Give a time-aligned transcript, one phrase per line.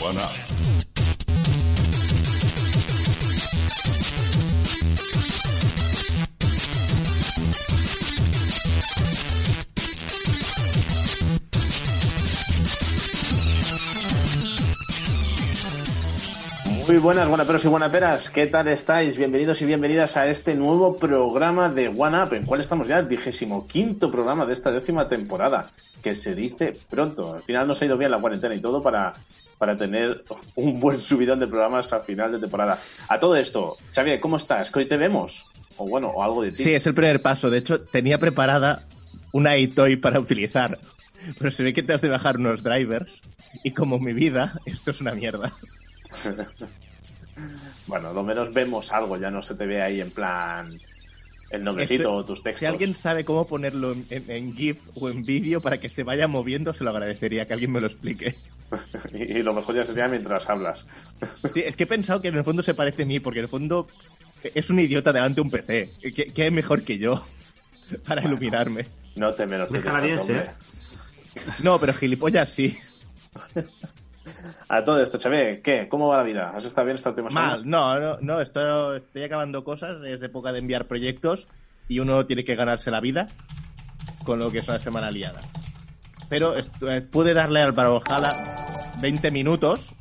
[0.00, 0.57] One up.
[16.98, 18.28] Muy buenas, buenas y buenas peras.
[18.28, 19.16] ¿Qué tal estáis?
[19.16, 23.06] Bienvenidos y bienvenidas a este nuevo programa de One Up, en cual estamos ya el
[23.06, 25.70] vigésimo quinto programa de esta décima temporada,
[26.02, 27.36] que se dice pronto.
[27.36, 29.12] Al final nos ha ido bien la cuarentena y todo para,
[29.58, 30.24] para tener
[30.56, 32.76] un buen subidón de programas a final de temporada.
[33.08, 34.72] A todo esto, Xavier, ¿cómo estás?
[34.72, 35.46] ¿Que hoy te vemos?
[35.76, 36.64] O bueno, o algo de ti.
[36.64, 37.48] Sí, es el primer paso.
[37.48, 38.88] De hecho, tenía preparada
[39.30, 40.76] una iToy para utilizar.
[41.38, 43.22] Pero se ve que te has de bajar unos drivers.
[43.62, 45.52] Y como mi vida, esto es una mierda.
[47.86, 50.70] bueno, lo menos vemos algo, ya no se te ve ahí en plan
[51.50, 52.60] el nombrecito Esto- o tus textos.
[52.60, 56.02] Si alguien sabe cómo ponerlo en, en- en GIF o en vídeo para que se
[56.02, 58.34] vaya moviendo, se lo agradecería que alguien me lo explique.
[59.14, 60.86] y, y lo mejor ya sería mientras hablas.
[61.54, 63.44] Sí, es que he pensado que en el fondo se parece a mí, porque en
[63.44, 63.88] el fondo
[64.54, 65.90] es un idiota delante de un PC.
[66.00, 67.24] ¿Qué, qué es mejor que yo
[68.06, 68.84] para iluminarme?
[69.16, 70.44] No te menos Es canadiense, ¿eh?
[71.62, 72.76] No, pero gilipollas sí.
[74.68, 75.88] A todo esto, Xavier, ¿qué?
[75.88, 76.52] ¿Cómo va la vida?
[76.54, 77.70] ¿Has estado bien esta última Mal, semana?
[77.70, 81.48] no, no, no estoy, estoy acabando cosas, es época de enviar proyectos
[81.88, 83.26] y uno tiene que ganarse la vida
[84.24, 85.40] con lo que es una semana liada.
[86.28, 89.94] Pero eh, pude darle al Brawlhalla 20 minutos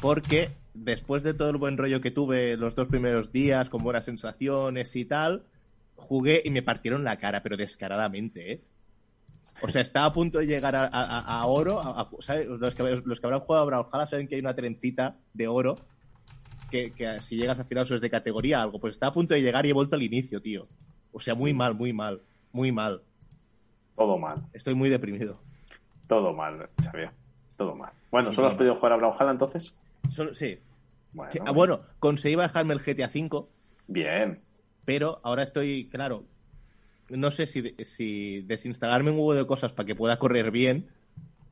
[0.00, 4.04] porque después de todo el buen rollo que tuve los dos primeros días, con buenas
[4.06, 5.42] sensaciones y tal,
[5.96, 8.60] jugué y me partieron la cara, pero descaradamente, ¿eh?
[9.62, 11.80] O sea, estaba a punto de llegar a, a- a oro.
[11.80, 12.46] a- a- ¿sabes?
[12.46, 15.76] Los, que, los que habrán jugado a Brawlhalla saben que hay una trencita de oro
[16.70, 18.78] que, que si llegas al final eso es de categoría algo.
[18.78, 20.68] Pues estaba a punto de llegar y he vuelto al inicio, tío.
[21.12, 23.02] O sea, muy mal, muy mal, muy mal.
[23.96, 25.40] Todo mal, Estoy muy deprimido.
[26.06, 27.10] todo mal, Xavier.
[27.56, 27.92] Todo mal.
[28.12, 29.76] Bueno, Sí, ¿solo has podido jugar a Brawlhalla entonces?
[30.08, 30.58] Solo- sí.
[31.12, 33.46] Bueno, Sí, ah, bueno, conseguí bajarme el GTA V,
[33.88, 34.40] Bien.
[34.84, 36.24] pero ahora estoy, claro,
[37.10, 40.88] no sé si, si desinstalarme un huevo de cosas para que pueda correr bien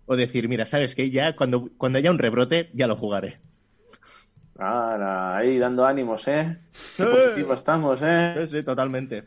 [0.07, 1.11] o decir, mira, ¿sabes qué?
[1.11, 3.39] Ya cuando, cuando haya un rebrote, ya lo jugaré.
[4.59, 6.59] Ahora, ahí dando ánimos, ¿eh?
[6.97, 7.07] Qué Eh.
[7.07, 8.35] positivo estamos, ¿eh?
[8.47, 9.25] Sí, sí, totalmente.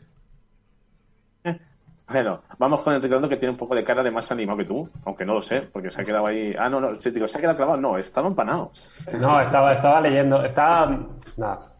[2.12, 4.64] Bueno, vamos con el Ricardo que tiene un poco de cara de más animado que
[4.64, 6.52] tú, aunque no lo sé, porque se ha quedado ahí.
[6.58, 7.80] Ah, no, no, sí, digo, se ha quedado clavado.
[7.80, 8.72] No, estaba empanado.
[9.20, 11.72] No, estaba, estaba leyendo, estaba, nada,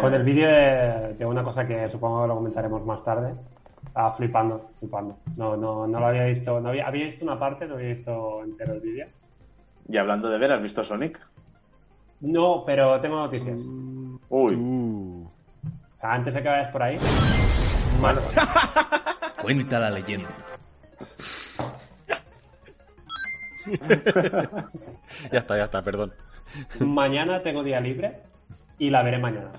[0.00, 3.34] con Eh, el vídeo de, de una cosa que supongo que lo comentaremos más tarde,
[3.86, 5.16] estaba flipando, flipando.
[5.36, 8.42] No, no, no lo había visto, no había, había visto una parte, no había visto
[8.44, 9.06] entero el vídeo.
[9.88, 11.20] Y hablando de ver, ¿has visto Sonic?
[12.20, 13.60] No, pero tengo noticias.
[14.28, 16.96] Uy, O sea, antes de que vayas por ahí,
[18.00, 18.20] bueno,
[19.42, 20.28] Cuenta la leyenda.
[25.30, 26.12] Ya está, ya está, perdón.
[26.80, 28.22] mañana tengo día libre
[28.78, 29.50] y la veré mañana.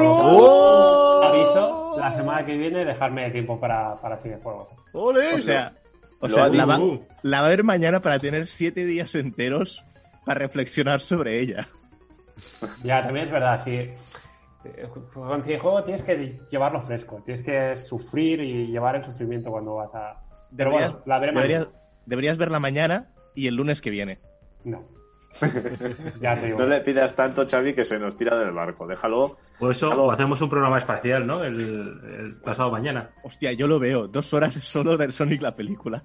[0.00, 4.68] Aviso, la semana que viene dejarme tiempo para, para videojuegos.
[4.92, 5.72] O sea,
[6.20, 6.78] o sea la, va,
[7.22, 9.84] la va a ver mañana para tener siete días enteros
[10.24, 11.68] para reflexionar sobre ella.
[12.82, 13.90] Ya, también es verdad, sí.
[15.14, 19.94] Con videojuego tienes que llevarlo fresco, tienes que sufrir y llevar el sufrimiento cuando vas
[19.94, 20.20] a...
[20.56, 21.80] Pero Deberías, bueno, la veré deberías, mañana.
[22.06, 24.18] deberías verla mañana y el lunes que viene.
[24.64, 24.82] No.
[26.20, 26.58] ya te digo.
[26.58, 28.86] no le pidas tanto, Xavi, que se nos tira del barco.
[28.86, 29.36] Déjalo.
[29.58, 31.42] Por eso hacemos un programa especial, ¿no?
[31.44, 33.10] El, el pasado mañana.
[33.22, 34.08] Hostia, yo lo veo.
[34.08, 36.02] Dos horas solo del Sonic la película.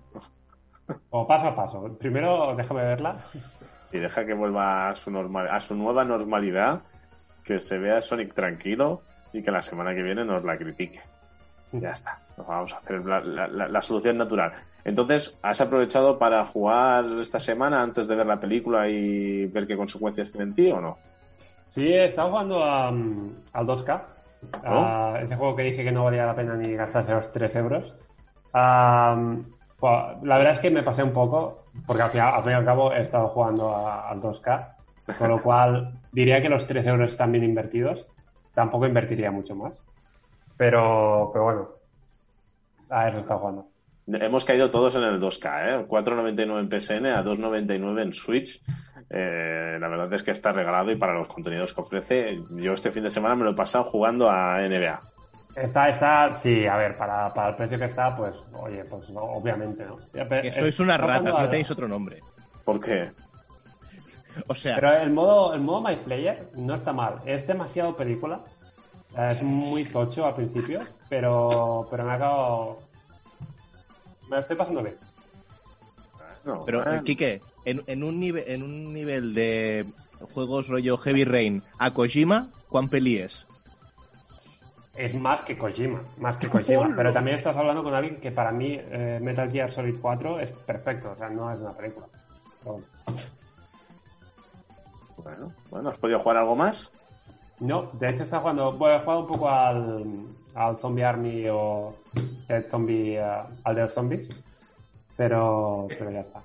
[1.09, 1.97] O paso a paso.
[2.00, 3.16] Primero déjame verla.
[3.94, 6.81] Y deja que vuelva a su, normal, a su nueva normalidad,
[7.44, 9.02] que se vea Sonic tranquilo
[9.34, 11.00] y que la semana que viene nos la critique.
[11.74, 12.20] Ya está.
[12.38, 14.52] Nos vamos a hacer la, la- la- la solución natural.
[14.84, 19.78] Entonces, ¿has aprovechado para jugar esta semana antes de ver la película y ver qué
[19.78, 20.97] consecuencias tiene en ti o no?
[21.69, 24.02] Sí, he estado jugando a, mm, al 2K.
[24.66, 27.94] a ese juego que dije que no valía la pena ni gastarse los 3 euros.
[28.53, 29.16] Ah,
[29.79, 32.56] pues, la verdad es que me pasé un poco, porque al, final- al fin y
[32.56, 34.76] al cabo he estado jugando a- al 2K,
[35.20, 38.08] con lo cual diría que los 3 euros están bien invertidos.
[38.56, 39.84] Tampoco invertiría mucho más.
[40.58, 41.70] Pero, pero bueno,
[42.90, 43.71] a eso he estado jugando.
[44.08, 45.86] Hemos caído todos en el 2K, ¿eh?
[45.88, 48.62] 4.99 en PSN a 2.99 en Switch.
[49.09, 52.92] Eh, la verdad es que está regalado y para los contenidos que ofrece, yo este
[52.92, 55.02] fin de semana me lo he pasado jugando a NBA.
[55.56, 59.22] Está, está, sí, a ver, para, para el precio que está, pues, oye, pues no,
[59.22, 59.98] obviamente, ¿no?
[60.12, 62.22] Que sois unas ratas, jugando no tenéis otro nombre.
[62.64, 63.12] ¿Por qué?
[64.47, 67.20] O sea, Pero el modo, el modo My Player no está mal.
[67.26, 68.42] Es demasiado película.
[69.18, 72.80] Es muy tocho al principio, pero, pero me ha acabado.
[74.32, 74.96] Me lo estoy pasando bien.
[76.46, 79.86] No, Pero, eh, eh, Quique, en, en, un nivel, en un nivel de
[80.34, 83.46] juegos rollo Heavy Rain a Kojima, ¿cuán peli es?
[84.96, 86.94] Es más que Kojima, más que Kojima.
[86.96, 90.52] Pero también estás hablando con alguien que para mí eh, Metal Gear Solid 4 es
[90.52, 92.08] perfecto, o sea, no es una película.
[95.18, 96.90] Bueno, bueno, ¿has podido jugar algo más?
[97.60, 100.06] No, de hecho está jugando, bueno, he jugado un poco al,
[100.56, 101.94] al Zombie Army o
[102.56, 104.28] el Zombie, eh, al de los zombies,
[105.16, 106.42] pero, pero ya está.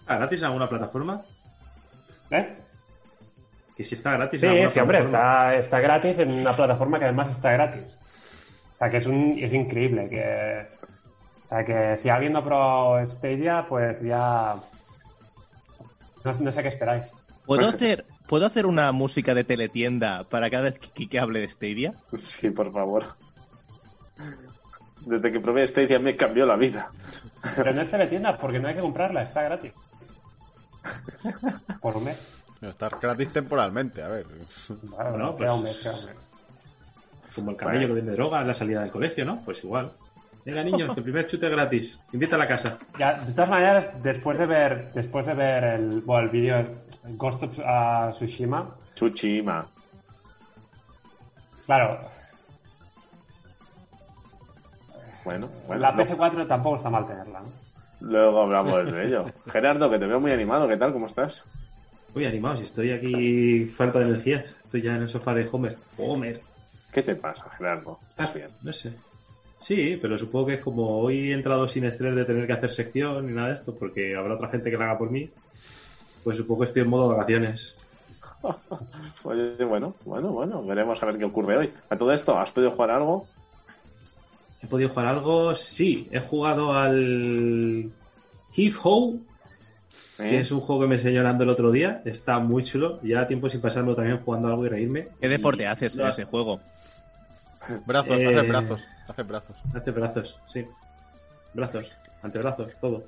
[0.00, 1.22] ¿Está gratis en alguna plataforma?
[2.30, 2.56] ¿Eh?
[3.76, 6.98] Que si está gratis Sí, en alguna sí, hombre, está, está gratis en una plataforma
[6.98, 7.98] que además está gratis.
[8.74, 10.08] O sea, que es, un, es increíble.
[10.08, 10.66] Que,
[11.44, 14.56] o sea, que si alguien no ha probado Stadia, pues ya...
[16.24, 17.10] No, no sé qué esperáis.
[17.46, 21.94] ¿Puedo hacer, ¿Puedo hacer una música de teletienda para cada vez que hable de Stadia?
[22.18, 23.06] Sí, por favor.
[25.08, 26.90] Desde que probé Stadia me cambió la vida.
[27.56, 29.72] Pero no es teletienda, porque no hay que comprarla, está gratis.
[31.80, 32.42] Por un mes.
[32.60, 34.26] Estar gratis temporalmente, a ver.
[34.82, 36.10] Bueno, un pues- mes, un mes.
[37.34, 39.40] Como el camello que vende droga en la salida del colegio, ¿no?
[39.44, 39.92] Pues igual.
[40.44, 41.98] Venga, niños, el primer chute gratis.
[42.12, 42.78] Invita a la casa.
[42.98, 46.66] Ya, de todas maneras, después de ver, después de ver el, bueno, el vídeo
[47.16, 49.66] Ghost of ah, Tsushima, Chuchima.
[51.64, 52.10] claro,
[55.28, 55.82] Bueno, bueno.
[55.82, 57.46] la lo- PS4 tampoco está mal tenerla, ¿no?
[58.00, 59.26] Luego hablamos de ello.
[59.46, 60.66] Gerardo, que te veo muy animado.
[60.66, 60.92] ¿Qué tal?
[60.92, 61.44] ¿Cómo estás?
[62.14, 64.44] Uy, animados, estoy aquí falta de energía.
[64.64, 65.76] Estoy ya en el sofá de Homer.
[65.98, 66.40] Homer.
[66.92, 67.98] ¿Qué te pasa, Gerardo?
[68.08, 68.48] ¿Estás bien?
[68.62, 68.94] No sé.
[69.58, 72.70] Sí, pero supongo que es como hoy he entrado sin estrés de tener que hacer
[72.70, 75.28] sección ni nada de esto, porque habrá otra gente que lo haga por mí.
[76.24, 77.76] Pues supongo que estoy en modo vacaciones.
[79.24, 80.62] Oye, bueno, bueno, bueno.
[80.64, 81.72] Veremos a ver qué ocurre hoy.
[81.90, 83.26] A todo esto, ¿has podido jugar algo?
[84.62, 85.54] ¿He podido jugar algo?
[85.54, 87.90] Sí, he jugado al
[88.56, 89.14] Heave Ho,
[90.18, 90.30] ¿Eh?
[90.30, 92.02] que es un juego que me enseñó Nando el otro día.
[92.04, 92.98] Está muy chulo.
[93.02, 95.08] Ya tiempo sin pasarlo también jugando algo y reírme.
[95.20, 96.60] ¿Qué deporte Y- haces en No, ese juego?
[97.86, 99.56] Brazos, Eh, hacer brazos, hacer brazos.
[99.74, 100.66] Hace brazos, sí.
[101.54, 101.90] Brazos,
[102.22, 103.04] antebrazos, todo.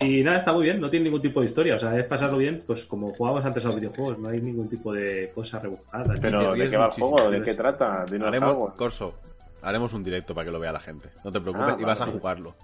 [0.00, 1.76] Y nada, está muy bien, no tiene ningún tipo de historia.
[1.76, 4.68] O sea, es pasarlo bien, pues como jugábamos antes a los videojuegos, no hay ningún
[4.68, 6.12] tipo de cosa rebuscada.
[6.20, 7.30] Pero, ¿de qué va el juego?
[7.30, 8.04] ¿De qué trata?
[8.10, 8.74] Dinos Haremos, algo.
[8.76, 9.14] Corso,
[9.62, 11.08] haremos un directo para que lo vea la gente.
[11.24, 12.18] No te preocupes, Ah, y vas a vale.
[12.18, 12.54] jugarlo.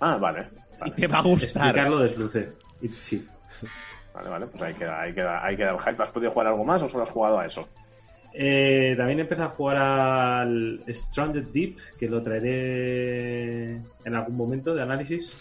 [0.00, 0.48] Ah, vale.
[0.76, 1.62] Y Vale, te va a gustar.
[1.66, 2.52] Explicarlo desluce.
[2.82, 3.26] Y, sí.
[4.14, 4.46] vale, vale.
[4.46, 6.02] Pues ahí queda, ahí, queda, ahí queda el hype.
[6.02, 7.66] ¿Has podido jugar algo más o solo has jugado a eso?
[8.38, 13.70] Eh, también empecé a jugar al Stranded Deep, que lo traeré
[14.04, 15.32] en algún momento de análisis.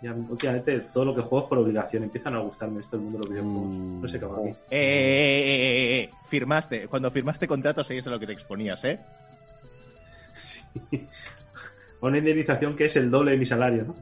[0.00, 2.02] Ya, últimamente todo lo que juego es por obligación.
[2.04, 3.68] Empiezan a gustarme esto el mundo de los videojuegos.
[3.68, 4.00] Mm.
[4.02, 4.50] No sé qué va a mí.
[4.50, 6.88] Eh, eh, eh, eh, eh, Firmaste.
[6.88, 8.98] Cuando firmaste contrato sabías a lo que te exponías, ¿eh?
[12.00, 13.94] Una indemnización que es el doble de mi salario, ¿no?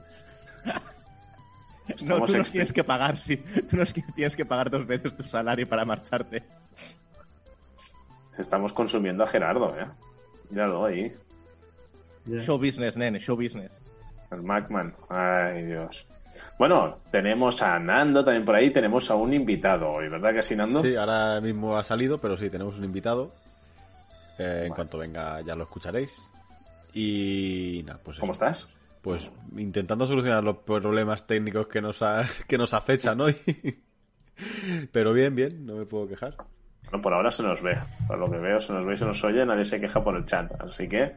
[2.04, 3.36] No, tú nos exp- tienes que pagar, sí.
[3.68, 6.42] Tú nos tienes que pagar dos veces tu salario para marcharte.
[8.38, 9.86] Estamos consumiendo a Gerardo, ¿eh?
[10.50, 11.12] Míralo ahí.
[12.24, 12.38] Ya.
[12.40, 13.80] Show business, nene, show business.
[14.30, 14.94] El Macman.
[15.08, 16.08] Ay, Dios.
[16.58, 18.70] Bueno, tenemos a Nando también por ahí.
[18.70, 20.82] Tenemos a un invitado hoy, ¿verdad que sí, Nando?
[20.82, 23.32] Sí, ahora mismo ha salido, pero sí, tenemos un invitado.
[24.38, 26.32] Eh, En cuanto venga ya lo escucharéis.
[26.94, 28.44] Y nada, pues ¿Cómo eso.
[28.44, 28.74] estás?
[29.00, 33.36] Pues intentando solucionar los problemas técnicos que nos, ha- que nos acechan hoy.
[34.92, 36.36] Pero bien, bien, no me puedo quejar.
[36.84, 37.76] Bueno, por ahora se nos ve.
[38.06, 39.44] Por lo que veo, se nos ve y se nos oye.
[39.46, 40.52] Nadie se queja por el chat.
[40.60, 41.12] Así que,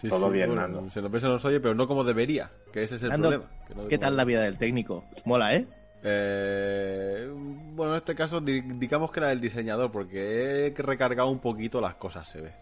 [0.00, 0.90] Sí, Todo sí, bien, bueno, Nando.
[0.90, 3.28] Se nos ve, se nos oye, pero no como debería, que ese es el Nando,
[3.28, 3.50] problema.
[3.68, 5.04] que no ¿Qué tal la vida del técnico?
[5.24, 5.66] Mola, ¿eh?
[6.02, 11.38] Eh, bueno, en este caso di- digamos que era el diseñador, porque he recargado un
[11.38, 12.52] poquito las cosas, se ve.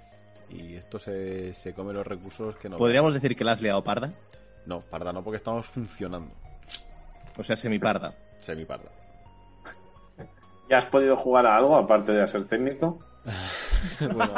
[0.51, 2.77] Y esto se, se come los recursos que no.
[2.77, 4.13] ¿Podríamos decir que la has liado parda?
[4.67, 6.35] No, parda no, porque estamos funcionando.
[7.37, 8.15] O sea, semiparda.
[8.39, 8.91] Semi-parda.
[10.71, 13.01] ¿ya has podido jugar a algo aparte de ser técnico?
[14.15, 14.33] bueno,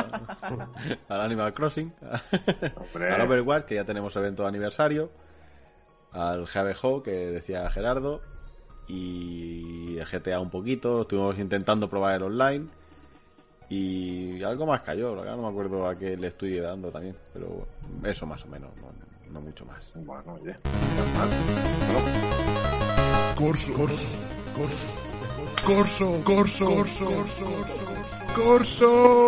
[1.09, 1.93] al Animal Crossing,
[2.77, 3.13] Hombre.
[3.13, 5.11] al Overwatch, que ya tenemos evento de aniversario,
[6.11, 8.23] al GBHO, que decía Gerardo,
[8.89, 12.69] y el GTA un poquito, estuvimos intentando probar el online,
[13.75, 17.17] y algo más cayó, la verdad no me acuerdo a qué le estoy dando también,
[17.33, 17.67] pero
[18.05, 18.93] eso más o menos, no,
[19.33, 19.91] no mucho más.
[19.95, 20.55] Bueno, oye.
[23.35, 24.07] Corso, corso,
[24.55, 24.89] corso,
[25.65, 27.47] corso, corso, corso, corso,
[28.35, 29.23] corso.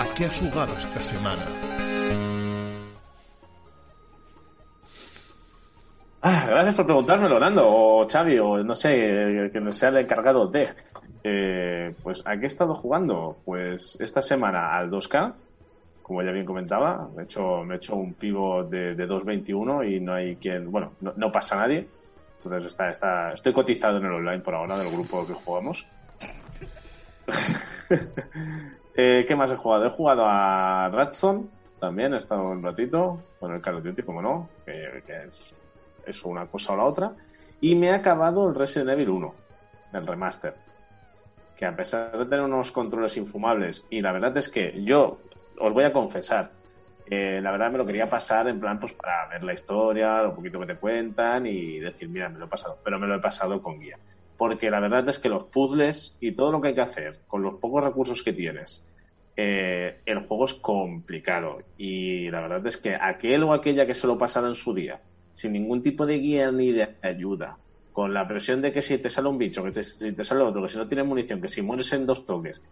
[0.00, 1.44] ¿A qué has jugado esta semana?
[6.28, 10.66] Ah, gracias por preguntármelo, Nando, o Xavi, o no sé, que sea el encargado de.
[11.22, 13.36] Eh, pues, ¿a qué he estado jugando?
[13.44, 15.32] Pues esta semana al 2K,
[16.02, 17.08] como ya bien comentaba.
[17.14, 20.68] Me he hecho, me he hecho un pivo de, de 2.21 y no hay quien.
[20.68, 21.86] Bueno, no, no pasa nadie.
[22.38, 25.86] Entonces está, está, estoy cotizado en el online por ahora del grupo que jugamos.
[28.98, 29.84] Eh, ¿Qué más he jugado?
[29.84, 34.22] He jugado a Ratson también, he estado un ratito con el Call of Duty, como
[34.22, 35.54] no, que es,
[36.06, 37.12] es una cosa o la otra.
[37.60, 39.34] Y me he acabado el Resident Evil 1,
[39.94, 40.54] el remaster.
[41.56, 45.18] Que a pesar de tener unos controles infumables, y la verdad es que yo
[45.58, 46.50] os voy a confesar,
[47.08, 50.34] eh, la verdad me lo quería pasar en plan pues para ver la historia, lo
[50.34, 53.20] poquito que te cuentan y decir, mira, me lo he pasado, pero me lo he
[53.20, 53.98] pasado con guía.
[54.36, 57.42] Porque la verdad es que los puzzles y todo lo que hay que hacer con
[57.42, 58.84] los pocos recursos que tienes,
[59.36, 61.58] eh, el juego es complicado.
[61.78, 65.00] Y la verdad es que aquel o aquella que se lo pasara en su día,
[65.36, 67.58] sin ningún tipo de guía ni de ayuda,
[67.92, 70.40] con la presión de que si te sale un bicho, que te- si te sale
[70.42, 72.62] otro, que si no tienes munición, que si mueres en dos toques,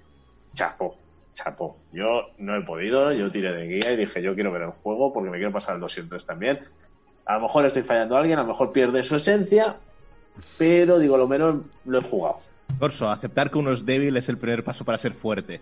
[0.54, 0.96] chapo,
[1.34, 1.76] chapo.
[1.92, 2.06] Yo
[2.38, 5.28] no he podido, yo tiré de guía y dije, yo quiero ver el juego porque
[5.28, 6.58] me quiero pasar el 203 también.
[7.26, 9.76] A lo mejor estoy fallando a alguien, a lo mejor pierde su esencia,
[10.58, 12.36] pero digo, lo menos lo he jugado.
[12.78, 15.60] Corso, aceptar que uno es débil es el primer paso para ser fuerte.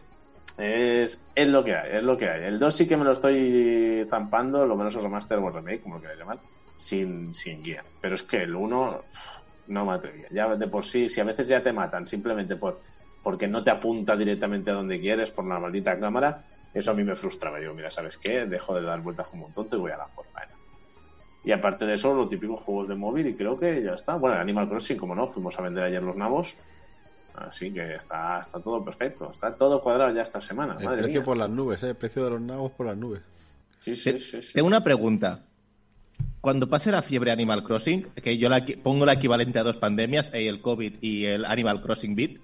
[0.58, 2.44] Es, es lo que hay, es lo que hay.
[2.44, 5.82] El 2 sí que me lo estoy zampando, lo menos el remaster o el remake,
[5.82, 6.38] como lo queráis llamar,
[6.82, 7.84] sin, sin guía.
[8.00, 9.02] Pero es que el 1
[9.68, 10.26] no me atrevía.
[10.30, 12.80] Ya de por sí, si a veces ya te matan simplemente por
[13.22, 17.04] porque no te apunta directamente a donde quieres por la maldita cámara, eso a mí
[17.04, 17.60] me frustraba.
[17.60, 18.46] Digo, mira, ¿sabes qué?
[18.46, 20.52] Dejo de dar vueltas como un tonto y voy a la por faena.
[21.44, 24.16] Y aparte de eso, los típicos juegos de móvil y creo que ya está.
[24.16, 26.56] Bueno, Animal Crossing, como no, fuimos a vender ayer los nabos.
[27.34, 29.30] Así que está, está todo perfecto.
[29.30, 30.76] Está todo cuadrado ya esta semana.
[30.78, 31.24] El Madre precio mía.
[31.24, 31.90] por las nubes, ¿eh?
[31.90, 33.22] El precio de los nabos por las nubes.
[33.78, 34.52] Sí, sí, Te- sí, sí.
[34.54, 35.44] Tengo una pregunta.
[36.40, 40.30] Cuando pase la fiebre Animal Crossing, que yo la, pongo la equivalente a dos pandemias,
[40.34, 42.40] eh, el COVID y el Animal Crossing Beat,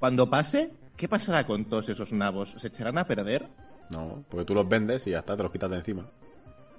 [0.00, 2.54] cuando pase, ¿qué pasará con todos esos nabos?
[2.58, 3.48] ¿Se echarán a perder?
[3.90, 6.06] No, porque tú los vendes y ya está, te los quitas de encima.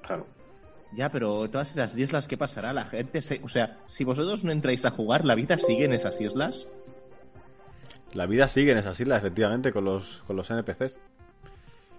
[0.01, 0.27] Claro.
[0.93, 2.73] Ya, pero todas esas islas, ¿qué pasará?
[2.73, 3.41] La gente se...
[3.43, 6.67] O sea, si vosotros no entráis a jugar, ¿la vida sigue en esas islas?
[8.13, 10.99] La vida sigue en esas islas, efectivamente, con los, con los NPCs.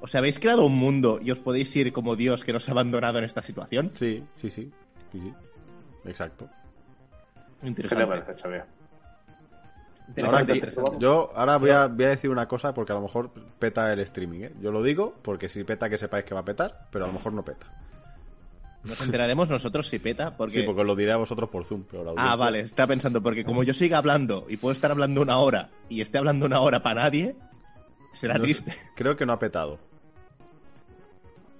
[0.00, 2.73] O sea, habéis creado un mundo y os podéis ir como Dios que nos ha
[2.73, 3.90] abandonado en esta situación.
[3.95, 4.71] Sí, sí, sí.
[5.12, 5.33] sí, sí.
[6.05, 6.49] Exacto.
[7.61, 8.05] ¿Qué Interesante.
[8.05, 8.64] te parece, Xavier?
[10.09, 13.31] Interesante, Ahora yo ahora voy a, voy a decir una cosa porque a lo mejor
[13.59, 14.40] peta el streaming.
[14.40, 14.52] ¿eh?
[14.61, 17.14] Yo lo digo porque si peta que sepáis que va a petar, pero a lo
[17.14, 17.67] mejor no peta.
[18.85, 20.61] Nos enteraremos nosotros si peta, porque...
[20.61, 21.85] Sí, porque os lo diré a vosotros por Zoom.
[21.90, 25.21] Pero la Ah, vale, está pensando, porque como yo siga hablando y puedo estar hablando
[25.21, 27.37] una hora y esté hablando una hora para nadie,
[28.12, 28.75] será No triste.
[28.95, 29.79] Creo que no ha petado.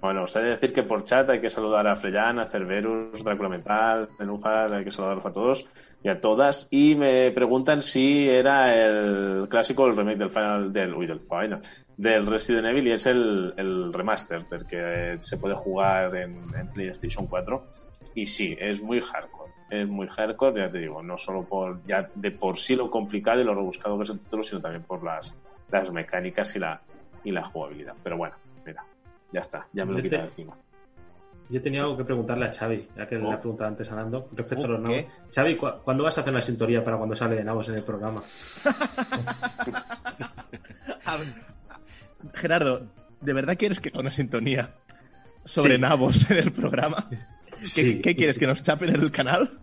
[0.01, 3.21] Bueno, os he de decir que por chat hay que saludar a Freyan, a Cerberus,
[3.21, 5.65] Drácula Mental, Nenúfar, hay que saludarlos a todos
[6.01, 6.69] y a todas.
[6.71, 11.61] Y me preguntan si era el clásico, el remake del Final, del, uy, del Final,
[11.97, 16.67] del Resident Evil y es el, el remaster, del que se puede jugar en, en
[16.69, 17.67] PlayStation 4.
[18.15, 19.51] Y sí, es muy hardcore.
[19.69, 23.41] Es muy hardcore, ya te digo, no solo por ya de por sí lo complicado
[23.41, 25.35] y lo rebuscado que es el título, sino también por las,
[25.71, 26.81] las mecánicas y la,
[27.23, 27.93] y la jugabilidad.
[28.03, 28.35] Pero bueno,
[28.65, 28.83] mira,
[29.31, 30.55] ya está, ya me lo he quitado encima.
[31.51, 33.31] Yo tenía algo que preguntarle a Xavi, ya que le Oh.
[33.31, 34.97] ha preguntado antes a Nando, respecto a Oh, los nabos.
[34.99, 35.07] ¿qué?
[35.33, 37.83] Xavi, ¿cu- ¿cuándo vas a hacer una sintonía para cuando sale de nabos en el
[37.83, 38.21] programa?
[42.35, 42.87] Gerardo,
[43.21, 44.75] ¿de verdad quieres que haga una sintonía
[45.45, 45.81] sobre Sí.
[45.81, 47.07] nabos en el programa?
[47.59, 48.01] ¿Qué, Sí.
[48.01, 49.49] qué quieres, que nos chapen en el canal?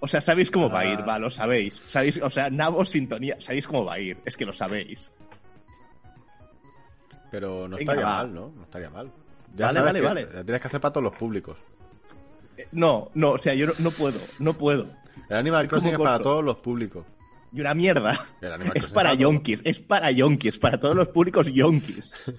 [0.00, 0.98] O sea, ¿sabéis cómo va a ir?
[1.02, 1.04] Ah.
[1.06, 1.74] Va, lo sabéis.
[1.86, 2.20] ¿Sabéis?
[2.22, 4.16] O sea, nabos, sintonía, ¿sabéis cómo va a ir?
[4.24, 5.10] Es que lo sabéis.
[7.30, 8.16] Pero no Venga, estaría va.
[8.18, 8.52] mal, ¿no?
[8.56, 9.10] No estaría mal.
[9.54, 10.22] Vale, sabes vale, vale.
[10.32, 11.56] La tienes que hacer para todos los públicos.
[12.56, 14.86] Eh, No, no, o sea, yo no, no puedo, no puedo.
[15.28, 16.22] El Animal Es Crossing es para Corso.
[16.22, 17.04] todos los públicos.
[17.52, 18.18] Y una mierda.
[18.40, 22.12] El Animal Es para yonkis, es para yonkis, para todos los públicos yonkis.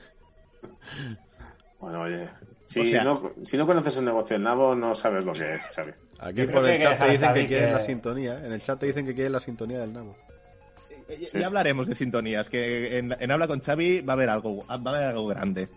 [1.79, 2.27] Bueno, oye,
[2.65, 5.55] si, O sea- no, si no conoces el negocio del nabo, no sabes lo que
[5.55, 5.91] es, Xavi.
[6.21, 8.45] Aquí por el chat te dicen que quieren que- la sintonía.
[8.45, 10.15] En el chat te dicen que quieren la sintonía del nabo.
[11.07, 14.65] Eh, Ya hablaremos de sintonías, que en, en Habla con Xavi va a haber algo,
[14.67, 15.69] va a haber algo grande.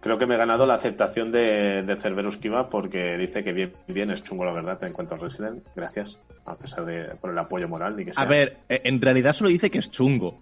[0.00, 3.72] Creo que me he ganado la aceptación de, de Cerberus Kiva porque dice que bien,
[3.88, 5.66] bien es chungo la verdad en cuanto al Resident.
[5.74, 8.22] Gracias, a pesar de por el apoyo moral ni que sea.
[8.22, 10.40] A ver, eh, en realidad solo dice que es chungo.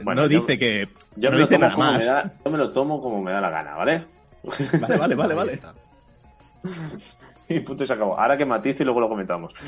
[0.00, 0.88] Bueno, no yo- dice que.
[1.16, 2.06] yo no me, lo dice tomo nada me más.
[2.06, 4.04] da, yo me lo tomo como me da la gana, ¿vale?
[4.80, 5.60] Vale, vale, vale, vale.
[7.48, 8.18] Y punto y se acabó.
[8.18, 9.52] Ahora que matice y luego lo comentamos.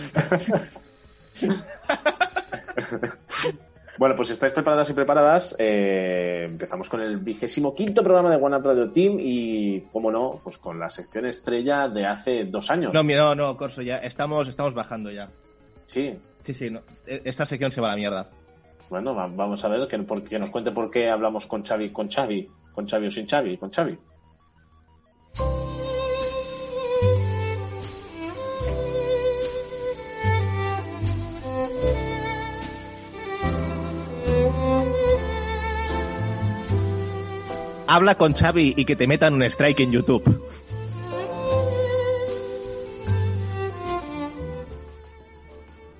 [3.98, 8.36] bueno, pues si estáis preparadas y preparadas, eh, empezamos con el vigésimo quinto programa de
[8.42, 12.70] One Up Radio Team y, como no, pues con la sección estrella de hace dos
[12.70, 12.92] años.
[12.92, 15.28] No, mira, no, no, Corso, ya estamos, estamos bajando ya.
[15.86, 16.80] Sí, Sí, sí, no.
[17.06, 18.28] e- esta sección se va a la mierda.
[18.90, 22.10] Bueno, va- vamos a ver que, que nos cuente por qué hablamos con Xavi, con
[22.10, 23.98] Xavi, con Xavi o sin Xavi, con Xavi.
[37.94, 40.24] Habla con Xavi y que te metan un strike en YouTube.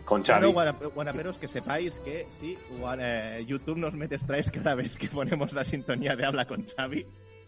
[0.04, 0.52] Con Xavi.
[0.52, 4.96] Bueno, guana- guanaperos, que sepáis que sí, guana- eh, YouTube nos mete strikes cada vez
[4.98, 7.06] que ponemos la sintonía de Habla con Xavi.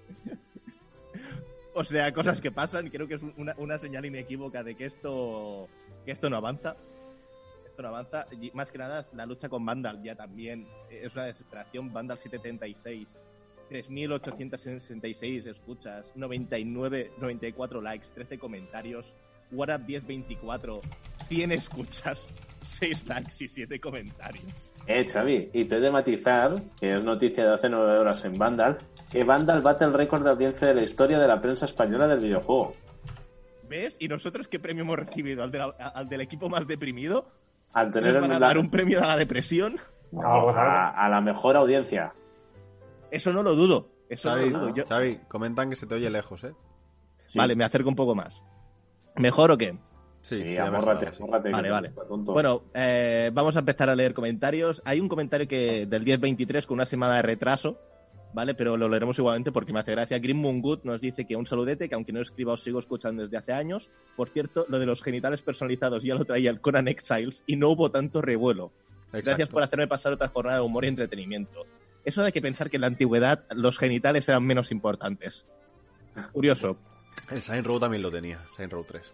[1.75, 2.89] o sea, cosas que pasan.
[2.89, 5.69] Creo que es una, una señal inequívoca de que esto,
[6.07, 6.77] que esto no avanza.
[7.67, 8.27] Esto no avanza.
[8.41, 11.93] Y más que nada, la lucha con Vandal ya también es una desesperación.
[11.93, 13.17] Vandal 736.
[13.71, 19.13] 3.866 escuchas, 99, 94 likes, 13 comentarios,
[19.53, 20.81] WhatsApp 1024,
[21.29, 22.29] 100 escuchas,
[22.61, 24.45] 6 likes y 7 comentarios.
[24.87, 28.39] Eh, Xavi, y te he de matizar, que es noticia de hace nueve horas en
[28.39, 28.79] Vandal,
[29.11, 32.21] que Vandal bate el récord de audiencia de la historia de la prensa española del
[32.21, 32.73] videojuego.
[33.69, 33.97] ¿Ves?
[33.99, 35.43] ¿Y nosotros qué premio hemos recibido?
[35.43, 37.27] ¿Al, de la- al del equipo más deprimido?
[37.73, 39.77] Al tener ¿Nos van a la- dar un premio a la depresión?
[40.13, 40.71] Algo es algo.
[40.71, 42.13] a, a la mejor audiencia.
[43.17, 43.89] Eso no lo dudo.
[44.09, 44.75] Eso Xavi, no lo dudo.
[44.77, 46.53] Yo- Xavi, comentan que se te oye lejos, ¿eh?
[47.25, 47.39] Sí.
[47.39, 48.43] Vale, me acerco un poco más.
[49.17, 49.77] ¿Mejor o qué?
[50.23, 51.23] Sí, Sí, ya me amórrate, sí.
[51.23, 51.93] amórrate, Vale, vale.
[52.09, 52.33] tonto.
[52.33, 54.83] Bueno, eh, vamos a empezar a leer comentarios.
[54.85, 57.79] Hay un comentario que del 1023 con una semana de retraso,
[58.35, 58.55] ¿vale?
[58.55, 60.19] Pero lo leeremos igualmente porque me hace gracia.
[60.19, 63.23] Green Moon Good nos dice que un saludete, que aunque no escriba os sigo escuchando
[63.23, 63.89] desde hace años.
[64.17, 67.69] Por cierto, lo de los genitales personalizados ya lo traía el Conan Exiles y no
[67.71, 68.73] hubo tanto revuelo.
[69.13, 71.65] Gracias por hacerme pasar otra jornada de humor y entretenimiento.
[72.07, 75.45] Eso de que pensar que en la antigüedad los genitales eran menos importantes.
[76.33, 76.79] Curioso.
[77.31, 79.13] El Saint Row también lo tenía, Saint Row 3.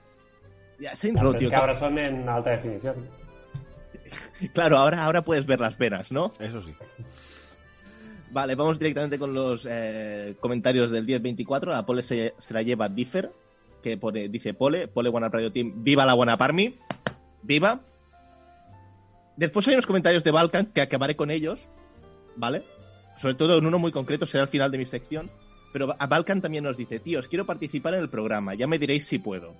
[0.79, 2.97] Ya, Saints Pero Row, es tío, que ahora son en alta definición.
[4.53, 6.35] Claro, ahora, ahora puedes ver las penas, ¿no?
[6.39, 6.75] Eso sí.
[8.31, 11.73] Vale, vamos directamente con los eh, comentarios del 1024.
[11.73, 13.33] La Pole se, se la lleva Differ,
[13.83, 16.79] que pone, dice Pole, Pole One Up Radio Team, viva la One Up Army,
[17.43, 17.81] viva.
[19.37, 21.71] Después hay unos comentarios de Balkan que acabaré con ellos,
[22.37, 22.65] ¿vale?
[23.17, 25.31] Sobre todo en uno muy concreto, será al final de mi sección.
[25.73, 29.07] Pero a Balkan también nos dice, tíos, quiero participar en el programa, ya me diréis
[29.07, 29.55] si puedo.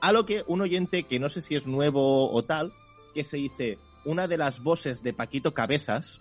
[0.00, 2.72] A lo que un oyente que no sé si es nuevo o tal,
[3.14, 6.20] que se dice, una de las voces de Paquito Cabezas,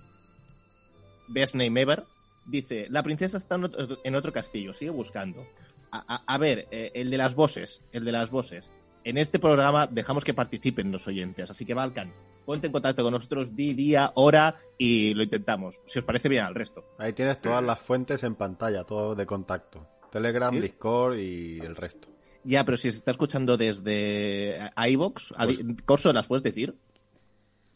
[1.27, 2.05] Best Name Ever,
[2.45, 5.45] dice, la princesa está en otro, castillo, sigue buscando.
[5.91, 8.71] A ver, eh, el de las voces, el de las voces.
[9.03, 12.13] En este programa dejamos que participen los oyentes, así que Balkan,
[12.45, 15.75] ponte en contacto con nosotros, di día, hora y lo intentamos.
[15.85, 16.83] Si os parece bien al resto.
[16.97, 19.87] Ahí tienes todas las fuentes en pantalla, todo de contacto.
[20.11, 20.59] Telegram, ¿Sí?
[20.61, 22.07] Discord y el resto.
[22.43, 26.75] Ya, pero si se está escuchando desde eh, iVoox, Ali- Corso, ¿las puedes decir?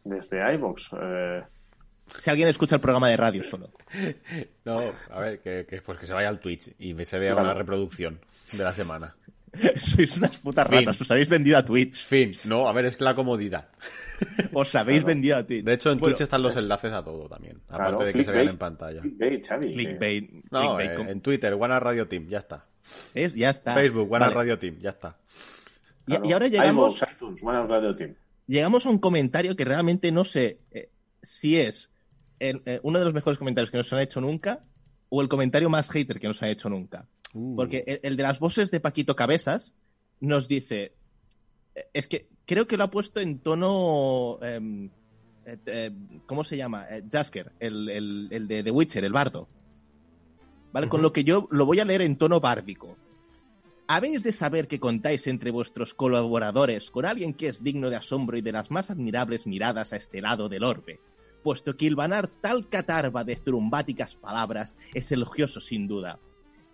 [0.03, 0.89] Desde iVoox.
[1.01, 1.43] eh,
[2.21, 3.69] Si alguien escucha el programa de radio solo.
[4.65, 4.79] No,
[5.11, 7.47] a ver, que, que, pues que se vaya al Twitch y se vea Claro.
[7.49, 8.19] una reproducción
[8.51, 9.15] de la semana.
[9.79, 10.79] Sois unas putas Fin.
[10.79, 12.03] ratas, os habéis vendido a Twitch.
[12.05, 13.69] Fin, no, a ver, es que la comodidad.
[14.53, 15.63] Os habéis vendido a Twitch.
[15.63, 17.61] De hecho, en Bueno, Twitch están los enlaces a todo también.
[17.67, 19.01] Aparte Claro, de que se vean en pantalla.
[19.01, 19.73] clickbait, Xavi.
[19.73, 20.31] Clickbait.
[20.51, 22.65] No, clickbait, eh, en Twitter, One Radio Team, ya está.
[23.13, 23.35] ¿Ves?
[23.35, 23.73] Ya está.
[23.75, 24.29] Facebook, Vale.
[24.29, 25.17] Radio Team, ya está.
[26.07, 26.25] Y, Claro.
[26.25, 28.15] y ahora llegamos, iVoox, iTunes, Radio Team.
[28.47, 30.89] llegamos a un comentario que realmente no sé eh,
[31.21, 31.91] si es
[32.39, 34.61] el- eh, uno de los mejores comentarios que nos han hecho nunca
[35.09, 37.05] o el comentario más hater que nos han hecho nunca.
[37.37, 37.55] Uh.
[37.55, 39.73] Porque el, el de las voces de Paquito Cabezas
[40.19, 40.93] nos dice.
[41.75, 44.39] eh, Es que creo que lo ha puesto en tono.
[44.41, 44.89] em,
[45.45, 45.91] eh, eh,
[46.25, 46.85] ¿Cómo se llama?
[46.89, 49.47] Eh, Jasker, el, el- el de The Witcher, el bardo.
[50.73, 50.89] ¿Vale?
[50.89, 52.97] Con lo que yo lo voy a leer en tono bárdico.
[53.87, 58.37] Habéis de saber que contáis entre vuestros colaboradores con alguien que es digno de asombro
[58.37, 60.99] y de las más admirables miradas a este lado del orbe,
[61.41, 66.19] puesto que hilvanar tal catarba de zurumbáticas palabras es elogioso sin duda.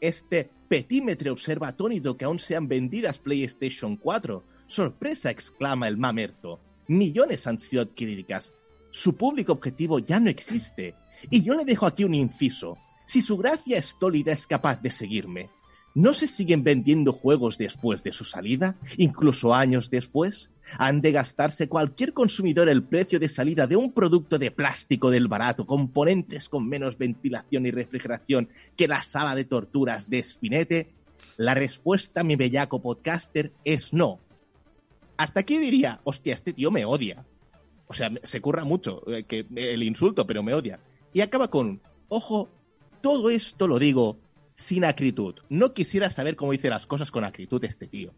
[0.03, 4.43] Este petímetre observa atónito que aún sean vendidas PlayStation 4.
[4.67, 5.29] ¡Sorpresa!
[5.29, 6.59] exclama el mamerto.
[6.89, 8.51] Millones han sido adquiridas.
[8.91, 10.93] Su público objetivo ya no existe.
[11.29, 12.77] Y yo le dejo aquí un inciso.
[13.05, 15.49] Si su gracia estólida es capaz de seguirme,
[15.95, 18.75] ¿no se siguen vendiendo juegos después de su salida?
[18.97, 20.49] ¿Incluso años después?
[20.77, 25.27] ¿Han de gastarse cualquier consumidor el precio de salida de un producto de plástico del
[25.27, 30.89] barato, componentes con menos ventilación y refrigeración que la sala de torturas de Spinete?
[31.37, 34.19] La respuesta, mi bellaco podcaster, es no.
[35.17, 37.25] Hasta aquí diría, hostia, este tío me odia.
[37.87, 40.79] O sea, se curra mucho eh, que el insulto, pero me odia.
[41.11, 42.49] Y acaba con, ojo,
[43.01, 44.17] todo esto lo digo
[44.55, 45.35] sin acritud.
[45.49, 48.13] No quisiera saber cómo dice las cosas con acritud este tío.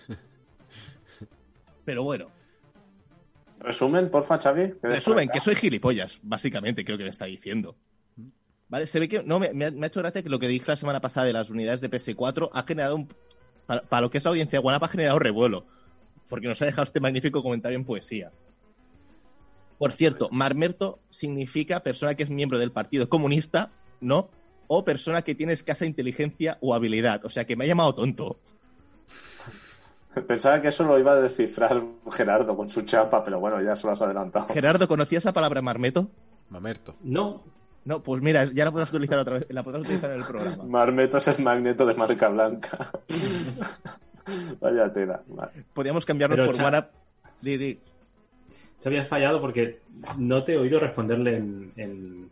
[1.84, 2.30] Pero bueno,
[3.64, 4.74] Resumen, porfa, Xavi.
[4.80, 7.74] ¿Qué Resumen, que soy gilipollas, básicamente, creo que me está diciendo.
[8.68, 9.22] Vale, se ve que.
[9.22, 11.26] No, me, me ha, me ha hecho gracia que lo que dije la semana pasada
[11.26, 13.08] de las unidades de PS4 ha generado un.
[13.66, 15.66] Para, para lo que es la audiencia de Guanapa ha generado revuelo.
[16.28, 18.32] Porque nos ha dejado este magnífico comentario en poesía.
[19.78, 24.30] Por cierto, marmerto significa persona que es miembro del Partido Comunista, ¿no?
[24.66, 27.24] O persona que tiene escasa inteligencia o habilidad.
[27.24, 28.38] O sea, que me ha llamado tonto.
[30.28, 33.86] Pensaba que eso lo iba a descifrar Gerardo con su chapa, pero bueno, ya se
[33.86, 34.46] lo has adelantado.
[34.54, 36.08] Gerardo, ¿conocías la palabra marmeto?
[36.50, 36.94] Mamerto.
[37.02, 37.42] No,
[37.84, 40.64] No, pues mira, ya la podrás utilizar otra vez, la podrás utilizar en el programa.
[40.64, 42.90] Marmeto es el magneto de marca blanca.
[44.60, 45.20] Vaya tela.
[45.26, 45.64] Vale.
[45.74, 46.92] Podríamos cambiarnos Pero, por Cha- WhatsApp.
[47.42, 47.80] Di, di.
[48.78, 49.80] se había fallado porque
[50.18, 52.30] no te he oído responderle en, en,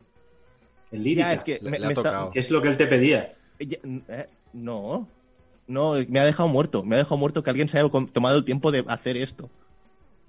[0.93, 1.29] en lírica.
[1.29, 2.31] Ya, es que Le- me, le ha me está- tocado.
[2.31, 3.35] ¿Qué es lo que él te pedía?
[3.59, 3.79] Eh, ya-
[4.15, 5.09] eh, no,
[5.67, 6.83] no, me ha dejado muerto.
[6.85, 9.51] Me ha dejado muerto que alguien se haya tomado el tiempo de hacer esto.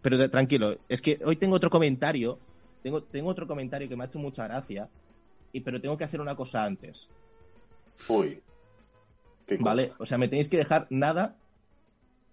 [0.02, 2.40] Pero de- tranquilo, es que hoy tengo otro comentario.
[2.82, 4.90] Tengo, tengo otro comentario que me ha hecho mucha gracia.
[5.54, 7.10] Y, pero tengo que hacer una cosa antes.
[8.10, 8.42] Uy.
[9.46, 9.70] Qué cosa.
[9.70, 9.94] ¿Vale?
[10.00, 11.36] O sea, me tenéis que dejar nada.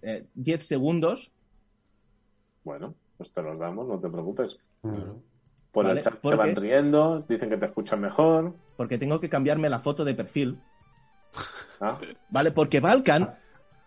[0.02, 1.30] eh, 10 segundos.
[2.64, 4.58] Bueno, pues te los damos, no te preocupes.
[4.82, 5.10] Mm.
[5.72, 8.54] Por Vale, el chat ¿por se van riendo, dicen que te escuchan mejor.
[8.76, 10.58] Porque tengo que cambiarme la foto de perfil.
[11.82, 12.50] Ah, ¿Vale?
[12.50, 13.36] Porque Balkan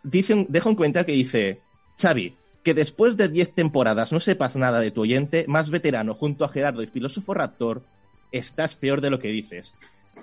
[0.01, 1.61] dice deja un comentario que dice:
[2.01, 6.43] Xavi, que después de 10 temporadas no sepas nada de tu oyente, más veterano junto
[6.43, 7.83] a Gerardo y filósofo Raptor,
[8.31, 9.77] estás peor de lo que dices.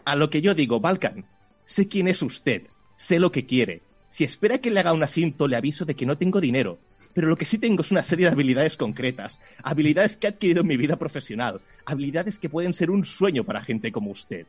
[0.04, 1.26] A lo que yo digo, Balkan,
[1.64, 2.64] sé quién es usted,
[2.96, 3.82] sé lo que quiere.
[4.08, 6.78] Si espera que le haga un asinto, le aviso de que no tengo dinero.
[7.12, 10.60] Pero lo que sí tengo es una serie de habilidades concretas, habilidades que he adquirido
[10.60, 14.46] en mi vida profesional, habilidades que pueden ser un sueño para gente como usted.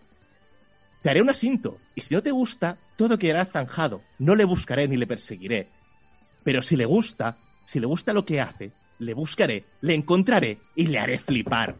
[1.02, 4.04] Te haré un asinto, y si no te gusta, todo quedará zanjado.
[4.20, 5.68] No le buscaré ni le perseguiré.
[6.44, 10.88] Pero si le gusta, si le gusta lo que hace, le buscaré, le encontraré y
[10.88, 11.76] le haré flipar.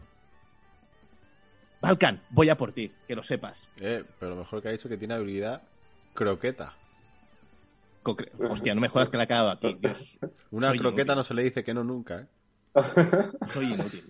[1.80, 3.68] Balkan, voy a por ti, que lo sepas.
[3.76, 5.62] Eh, pero mejor que ha dicho que tiene habilidad
[6.14, 6.76] croqueta.
[8.50, 9.76] Hostia, no me jodas que la he cagado aquí.
[9.80, 10.18] Dios,
[10.50, 11.16] Una Soy croqueta inútil.
[11.16, 12.26] no se le dice que no nunca, ¿eh?
[13.48, 14.02] soy inútil.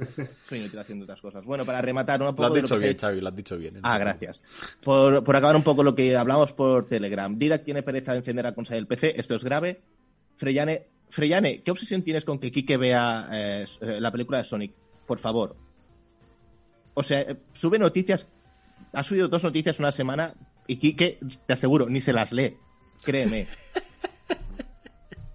[0.49, 1.45] Soy inútil haciendo otras cosas.
[1.45, 3.37] Bueno, para rematar un Lo poco has dicho lo que se- bien, Xavi, lo has
[3.37, 3.81] dicho bien.
[3.83, 4.43] Ah, gracias.
[4.85, 7.37] Por, por acabar un poco lo que hablamos por Telegram.
[7.37, 9.15] Didac tiene pereza de encender la consola del PC.
[9.19, 9.83] Esto es grave.
[10.37, 14.73] Freyane, Freyane, ¿qué obsesión tienes con que Kike vea eh, eh, la película de Sonic?
[15.07, 15.57] Por favor.
[16.95, 18.29] O sea, eh, sube noticias.
[18.93, 20.35] Ha subido dos noticias una semana
[20.69, 22.57] y Kike, te aseguro, ni se las lee.
[23.03, 23.49] Créeme.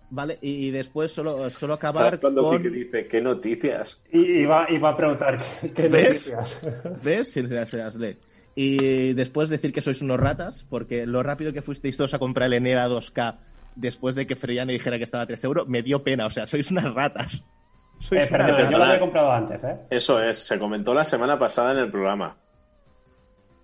[0.10, 2.64] Vale, y, y después solo, solo acabar cuando con...
[2.64, 4.04] Dice, ¿qué noticias?
[4.12, 6.32] Y iba, iba a preguntar qué, qué ¿Ves?
[6.32, 6.62] noticias.
[7.04, 7.32] ¿Ves?
[7.32, 8.18] Si las, lee.
[8.56, 12.48] Y después decir que sois unos ratas, porque lo rápido que fuisteis todos a comprar
[12.48, 13.38] el Enea 2K
[13.76, 16.26] después de que Freyane dijera que estaba a 3 euros, me dio pena.
[16.26, 17.48] O sea, sois unas ratas.
[18.00, 19.76] Sois Eh, unas yo lo había comprado antes, ¿eh?
[19.90, 22.38] Eso es, se comentó la semana pasada en el programa.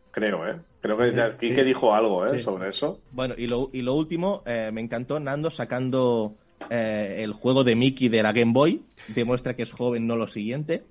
[0.09, 0.59] Creo, ¿eh?
[0.83, 1.37] Creo que ya Sí.
[1.39, 2.29] Quique dijo algo, ¿eh?
[2.31, 2.39] Sí.
[2.41, 2.99] Sobre eso.
[3.11, 6.35] Bueno, y lo, y lo último, eh, me encantó Nando sacando
[6.69, 8.83] eh, el juego de Mickey de la Game Boy.
[9.07, 10.83] Demuestra que es joven, no lo siguiente.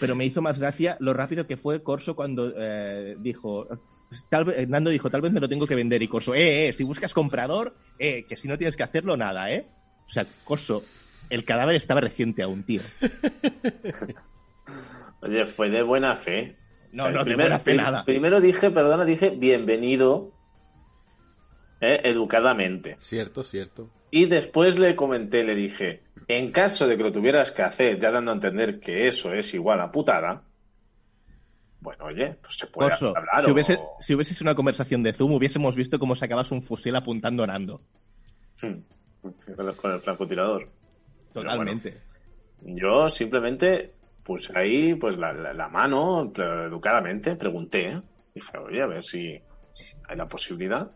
[0.00, 3.68] Pero me hizo más gracia lo rápido que fue Corso cuando eh, dijo.
[4.30, 6.02] Tal vez, Nando dijo, tal vez me lo tengo que vender.
[6.02, 9.52] Y Corso, eh, eh, si buscas comprador, eh, que si no tienes que hacerlo, nada,
[9.52, 9.66] eh.
[10.06, 10.82] O sea, Corso,
[11.28, 12.80] el cadáver estaba reciente aún, tío.
[15.20, 16.56] Oye, fue de buena fe.
[16.92, 18.04] No, Eh, no, de primero- nada.
[18.04, 20.32] Primero dije, perdona, dije bienvenido
[21.80, 22.96] eh, educadamente.
[23.00, 23.90] Cierto, cierto.
[24.10, 28.10] Y después le comenté, le dije, en caso de que lo tuvieras que hacer, ya
[28.10, 30.42] dando a entender que eso es igual a putada,
[31.80, 33.42] bueno, oye, pues se puede Corso, hablar.
[33.42, 36.62] si o- hubiese, si hubiese sido una conversación de Zoom, hubiésemos visto cómo sacabas un
[36.62, 37.82] fusil apuntando a Nando.
[38.60, 38.80] Hmm,
[39.54, 40.68] con el- con el francotirador.
[41.32, 42.00] Totalmente.
[42.62, 43.94] Yo simplemente
[44.28, 48.00] puse ahí pues la, la- la mano pero educadamente, pregunté.
[48.34, 49.40] Dije, oye, a ver si
[50.08, 50.90] hay la posibilidad.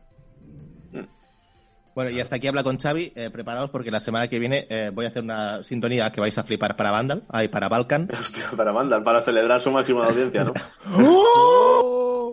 [1.95, 3.13] Bueno, y hasta aquí habla con Xavi.
[3.15, 6.37] Eh, preparaos porque la semana que viene eh, voy a hacer una sintonía que vais
[6.39, 8.09] a flipar para Vandal, ay, para Balkan.
[8.19, 10.53] Hostia, para mandar, para celebrar su máxima audiencia, ¿no?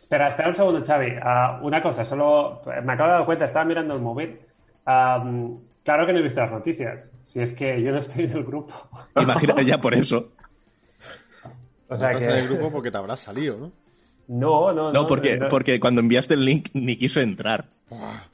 [0.00, 1.12] Espera, espera un segundo, Xavi.
[1.20, 4.38] Ah, una cosa, solo me acabo de dar cuenta, estaba mirando el móvil.
[4.86, 5.22] Ah,
[5.86, 7.10] claro que no he visto las noticias.
[7.22, 8.74] Si es que yo no estoy en el grupo.
[9.16, 10.32] Imagínate ya por eso.
[11.88, 12.30] O sea Estás que.
[12.30, 13.72] en el grupo porque te habrás salido, ¿no?
[14.28, 14.92] No, no, no.
[14.92, 15.48] No, porque, no.
[15.48, 17.70] porque cuando enviaste el link ni quiso entrar.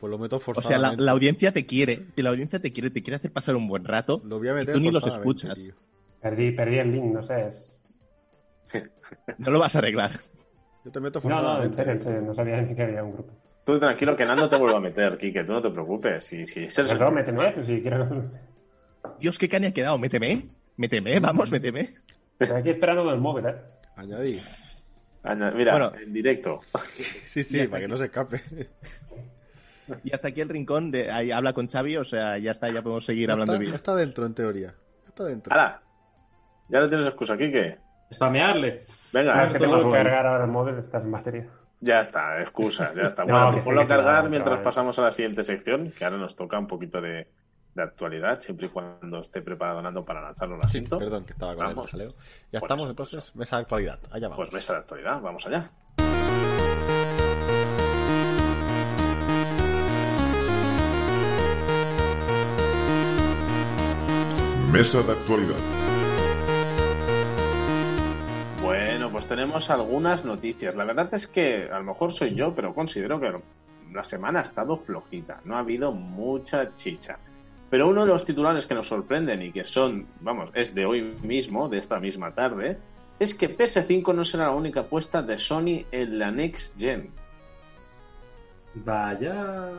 [0.00, 3.02] Pues lo meto O sea, la, la audiencia te quiere, la audiencia te quiere, te
[3.02, 4.22] quiere hacer pasar un buen rato.
[4.24, 5.62] Lo voy a y meter tú ni los escuchas.
[5.62, 5.74] tío.
[6.22, 7.48] Perdí, perdí el link, no sé.
[7.48, 7.78] Es...
[9.36, 10.12] No lo vas a arreglar.
[10.84, 13.12] Yo te meto No, no, en serio, en serio, no sabía ni que había un
[13.12, 13.32] grupo.
[13.64, 16.24] Tú tranquilo que Nando te vuelva a meter, Kike, tú no te preocupes.
[16.24, 18.30] Si, si ese es el- Perdón, méteme, pues si quiero.
[19.20, 20.48] Dios, qué caña ha quedado, méteme.
[20.76, 21.94] Méteme, vamos, méteme.
[22.38, 23.56] Estoy aquí esperando con el móvil, ¿eh?
[23.96, 24.40] Añadí.
[25.22, 25.92] Aña- Mira, Bueno.
[26.00, 26.60] en directo.
[27.24, 28.42] Sí, sí, para que no se escape.
[30.02, 32.82] Y hasta aquí el rincón de ahí habla con Xavi, o sea, ya está, ya
[32.82, 33.76] podemos seguir hablando está, de ya vídeo.
[33.76, 34.74] está dentro, en teoría.
[35.02, 35.52] Ya está dentro.
[35.52, 35.82] ¡Hala!
[36.68, 37.78] Ya no tienes excusa, Kike.
[38.12, 38.80] Spamearle.
[39.12, 41.46] Venga, Ah, es que tengo que cargar ahora el móvil, está en batería.
[41.82, 43.24] Ya está, excusa, ya está.
[43.26, 46.16] No, Bueno, sí, ponlo a cargar no, mientras pasamos a la siguiente sección, que ahora
[46.16, 47.28] nos toca un poquito de,
[47.74, 51.54] de actualidad, siempre y cuando esté preparado Nando para lanzarlo al Sí, perdón, que estaba
[51.54, 51.90] con el Vamos.
[51.90, 52.14] jaleo.
[52.52, 53.98] Ya estamos eso, entonces, mesa de actualidad.
[54.12, 54.36] Allá vamos.
[54.44, 55.70] Pues mesa de actualidad, vamos allá.
[64.72, 65.81] Mesa de actualidad.
[69.34, 70.74] Tenemos algunas noticias.
[70.74, 73.32] La verdad es que a lo mejor soy yo, pero considero que
[73.90, 75.40] la semana ha estado flojita.
[75.46, 77.18] No ha habido mucha chicha.
[77.70, 81.16] Pero uno de los titulares que nos sorprenden y que son, vamos, es de hoy
[81.22, 82.76] mismo, de esta misma tarde,
[83.18, 87.10] es que PS5 no será la única apuesta de Sony en la Next Gen.
[88.74, 89.70] Vaya.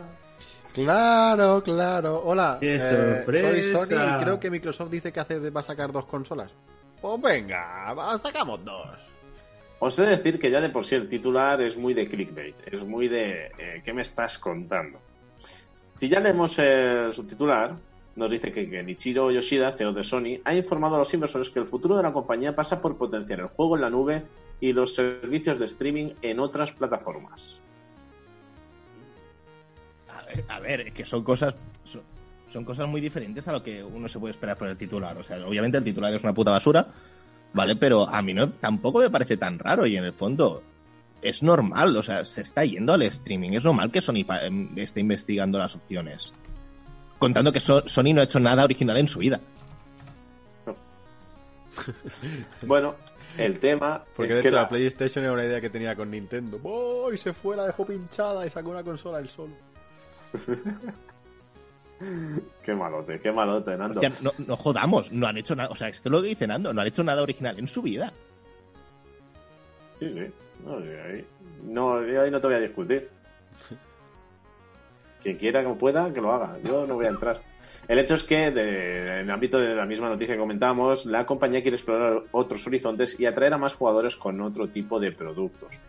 [0.73, 2.23] Claro, claro.
[2.25, 2.57] Hola.
[2.59, 3.49] ¡Qué eh, sorpresa!
[3.51, 6.49] Soy Sony y creo que Microsoft dice que hace, va a sacar dos consolas.
[6.99, 9.12] Pues venga, va- sacamos dos.
[9.79, 12.55] Os he de decir que ya de por sí el titular es muy de clickbait,
[12.65, 14.99] es muy de eh, ¿qué me estás contando?
[15.99, 17.75] Si ya leemos el subtitular,
[18.15, 21.59] nos dice que, que Nichiro Yoshida, CEO de Sony, ha informado a los inversores que
[21.59, 24.23] el futuro de la compañía pasa por potenciar el juego en la nube
[24.59, 27.59] y los servicios de streaming en otras plataformas.
[30.09, 31.55] A ver, a ver, es que son cosas.
[31.83, 32.01] Son,
[32.49, 35.17] son cosas muy diferentes a lo que uno se puede esperar por el titular.
[35.17, 36.87] O sea, obviamente el titular es una puta basura,
[37.53, 37.75] ¿vale?
[37.75, 40.61] Pero a mí no, tampoco me parece tan raro y en el fondo
[41.21, 41.95] es normal.
[41.97, 43.51] O sea, se está yendo al streaming.
[43.53, 46.33] Es normal que Sony pa- em, esté investigando las opciones.
[47.19, 49.39] Contando que So- Sony no ha hecho nada original en su vida.
[52.61, 52.95] Bueno,
[53.37, 55.95] el tema Porque es de que hecho la- la PlayStation era una idea que tenía
[55.95, 56.59] con Nintendo.
[56.63, 57.11] ¡Oh!
[57.11, 59.53] Y se fue, la dejó pinchada y sacó una consola él solo.
[62.63, 63.99] Qué malote, qué malote, Nando.
[63.99, 65.69] O sea, no, no jodamos, no han hecho nada.
[65.69, 67.81] O sea, es que lo que dice Nando, no han hecho nada original en su
[67.81, 68.11] vida.
[69.99, 70.25] Sí, sí.
[70.65, 71.25] No, ahí,
[71.65, 73.09] no, ahí no te voy a discutir.
[75.23, 76.57] Quien quiera que pueda, que lo haga.
[76.63, 77.39] Yo no voy a entrar.
[77.87, 81.25] El hecho es que, de- en el ámbito de la misma noticia que comentábamos, la
[81.25, 85.79] compañía quiere explorar otros horizontes y atraer a más jugadores con otro tipo de productos.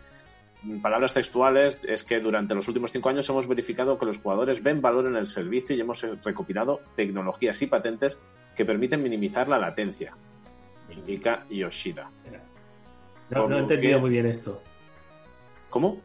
[0.67, 4.63] En palabras textuales, es que durante los últimos cinco años hemos verificado que los jugadores
[4.63, 8.17] ven valor en el servicio y hemos recopilado tecnologías y patentes
[8.55, 10.15] que permiten minimizar la latencia.
[10.89, 12.09] Indica Yoshida.
[13.29, 14.61] No, he entendido que- muy bien esto.
[15.69, 16.01] ¿Cómo?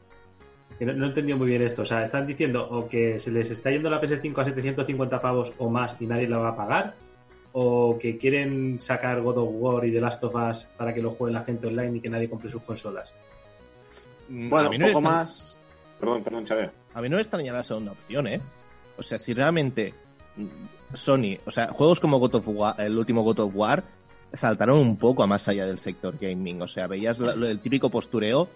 [0.80, 1.82] No, no he entendido muy bien esto.
[1.82, 5.52] O sea, están diciendo o que se les está yendo la PS5 a 750 pavos
[5.58, 6.94] o más y nadie la va a pagar,
[7.52, 11.10] o que quieren sacar God of War y The Last of Us para que lo
[11.12, 13.14] juegue la gente online y que nadie compre sus consolas.
[14.30, 15.56] Bueno, a mí un no poco más.
[15.98, 16.72] Perdón, perdón, Xavier.
[16.94, 18.40] A mí no me extraña la segunda opción, ¿eh?
[18.96, 19.92] O sea, si realmente
[20.36, 23.84] mm, Sony, o sea, juegos como God of War, el último God of War,
[24.32, 26.62] saltaron un poco a más allá del sector gaming.
[26.62, 28.48] O sea, veías lo- el típico postureo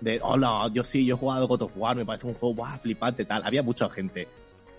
[0.00, 2.78] de, hola, yo sí, yo he jugado God of War, me parece un juego guau,
[2.80, 3.42] flipante, tal.
[3.44, 4.28] Había mucha gente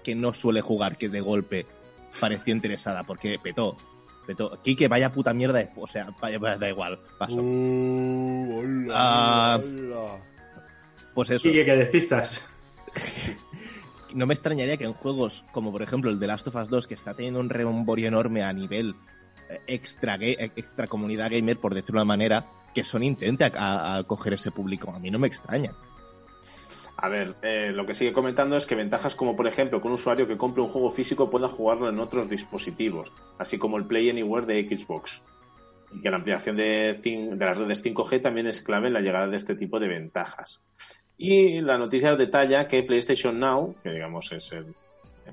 [0.04, 1.66] que no suele jugar, que de golpe
[2.20, 3.76] parecía interesada, porque petó.
[4.26, 4.60] Petó.
[4.62, 7.38] Kike, vaya puta mierda, de- o sea, vaya, vaya, da igual, paso.
[7.42, 9.60] Uh, hola, Ah.
[9.62, 10.20] hola.
[11.20, 11.48] Pues eso.
[11.50, 12.48] Y que, que despistas.
[14.14, 16.88] no me extrañaría que en juegos como por ejemplo el de Last of Us 2
[16.88, 18.96] que está teniendo un remborio enorme a nivel
[19.50, 23.52] eh, extra eh, extra comunidad gamer por decirlo de una manera que Sony intente a,
[23.54, 25.74] a- a coger ese público a mí no me extraña
[26.98, 29.94] A ver, eh, lo que sigue comentando es que ventajas como, por ejemplo, que un
[29.94, 34.10] usuario que compre un juego físico pueda jugarlo en otros dispositivos, así como el Play
[34.10, 35.24] Anywhere de Xbox.
[35.94, 39.38] Y que la ampliación de las redes 5G también es clave en la llegada de
[39.38, 40.62] este tipo de ventajas.
[41.22, 44.74] Y la noticia detalla que PlayStation Now, que digamos es el,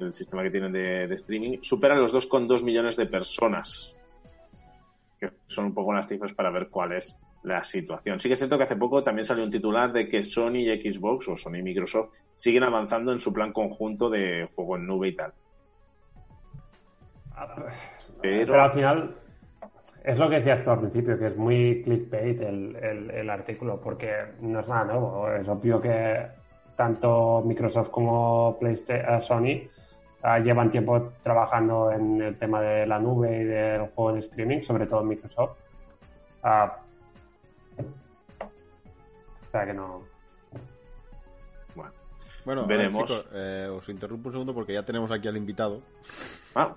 [0.01, 3.97] el sistema que tienen de, de streaming, supera los 2,2 millones de personas.
[5.21, 8.19] Que son un poco las cifras para ver cuál es la situación.
[8.19, 10.91] Sí que es cierto que hace poco también salió un titular de que Sony y
[10.93, 15.09] Xbox, o Sony y Microsoft, siguen avanzando en su plan conjunto de juego en nube
[15.09, 15.33] y tal.
[18.21, 18.47] Pero...
[18.47, 19.17] Pero- al final
[20.07, 23.81] es lo que decías tú al principio, que es muy clickbait el, el- el artículo,
[23.81, 25.29] porque no es nada nuevo.
[25.31, 26.27] Es obvio que
[26.77, 29.69] tanto Microsoft como PlayStation, Sony
[30.23, 34.63] ah, llevan tiempo trabajando en el tema de la nube y del juego en streaming,
[34.63, 35.59] sobre todo Microsoft.
[36.43, 36.79] Ah,
[39.47, 40.03] o sea que no.
[42.47, 43.03] Bueno, ver, veremos.
[43.07, 45.83] chicos, eh, os interrumpo un segundo porque ya tenemos aquí al invitado.
[46.55, 46.75] Ah,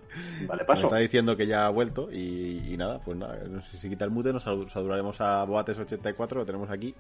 [0.48, 0.88] vale, Me paso.
[0.88, 4.04] está diciendo que ya ha vuelto y, y nada, pues nada, no sé si quita
[4.04, 6.94] el mute, nos salu- saludaremos a Boates84, lo tenemos aquí.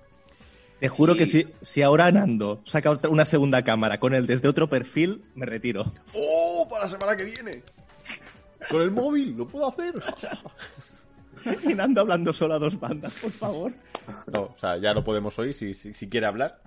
[0.79, 4.47] Te juro que si, si ahora Nando saca otra- una segunda cámara con él desde
[4.47, 5.91] otro perfil, me retiro.
[6.13, 6.65] ¡Oh!
[6.69, 7.63] Para la semana que viene.
[8.69, 9.95] Con el móvil, lo puedo hacer.
[11.63, 13.73] Y Nando hablando solo a dos bandas, por favor.
[14.33, 16.61] No, o sea, ya lo podemos oír si, si, si quiere hablar.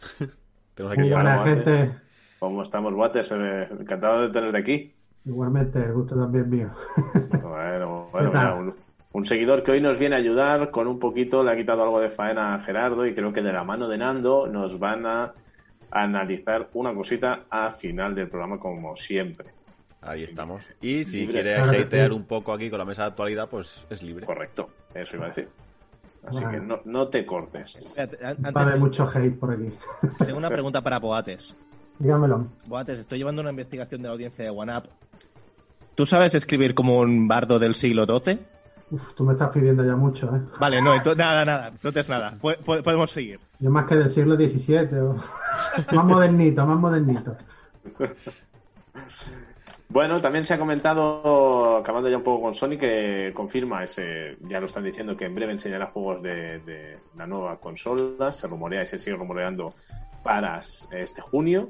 [0.74, 1.90] Tenemos aquí Muy buena gente.
[2.38, 3.32] ¿Cómo estamos, Guates?
[3.32, 4.94] Eh, encantado de tenerte aquí.
[5.24, 6.70] Igualmente, el gusto también mío.
[7.42, 8.74] Bueno, bueno, mira, un,
[9.12, 12.00] un seguidor que hoy nos viene a ayudar con un poquito, le ha quitado algo
[12.00, 15.32] de faena a Gerardo y creo que de la mano de Nando nos van a
[15.90, 19.48] analizar una cosita a final del programa como siempre.
[20.00, 20.64] Ahí estamos.
[20.80, 21.32] Y si Libre.
[21.42, 24.26] quiere hatear un poco aquí con la mesa de actualidad, pues es libre.
[24.26, 25.48] Correcto, eso iba a decir.
[26.26, 26.60] Así Vale.
[26.60, 27.74] que no, no te cortes.
[27.76, 29.72] Espérate, an- Va a haber antes, mucho hate por aquí.
[30.24, 31.54] tengo una pregunta para Boates.
[31.98, 32.46] Dígamelo.
[32.66, 34.84] Boates, estoy llevando una investigación de la audiencia de OneUp.
[35.94, 38.38] ¿Tú sabes escribir como un bardo del siglo XII?
[38.92, 40.40] Uf, tú me estás pidiendo ya mucho, ¿eh?
[40.60, 41.68] Vale, no, entonces nada, nada.
[41.68, 42.34] Entonces nada.
[42.40, 43.40] Pu- pu- podemos seguir.
[43.58, 44.98] Yo más que del siglo XVII.
[45.00, 45.16] o-
[45.96, 47.36] más modernito, más modernito.
[49.92, 54.58] Bueno, también se ha comentado, acabando ya un poco con Sony, que confirma ese, ya
[54.58, 58.32] lo están diciendo, que en breve enseñará juegos de, de la nueva consola.
[58.32, 59.74] Se rumorea y se sigue rumoreando
[60.22, 60.58] para
[60.92, 61.68] este junio.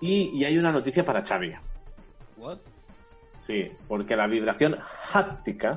[0.00, 1.52] Y, y hay una noticia para Xavi.
[3.42, 4.78] Sí, porque la vibración
[5.12, 5.76] háptica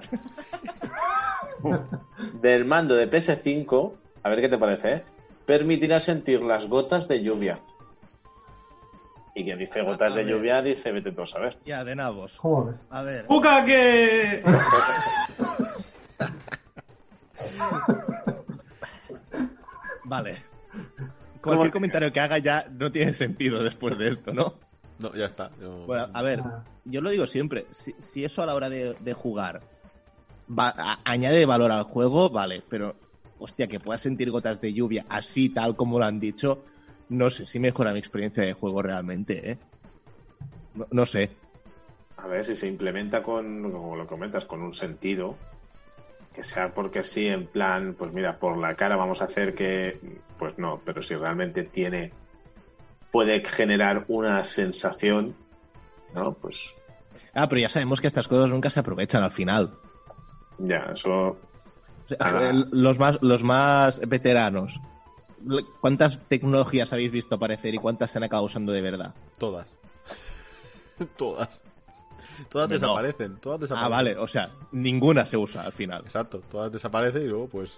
[2.42, 5.04] del mando de PS5, a ver qué te parece, ¿eh?
[5.46, 7.60] permitirá sentir las gotas de lluvia.
[9.34, 11.58] Y quien dice gotas de lluvia dice vete tú a saber.
[11.66, 12.38] Ya, de nabos.
[12.38, 12.76] Joder.
[12.90, 13.26] A ver.
[13.28, 14.44] ¡Puca que!
[20.04, 20.38] Vale.
[21.42, 24.56] ¿Cómo Cualquier que- comentario que haga ya no tiene sentido después de esto, ¿no?
[25.00, 25.50] No, ya está.
[25.60, 26.64] Yo- Bueno, a ver, Ah.
[26.86, 27.66] yo lo digo siempre.
[27.72, 29.62] Si, si eso a la hora de, de jugar
[30.48, 32.96] va- a- añade valor al juego, vale, pero
[33.40, 36.64] hostia, que puedas sentir gotas de lluvia así, tal como lo han dicho,
[37.12, 39.58] no sé si mejora mi experiencia de juego realmente, ¿eh?
[40.76, 41.30] No, no sé.
[42.18, 45.36] A ver si se implementa con, como lo comentas, con un sentido.
[46.34, 50.00] Que sea porque sí, en plan, pues mira, por la cara vamos a hacer que.
[50.38, 52.12] Pues no, pero si realmente tiene.
[53.12, 55.36] puede generar una sensación,
[56.16, 56.34] ¿no?
[56.34, 56.74] Pues
[57.34, 59.74] Ah, pero ya sabemos que estas cosas nunca se aprovechan al final.
[60.60, 61.10] ya, eso.
[61.10, 61.38] O
[62.08, 64.80] sea, el- Los más, los más veteranos.
[65.80, 69.14] ¿Cuántas tecnologías habéis visto aparecer y cuántas se han acabado usando de verdad?
[69.38, 69.68] Todas.
[71.18, 71.62] todas.
[72.50, 72.74] Todas No.
[72.74, 73.38] desaparecen.
[73.38, 76.02] Todas Ah, vale, o sea, ninguna se usa al final.
[76.06, 77.78] Exacto, todas desaparecen y luego, pues,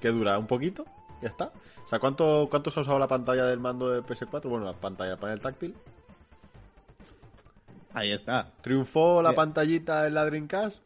[0.00, 0.38] ¿qué dura?
[0.38, 0.84] ¿Un poquito?
[1.22, 1.52] Ya está.
[1.84, 4.48] O sea, ¿cuánto, ¿cuánto se ha usado la pantalla del mando de PS4?
[4.48, 5.74] Bueno, la pantalla, el panel táctil.
[7.94, 8.50] Ahí está.
[8.62, 9.36] ¿Triunfó la Sí.
[9.36, 10.80] pantallita en la Dreamcast?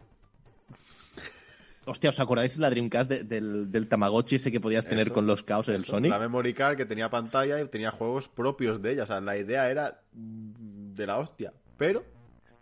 [1.87, 5.27] Hostia, ¿os acordáis de la Dreamcast de- del, del Tamagotchi ese que podías tener con
[5.27, 6.11] los caos del Eso, Sonic?
[6.11, 9.05] La memory card que tenía pantalla y tenía juegos propios de ella.
[9.05, 11.53] O sea, la idea era de la hostia.
[11.77, 12.03] Pero,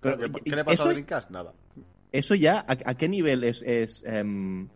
[0.00, 1.30] Pero, ¿qué, y- qué le pasó eso- a Dreamcast?
[1.30, 1.52] Nada.
[2.12, 4.68] ¿Eso ya a, a qué nivel es, es, em,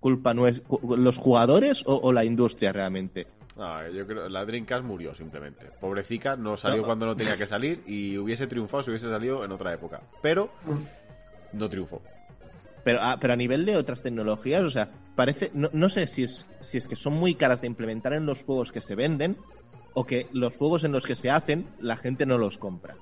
[0.00, 0.62] culpa es
[0.96, 3.26] los jugadores o, o la industria realmente?
[3.56, 5.66] No, yo creo la Dreamcast murió simplemente.
[5.80, 6.86] Pobrecita, no salió No.
[6.86, 10.00] cuando no tenía que salir y hubiese triunfado si hubiese salido en otra época.
[10.22, 10.50] Pero
[11.52, 12.02] no triunfó.
[12.84, 16.24] Pero a, pero a nivel de otras tecnologías, o sea, parece, no, no sé si
[16.24, 19.36] es, si es que son muy caras de implementar en los juegos que se venden
[19.94, 22.94] o que los juegos en los que se hacen la gente no los compra.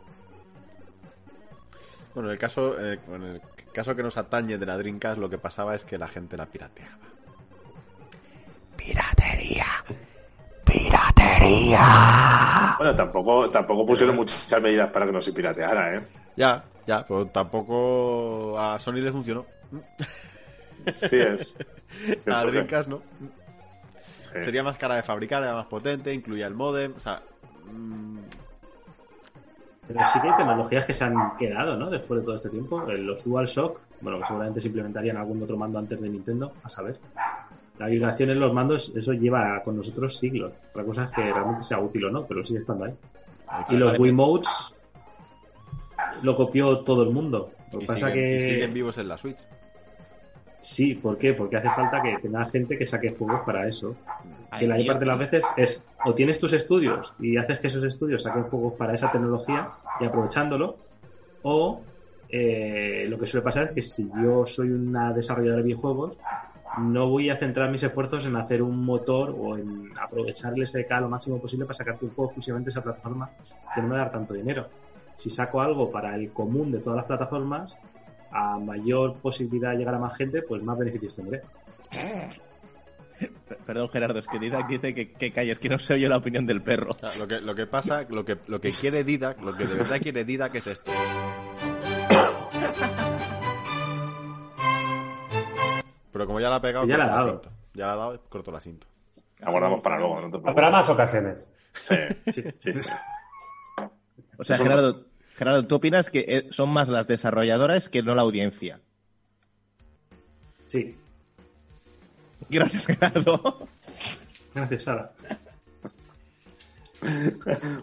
[2.15, 3.41] Bueno, en el caso, en el, en el
[3.73, 6.47] caso que nos atañe de la Dreamcast, lo que pasaba es que la gente la
[6.47, 6.99] pirateaba.
[12.79, 16.03] Bueno, tampoco, tampoco pusieron muchas medidas para que no se pirateara, ¿eh?
[16.37, 19.45] Ya, ya, pero tampoco a Sony le funcionó.
[20.95, 21.57] Sí es.
[22.27, 23.03] A la Dreamcast no.
[24.33, 24.41] sí.
[24.43, 27.23] Sería más cara de fabricar, era más potente, incluía el modem, o sea...
[27.71, 28.19] mm,
[29.89, 31.91] Pero sí que hay tecnologías que se han quedado, ¿no?
[31.91, 32.81] Después de todo este tiempo.
[32.81, 36.99] Los DualShock, bueno, que seguramente se implementarían algún otro mando antes de Nintendo, a saber.
[37.79, 40.53] La vibración en los mandos, eso lleva con nosotros siglos.
[40.71, 42.95] Otra cosa es que realmente sea útil o no, pero sigue estando ahí.
[43.71, 44.75] Y los Wiimotes
[46.23, 47.51] lo copió todo el mundo.
[47.73, 49.39] Lo que y, pasa siguen, y que siguen vivos en la Switch.
[50.61, 51.35] Sí, ¿por qué?
[51.35, 53.97] Porque hace falta que tenga gente que saque juegos para eso.
[54.59, 57.67] Que la mayor parte de las veces es o tienes tus estudios y haces que
[57.67, 60.77] esos estudios saquen juegos para esa tecnología y aprovechándolo,
[61.43, 61.81] o
[62.29, 66.17] eh, lo que suele pasar es que si yo soy una desarrolladora de videojuegos,
[66.79, 71.01] no voy a centrar mis esfuerzos en hacer un motor o en aprovechar el SDK
[71.01, 73.31] lo máximo posible para sacarte un juego exclusivamente de esa plataforma
[73.75, 74.69] que no me va a dar tanto dinero.
[75.17, 77.77] Si saco algo para el común de todas las plataformas,
[78.31, 81.43] a mayor posibilidad de llegar a más gente, pues más beneficios tendré.
[83.67, 86.47] Perdón, Gerardo, es que Didac dice que, que calles, que no se oye la opinión
[86.47, 86.97] del perro.
[87.19, 90.01] Lo, que, lo que pasa, lo que, lo que quiere Didac, lo que de verdad
[90.01, 90.91] quiere Didac es esto.
[96.13, 97.41] Pero como ya la ha pegado, Ya la ha corto dado.
[97.43, 97.51] cinta.
[97.75, 98.87] Ya la ha dado, corto la cinta.
[99.43, 100.49] Aguardamos para luego, no te.
[100.51, 101.45] Habrá más ocasiones.
[101.73, 101.95] Sí,
[102.27, 102.73] sí, sí.
[102.83, 102.91] sí.
[104.39, 105.05] O sea, Gerardo,
[105.41, 108.79] Gerardo, ¿tú opinas que eh, son más las desarrolladoras que no la audiencia?
[110.67, 110.95] Sí,
[112.51, 113.67] Gracias, Gerardo.
[114.55, 115.13] gracias, Sara.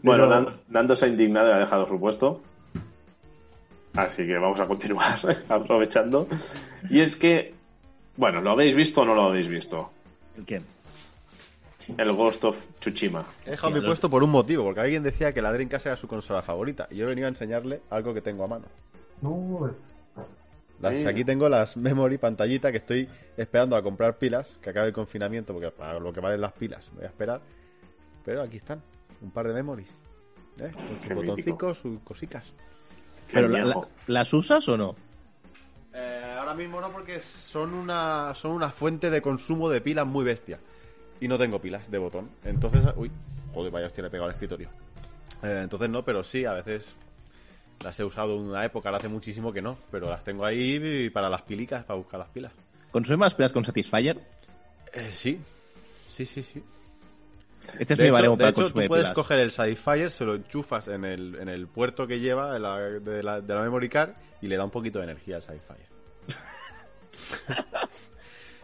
[0.04, 2.44] Bueno, Dan- Nando se ha indignado y ha dejado su puesto.
[3.96, 5.18] Así que vamos a continuar
[5.50, 6.28] aprovechando.
[6.92, 7.56] Y es que,
[8.18, 9.90] bueno, ¿lo habéis visto o no lo habéis visto?
[10.38, 10.64] ¿El quién?
[11.98, 13.26] El Ghost of Tsushima.
[13.46, 16.08] He dejado mi puesto por un motivo, porque alguien decía que la Dreamcast era su
[16.08, 16.88] consola favorita.
[16.92, 18.66] Y yo he venido a enseñarle algo que tengo a mano.
[19.22, 19.72] No,
[20.82, 21.06] Las.
[21.06, 25.54] Aquí tengo las memory pantallita que estoy esperando a comprar pilas, que acabe el confinamiento,
[25.54, 27.42] porque para lo que valen las pilas voy a esperar.
[28.24, 28.82] Pero aquí están,
[29.22, 29.90] un par de memories.
[30.60, 30.72] ¿eh?
[30.74, 32.54] Con sus Qué botoncicos, sus cositas.
[33.32, 33.82] ¿Pero la- viejo.
[34.08, 34.96] la- las usas o no?
[35.94, 40.24] Eh, ahora mismo no, porque son una, son una fuente de consumo de pilas muy
[40.26, 40.60] bestia.
[41.20, 42.30] Y no tengo pilas de botón.
[42.44, 43.12] Entonces, uy,
[43.54, 44.70] joder, vaya hostia, le he pegado al escritorio.
[45.44, 46.96] Eh, entonces no, pero sí, a veces
[47.84, 49.78] las he usado en una época, ahora hace muchísimo que no.
[49.92, 52.52] Pero las tengo ahí para las pilicas, para buscar las pilas.
[52.92, 54.18] ¿Consume más pilas con Satisfyer?
[54.94, 55.40] Eh, sí,
[56.08, 56.64] sí, sí, sí.
[57.80, 59.16] Este es de mi hecho, baremo de para hecho, tú de puedes pilas.
[59.16, 62.78] coger el Satisfyer, se lo enchufas en el, en el puerto que lleva de la,
[62.80, 64.12] de, la, de la memory card
[64.42, 65.88] y le da un poquito de energía al Satisfyer.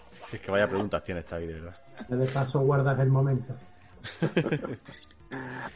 [0.09, 1.82] si es que vaya preguntas tiene Xavi, de verdad.
[2.09, 3.53] De paso guardas el momento.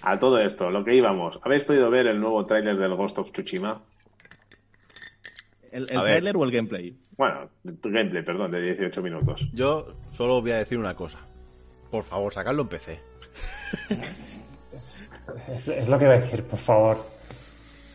[0.03, 1.39] A todo esto, lo que íbamos.
[1.43, 3.81] ¿Habéis podido ver el nuevo tráiler del Ghost of Tsushima?
[5.71, 6.95] ¿El, el trailer o el gameplay?
[7.17, 9.47] Bueno, gameplay, perdón, de 18 minutos.
[9.53, 11.19] Yo solo voy a decir una cosa.
[11.89, 12.99] Por favor, sacarlo en PC.
[15.49, 16.97] Es, es lo que iba a decir, por favor.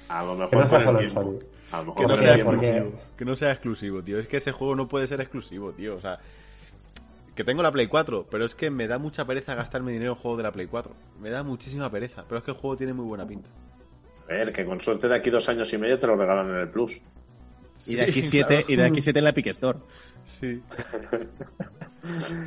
[0.09, 1.07] A lo mejor Que no sea solo el.
[1.71, 2.51] A lo mejor Que no, sea tiempo.
[2.53, 3.03] porque- exclusivo.
[3.17, 4.19] Que no sea exclusivo, tío.
[4.19, 5.95] Es que ese juego no puede ser exclusivo, tío.
[5.97, 6.19] O sea,
[7.35, 10.17] que tengo la Play 4, pero es que me da mucha pereza gastarme dinero en
[10.19, 10.95] juegos de la Play 4.
[11.21, 13.49] Me da muchísima pereza, pero es que el juego tiene muy buena pinta.
[14.29, 16.57] A ver, que con suerte de aquí dos años y medio te lo regalan en
[16.57, 17.01] el Plus.
[17.87, 18.67] Y de aquí siete, claro.
[18.69, 19.79] y de aquí siete en la Epic Store.
[20.27, 20.63] Sí.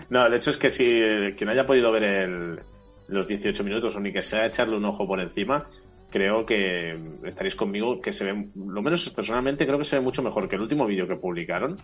[0.09, 2.59] No, el hecho es que si eh, quien haya podido ver el-
[3.07, 5.69] los 18 minutos o ni que sea echarle un ojo por encima,
[6.09, 10.23] creo que estaréis conmigo que se ve, lo menos personalmente creo que se ve mucho
[10.23, 11.77] mejor que el último vídeo que publicaron.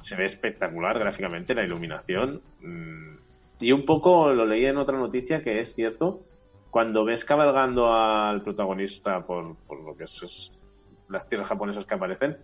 [0.00, 2.42] Se ve espectacular gráficamente la iluminación.
[2.60, 3.16] mm,
[3.60, 6.22] Y un poco lo leí en otra noticia que es cierto,
[6.70, 10.52] cuando ves cabalgando al protagonista por, por lo que es, es
[11.08, 12.36] las tierras japonesas que aparecen,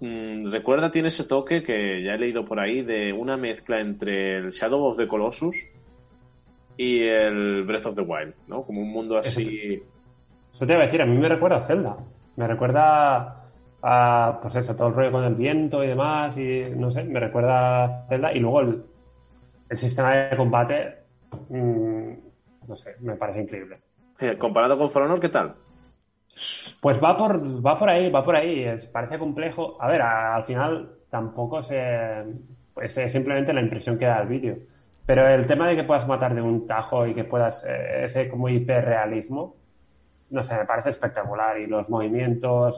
[0.00, 4.38] Mm, recuerda, tiene ese toque que ya he leído por ahí de una mezcla entre
[4.38, 5.68] el Shadow of the Colossus
[6.78, 8.62] y el Breath of the Wild, ¿no?
[8.62, 9.82] Como un mundo así.
[10.52, 11.96] Eso te iba a decir, a mí me recuerda a Zelda.
[12.36, 13.36] Me recuerda
[13.82, 17.20] a, pues eso, todo el rollo con el viento y demás, y no sé, me
[17.20, 18.32] recuerda a Zelda.
[18.32, 18.84] Y luego el,
[19.68, 20.98] el sistema de combate,
[21.48, 22.12] mm,
[22.68, 23.78] no sé, me parece increíble.
[24.38, 25.54] Comparado con For Honor, ¿qué tal?
[26.80, 28.64] Pues va por, va por ahí, va por ahí.
[28.64, 29.76] Es, parece complejo.
[29.80, 32.24] A ver, a- al final tampoco se.
[32.74, 34.56] Pues es simplemente la impresión que da el vídeo.
[35.06, 37.64] Pero el tema de que puedas matar de un tajo y que puedas.
[37.66, 39.56] eh, ese como hiperrealismo.
[40.30, 41.58] No sé, me parece espectacular.
[41.58, 42.76] Y los movimientos.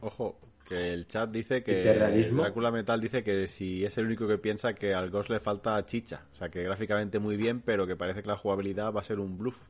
[0.00, 0.36] Ojo,
[0.68, 2.28] que el chat dice que.
[2.32, 5.84] Drácula Metal dice que si es el único que piensa que al Ghost le falta
[5.86, 6.22] chicha.
[6.32, 9.18] O sea, que gráficamente muy bien, pero que parece que la jugabilidad va a ser
[9.18, 9.62] un bluff.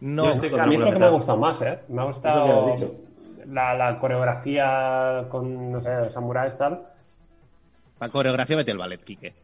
[0.00, 1.78] No, estoy con a mí es lo que me ha gustado más, ¿eh?
[1.88, 2.94] Me ha Es lo que gustado
[3.46, 6.82] la, la coreografía con, no sé, samuráis tal.
[8.00, 9.34] la coreografía mete el ballet, Quique.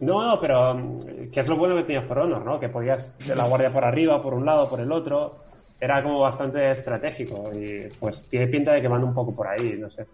[0.00, 2.58] No, no, pero mm, que es lo bueno que tenía For Honor, ¿no?
[2.58, 5.36] Que podías de la guardia por arriba, por un lado, por el otro.
[5.80, 9.76] Era como bastante estratégico y pues tiene pinta de que van un poco por ahí,
[9.78, 10.04] no sé.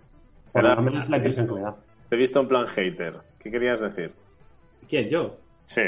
[0.53, 1.75] Por Pero- lo menos la impresión que me da.
[2.09, 3.14] Te he visto en plan hater.
[3.41, 4.12] ¿Qué querías decir?
[4.89, 5.09] ¿Quién?
[5.09, 5.35] ¿Yo?
[5.64, 5.83] Sí.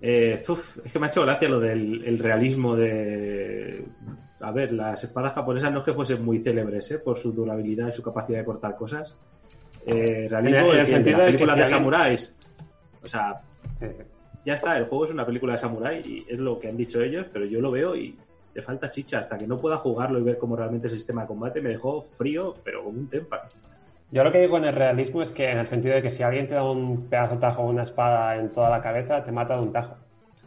[0.00, 3.84] Eh, uf, es que me ha hecho gracia lo del el realismo de...
[4.40, 6.98] A ver, las espadas japonesas no es que fuesen muy célebres ¿eh?
[7.00, 9.14] por su durabilidad y su capacidad de cortar cosas.
[9.84, 12.36] Eh, realismo En el- en el sentido las de que películas si de alguien- samuráis.
[13.04, 13.40] O sea,
[13.78, 13.86] Sí.
[14.46, 17.02] ya está, el juego es una película de samurái y es lo que han dicho
[17.02, 18.16] ellos, pero yo lo veo y
[18.58, 19.18] le falta chicha.
[19.20, 21.70] Hasta que no pueda jugarlo y ver cómo realmente es el sistema de combate, me
[21.70, 23.44] dejó frío, pero como un témpano.
[24.10, 26.22] Yo lo que digo en el realismo es que en el sentido de que si
[26.22, 29.30] alguien te da un pedazo de tajo o una espada en toda la cabeza, te
[29.32, 29.96] mata de un tajo.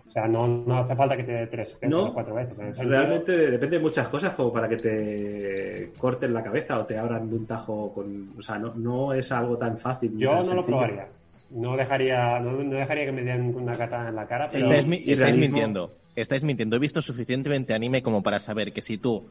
[0.08, 2.58] O sea, no, no hace falta que te dé tres veces No, o cuatro veces.
[2.60, 6.80] En ese sentido, Realmente depende de muchas cosas como para que te corten la cabeza
[6.80, 8.34] o te abran de un tajo con...
[8.38, 10.18] O sea, no, no es algo tan fácil.
[10.18, 11.08] yo tan no lo probaría.
[11.52, 14.88] No dejaría, no, no dejaría que me dieran una katana en la cara, pero Estáis,
[14.88, 15.94] mi- y estáis realismo- mintiendo.
[16.16, 16.76] Estáis mintiendo.
[16.76, 19.30] He visto suficientemente anime como para saber que si tú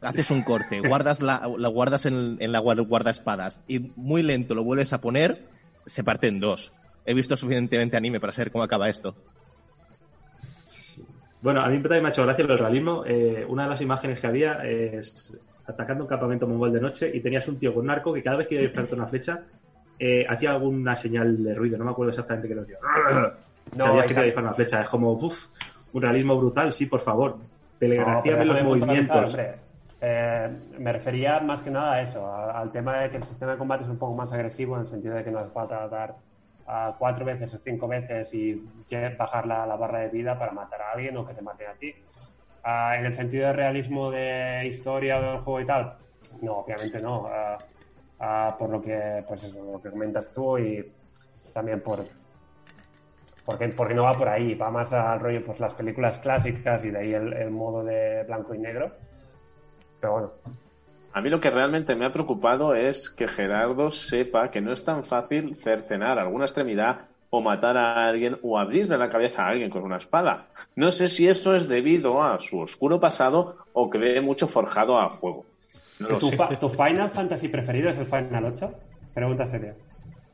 [0.00, 4.54] haces un corte, guardas la, la guardas en, en la guar- guardaespadas y muy lento
[4.54, 5.46] lo vuelves a poner,
[5.86, 6.72] se parte en dos.
[7.04, 9.14] He visto suficientemente anime para saber cómo acaba esto.
[11.42, 13.02] Bueno, a mí también me ha hecho gracia el realismo.
[13.06, 17.20] Eh, una de las imágenes que había es atacando un campamento mongol de noche y
[17.20, 19.44] tenías un tío con un arco que cada vez que iba a dispararte una flecha
[19.98, 21.78] eh, hacía alguna señal de ruido.
[21.78, 22.76] No me acuerdo exactamente qué lo hacía.
[23.76, 24.82] No, Sabías que te iba a disparar una flecha.
[24.82, 25.46] Es como, uff,
[25.92, 26.72] un realismo brutal.
[26.72, 27.36] Sí, por favor.
[27.38, 27.46] No,
[27.78, 29.36] Telegrafíame pero los movimientos.
[30.02, 33.52] Eh, me refería más que nada a eso, a- al tema de que el sistema
[33.52, 35.86] de combate es un poco más agresivo en el sentido de que no hace falta
[35.88, 36.16] dar
[36.66, 38.54] a cuatro veces o cinco veces y
[39.18, 41.74] bajar la, la barra de vida para matar a alguien o que te maten a
[41.74, 41.92] ti.
[42.62, 45.96] Ah, en el sentido de realismo de historia del juego y tal,
[46.42, 47.26] no, obviamente no.
[47.26, 47.58] Ah,
[48.20, 50.94] ah, por lo que, pues eso, lo que comentas tú y
[51.52, 52.04] también por
[53.44, 56.90] porque, porque no va por ahí, va más al rollo pues las películas clásicas y
[56.90, 58.92] de ahí el, el modo de blanco y negro.
[60.00, 60.30] Pero bueno,
[61.12, 64.84] A mí lo que realmente me ha preocupado es que Gerardo sepa que no es
[64.84, 69.70] tan fácil cercenar alguna extremidad o matar a alguien o abrirle la cabeza a alguien
[69.70, 70.46] con una espada.
[70.74, 74.98] No sé si eso es debido a su oscuro pasado o que ve mucho forjado
[74.98, 75.44] a fuego.
[76.00, 76.36] No lo ¿Tu, sé.
[76.36, 78.72] fa- tu Final Fantasy preferido es el Final 8?
[79.14, 79.74] Pregunta seria.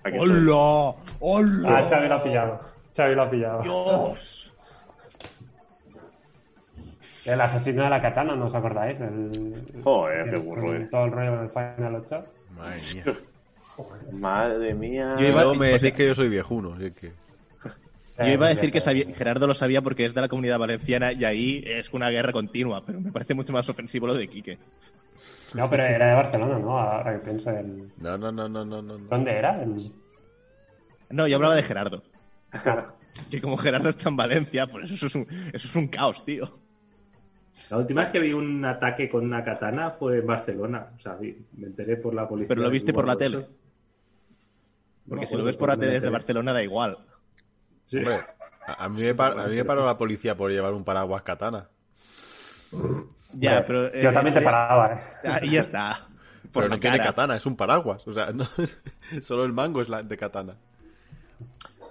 [0.04, 0.94] ¡Hola!
[1.20, 1.78] ¡Hola!
[1.78, 2.60] Ah, Xavi lo ha pillado.
[2.96, 3.62] Xavi lo ha pillado.
[3.62, 4.52] ¡Dios!
[7.24, 9.00] El asesino de la katana, ¿no os acordáis?
[9.00, 10.90] El, Joder, qué el- burro el- eres.
[10.90, 12.24] Todo el rollo del Final 8.
[12.56, 13.04] Madre mía.
[14.12, 15.16] Madre mía.
[15.18, 17.12] Yo iba- me decís que yo soy viejuno, así que...
[18.18, 20.58] Yo iba a decir que Eh, sabía- Gerardo lo sabía porque es de la comunidad
[20.58, 24.26] valenciana y ahí es una guerra continua, pero me parece mucho más ofensivo lo de
[24.28, 24.58] Quique.
[25.52, 26.78] No, pero era de Barcelona, ¿no?
[26.78, 27.92] Ahora que pienso en...
[27.98, 28.96] No, no, no, no, no, no.
[28.98, 29.04] no.
[29.08, 29.62] ¿Dónde era?
[29.62, 29.92] En-
[31.10, 32.02] No, yo hablaba de Gerardo.
[33.30, 36.50] Que como Gerardo está en Valencia, pues eso es un, eso es un caos, tío.
[37.70, 40.88] La última vez que vi un ataque con una katana fue en Barcelona.
[40.94, 42.48] O sea, vi- me enteré por la policía.
[42.48, 43.38] Pero lo viste por la tele.
[43.38, 43.48] Eso.
[45.08, 46.10] Porque No, si lo ves por la me tele desde.
[46.10, 46.98] Barcelona da igual.
[47.84, 47.98] Sí.
[47.98, 48.16] Hombre,
[48.66, 51.68] a, mí me par- a mí me paró la policía por llevar un paraguas katana.
[53.32, 53.92] Ya, pero...
[53.94, 55.00] Yo eh, también te ya- paraba, ¿eh?
[55.28, 56.06] Ahí ya está.
[56.52, 57.10] Por Pero la no tiene cara.
[57.10, 58.06] katana, es un paraguas.
[58.06, 58.46] O sea, no-
[59.22, 60.56] solo el mango es la de katana.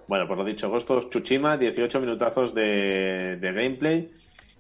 [0.08, 4.12] Bueno, pues lo dicho, Ghost of Tsushima, 18 minutazos de, de gameplay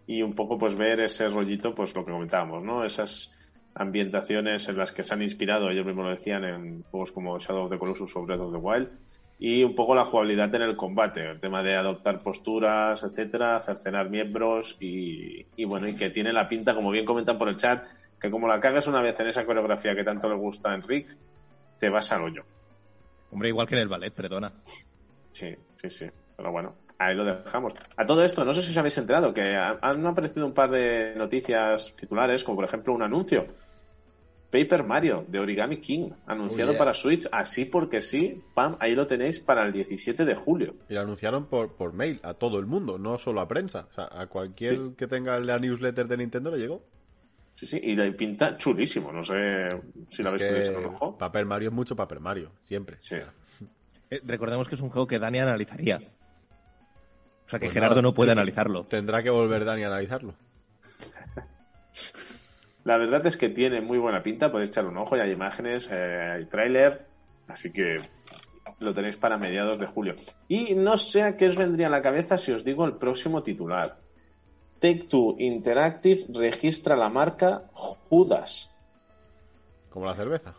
[0.07, 2.83] y un poco pues ver ese rollito, pues lo que comentábamos, ¿no?
[2.83, 3.35] Esas
[3.75, 7.65] ambientaciones en las que se han inspirado, ellos mismos lo decían, en juegos como Shadow
[7.65, 8.89] of the Colossus o Breath of the Wild
[9.37, 14.09] y un poco la jugabilidad en el combate, el tema de adoptar posturas, etcétera, cercenar
[14.09, 17.85] miembros y, y bueno, y que tiene la pinta, como bien comentan por el chat,
[18.19, 21.17] que como la cagas una vez en esa coreografía que tanto le gusta a Enric,
[21.79, 22.43] te vas al hoyo.
[23.31, 24.53] Hombre, igual que en el ballet, perdona.
[25.35, 26.05] Sí, sí, sí.
[26.37, 27.73] Pero bueno, ahí lo dejamos.
[27.97, 30.69] A todo esto, no sé si os habéis enterado que ha- han aparecido un par
[30.71, 33.45] de noticias titulares, como por ejemplo un anuncio.
[34.51, 36.79] Paper Mario de Origami King, anunciado Oh, yeah.
[36.79, 40.75] para Switch, así porque sí, pam, ahí lo tenéis para el 17 de julio.
[40.87, 43.87] Y lo anunciaron por, por mail a todo el mundo, no solo a prensa.
[43.89, 46.81] O sea, a cualquier que tenga la newsletter de Nintendo le llegó.
[47.55, 49.33] Sí, sí, y la pinta chulísimo, no sé
[50.09, 51.17] si lo Es habéis podido echar un ojo.
[51.17, 52.97] Paper Mario es mucho Paper Mario, siempre.
[53.01, 53.15] Sí.
[54.09, 55.97] Eh, recordemos que es un juego que Dani analizaría.
[57.45, 58.33] O sea, que Pues Gerardo nada, no puede sí.
[58.33, 58.83] analizarlo.
[58.85, 60.35] Tendrá que volver Dani a analizarlo.
[62.83, 65.89] La verdad es que tiene muy buena pinta, podéis echar un ojo, ya hay imágenes,
[65.91, 67.07] eh, hay tráiler,
[67.47, 67.95] así que
[68.79, 70.15] lo tenéis para mediados de julio.
[70.47, 73.41] Y no sé a qué os vendría a la cabeza si os digo el próximo
[73.41, 73.97] titular.
[74.79, 78.71] Take Two Interactive registra la marca Judas.
[79.89, 80.53] Como la cerveza.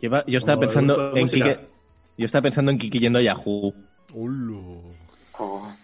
[0.00, 1.28] Yo, estaba Como pensando en.
[1.28, 1.68] Kike.
[2.18, 3.74] Yo estaba pensando en Kiki yendo a Yahoo.
[4.14, 4.82] Ulo.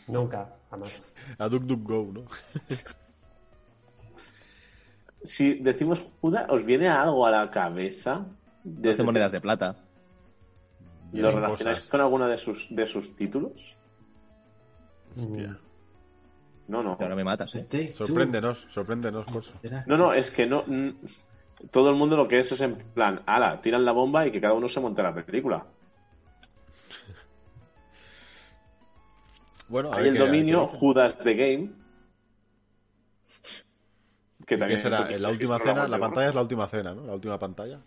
[0.09, 1.03] Nunca, jamás.
[1.39, 2.25] A DuckDuckGo, ¿no?
[5.25, 8.27] Si decimos Judas, ¿os viene algo a la cabeza?
[8.65, 9.77] 12 monedas de plata.
[11.13, 11.91] ¿Y lo relacionáis cosas.
[11.91, 13.77] con alguno de sus, de sus títulos?
[15.17, 15.59] Hostia.
[16.69, 16.97] No, no.
[16.99, 17.93] Ahora me matas, eh.
[17.95, 19.53] Sorpréndenos, sorpréndenos, Corso.
[19.87, 20.65] No, no, es que no.
[21.71, 24.41] Todo el mundo lo que es es en plan, ala, tiran la bomba y que
[24.41, 25.65] cada uno se monte la película.
[29.69, 30.67] Bueno, Hay el dominio.
[30.67, 31.71] Judas the Game.
[34.47, 35.03] Que ¿Qué también será?
[35.03, 35.87] hizo ¿En la última cena?
[35.89, 37.07] La pantalla es la última cena, ¿no?
[37.07, 37.81] La última pantalla.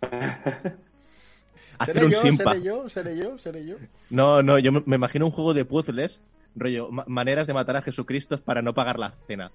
[1.78, 2.20] Hacer ¿Seré un yo?
[2.20, 2.52] simpa.
[2.54, 2.88] ¿Seré yo?
[2.88, 3.38] ¿Seré yo?
[3.38, 3.76] ¿Seré yo?
[4.08, 6.22] No, no, yo me me imagino un juego de puzzles,
[6.54, 9.52] rollo, ma- maneras de matar a Jesucristo para no pagar la cena.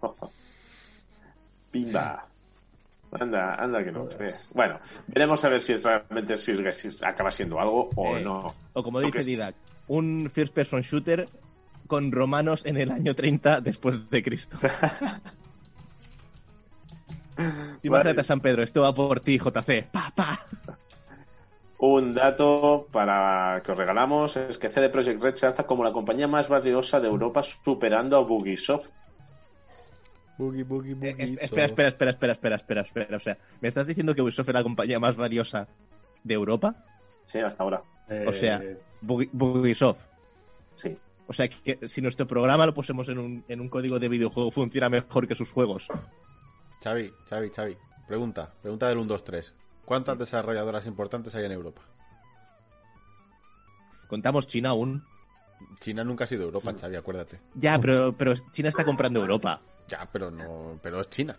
[1.72, 2.28] Pimba.
[3.12, 4.08] Anda, anda que no.
[4.18, 4.30] eh.
[4.54, 8.54] Bueno, veremos a ver si es realmente si, si acaba siendo algo o Eh, no.
[8.72, 9.54] O como dice Didac,
[9.88, 11.28] un first person shooter
[11.86, 14.56] con romanos en el año 30 después de Cristo.
[17.82, 19.90] Imagínate a San Pedro, esto va por ti, JC.
[19.90, 20.40] Pa, pa.
[21.78, 25.92] Un dato para que os regalamos es que CD Projekt Red se alza como la
[25.92, 28.90] compañía más valiosa de Europa, superando a Bugisoft.
[30.38, 31.10] Boogie, boogie, Eh, boogie.
[31.24, 33.16] eh, espera, espera, espera, espera, espera, espera, espera.
[33.16, 35.68] O sea, ¿me estás diciendo que Ubisoft es la compañía más valiosa
[36.24, 36.74] de Europa?
[37.24, 37.82] Sí, hasta ahora.
[38.26, 40.00] O sea, Eh, Bugi- Bugisoft.
[40.76, 40.96] Sí.
[41.28, 44.50] O sea, que si nuestro programa lo pusimos en un, en un código de videojuego,
[44.50, 45.88] funciona mejor que sus juegos.
[46.82, 47.76] Xavi, Xavi, Xavi.
[48.08, 48.52] Pregunta.
[48.60, 49.54] Pregunta del 1, 2, 3.
[49.84, 51.82] ¿Cuántas desarrolladoras importantes hay en Europa?
[54.08, 55.04] Contamos China aún.
[55.80, 57.40] China nunca ha sido Europa, Xavi, acuérdate.
[57.54, 59.60] Ya, pero, pero China está comprando Europa.
[59.88, 61.36] Ya, pero no, pero es China.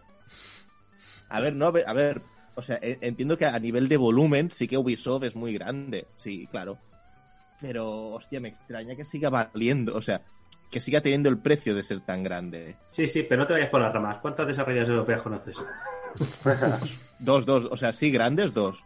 [1.30, 2.22] A ver, no, a ver, a ver,
[2.56, 6.08] o sea, e- entiendo que a nivel de volumen sí que Ubisoft es muy grande,
[6.16, 6.78] sí, claro.
[7.60, 10.22] Pero, hostia, me extraña que siga valiendo, o sea,
[10.70, 12.76] que siga teniendo el precio de ser tan grande.
[12.90, 14.18] sí, sí, pero no te vayas por las ramas.
[14.22, 15.58] ¿Cuántas desarrolladoras europeas conoces?
[17.20, 18.84] Dos, dos, o sea, sí, grandes, dos.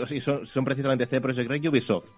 [0.00, 2.10] O sea, son, son precisamente CD Projekt Red y Ubisoft.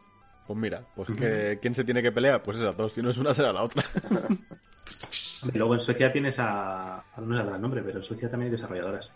[0.46, 2.42] Pues mira, pues que, ¿quién se tiene que pelear?
[2.42, 2.92] Pues esas dos.
[2.92, 3.82] Si no es una, será la otra.
[5.52, 7.02] Y luego en Suecia tienes a.
[7.18, 9.10] No sé el nombre, pero en Suecia también hay desarrolladoras.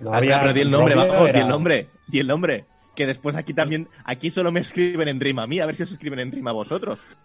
[0.00, 2.66] No Ah, había- claro, pero di el nombre, vamos, di el nombre, di el nombre.
[2.94, 5.82] Que después aquí también, aquí solo me escriben en rima a mí, a ver si
[5.82, 7.16] os escriben en rima a vosotros.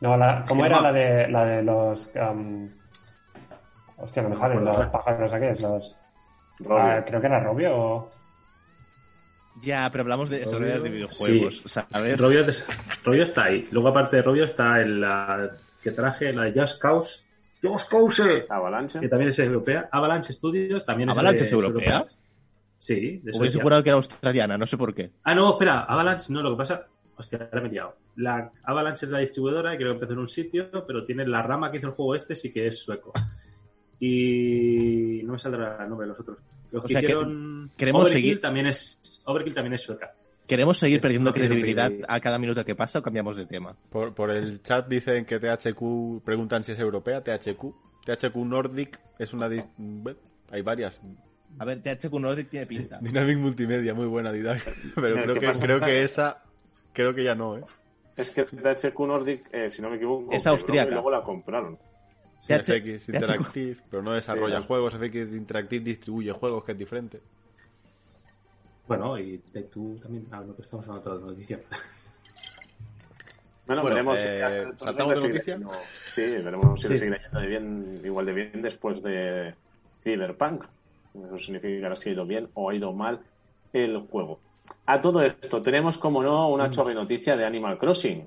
[0.00, 0.82] No, la, ¿cómo Sí, era no.
[0.82, 2.10] la de, la de los...
[2.16, 2.70] am,
[3.96, 5.96] hostia, no me salen los pájaros aquellos, los...
[6.70, 8.10] Ah, creo que era Robio o...
[9.62, 12.18] Ya, pero hablamos de desarrolladores de videojuegos, ¿sabes?
[12.20, 13.66] Robio, está ahí.
[13.72, 15.50] Luego, aparte de Robio, está en la
[15.82, 17.25] que traje, la de Just Cause.
[18.48, 19.00] Avalanche.
[19.00, 19.88] Que también es europea.
[19.92, 22.06] Avalanche Studios también es ¿Avalanche de- es europea?
[22.78, 25.10] Sí, de Hubiese jurado que era australiana, no sé por qué.
[25.24, 26.86] Ah, no, espera, Avalanche no, lo que pasa.
[27.16, 27.96] Hostia, ahora me he liado.
[28.16, 31.42] La Avalanche es la distribuidora y creo que empezó en un sitio, pero tiene la
[31.42, 33.12] rama que hizo el juego este, sí que es sueco.
[33.98, 36.38] Y no me saldrá el nombre de los otros.
[36.70, 40.14] Los O que sea, que hicieron queremos Overkill seguir- también es Overkill también es sueca.
[40.46, 43.76] ¿Queremos seguir Esto perdiendo credibilidad a cada minuto que pasa o cambiamos de tema?
[43.90, 47.74] Por, por el chat dicen que THQ, preguntan si es europea, THQ.
[48.04, 49.48] THQ Nordic es una...
[50.50, 51.02] Hay varias.
[51.58, 52.98] A ver, THQ Nordic tiene pinta.
[53.02, 54.62] Dynamic Multimedia, muy buena Didac.
[54.94, 55.64] Pero creo ¿qué que, pasa?
[55.64, 56.42] creo que esa...
[56.92, 57.64] Creo que ya no, ¿eh?
[58.16, 60.90] Es que THQ Nordic, eh, si no me equivoco, Es austríaca.
[60.90, 61.78] Y luego la compraron.
[62.38, 64.94] Sí, TH FX Interactive, pero no desarrolla Sí, juegos.
[64.94, 67.20] FX Interactive distribuye juegos, que es diferente.
[68.88, 70.26] Bueno, y Take Two también.
[70.30, 71.60] Ah, no, que estamos hablando de otra noticia.
[73.66, 75.56] Bueno, Bueno, veremos eh, si ¿saltamos de noticia?
[75.56, 75.70] yendo-
[76.12, 77.04] Sí, veremos si le Sí.
[77.04, 79.54] sigue yendo de bien, igual de bien después de
[80.02, 80.64] Cyberpunk.
[81.26, 83.20] Eso significa si ha ido bien o ha ido mal
[83.72, 84.38] el juego.
[84.86, 88.24] A todo esto, tenemos, como no, una chorri noticia de Animal Crossing.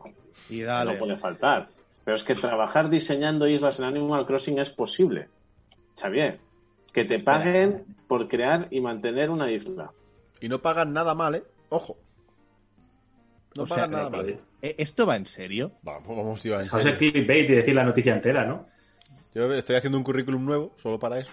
[0.50, 0.92] Y dale.
[0.94, 1.70] No puede faltar.
[2.04, 5.30] Pero es que trabajar diseñando islas en Animal Crossing es posible.
[5.98, 6.40] Xavier,
[6.92, 9.92] que te paguen por crear y mantener una isla.
[10.42, 11.44] Y no pagan nada mal, ¿eh?
[11.70, 11.98] Ojo.
[13.58, 14.30] No O sea, pagan nada que- mal.
[14.62, 15.72] ¿Eh, ¿Esto va en serio?
[15.82, 16.96] Vamos, vamos, iba en Vamos a serio.
[16.96, 18.66] hacer clickbait y decir la noticia entera, ¿no?
[19.34, 21.32] Yo estoy haciendo un currículum nuevo solo para eso.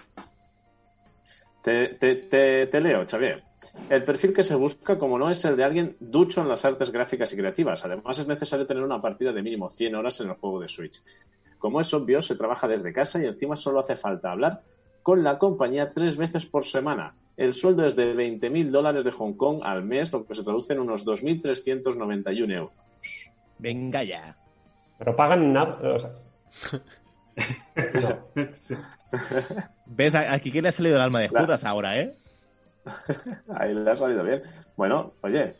[1.61, 3.43] Te, te- te- te leo, Xavier.
[3.89, 6.91] El perfil que se busca, como no, es el de alguien ducho en las artes
[6.91, 7.83] gráficas y creativas.
[7.85, 11.03] Además, es necesario tener una partida de mínimo 100 horas en el juego de Switch.
[11.57, 14.61] Como es obvio, se trabaja desde casa y encima solo hace falta hablar
[15.01, 17.15] con la compañía tres veces por semana.
[17.37, 20.73] El sueldo es de 20.000 dólares de Hong Kong al mes, lo que se traduce
[20.73, 22.73] en unos 2.391 euros.
[23.59, 24.35] Venga ya.
[24.97, 25.77] Pero pagan nada...
[25.81, 26.11] O sea,
[29.85, 30.15] ¿Ves?
[30.15, 31.45] A- Aquí que le ha salido el alma de Claro.
[31.45, 32.15] Judas ahora, ¿eh?
[33.55, 34.41] Ahí le ha salido bien.
[34.75, 35.53] Bueno, oye,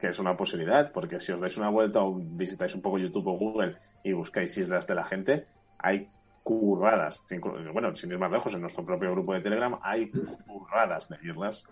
[0.00, 3.26] que es una posibilidad, porque si os dais una vuelta o visitáis un poco YouTube
[3.28, 5.46] o Google y buscáis islas de la gente,
[5.78, 6.08] hay
[6.46, 7.24] curradas.
[7.72, 10.12] Bueno, sin ir más lejos, en nuestro propio grupo de Telegram hay
[10.46, 11.64] curradas de islas.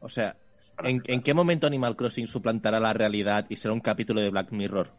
[0.00, 0.34] O sea,
[0.82, 4.50] ¿en, en qué momento Animal Crossing suplantará la realidad y será un capítulo de Black
[4.50, 4.92] Mirror?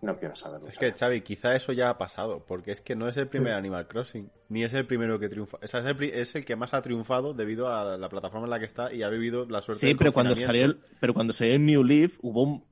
[0.00, 0.68] No quiero saberlo.
[0.68, 3.54] Es que, Xavi, quizá eso ya ha pasado, porque es que no es el primer
[3.54, 5.58] Animal Crossing, ni es el primero que triunfa.
[5.60, 8.50] O sea, es el, es el que más ha triunfado debido a la plataforma en
[8.50, 11.32] la que está y ha vivido la suerte Sí, pero cuando salió el, pero cuando
[11.32, 12.64] salió el New Leaf hubo un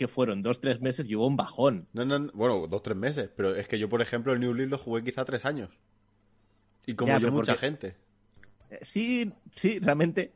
[0.00, 1.86] que fueron dos tres meses y hubo un bajón.
[1.92, 4.54] No, no, no, bueno, dos, tres meses, pero es que yo, por ejemplo, el New
[4.54, 5.70] Leaf lo jugué quizá tres años.
[6.86, 7.96] Y como Ya, yo, mucha porque- gente.
[8.70, 10.32] Eh, Sí, sí, realmente.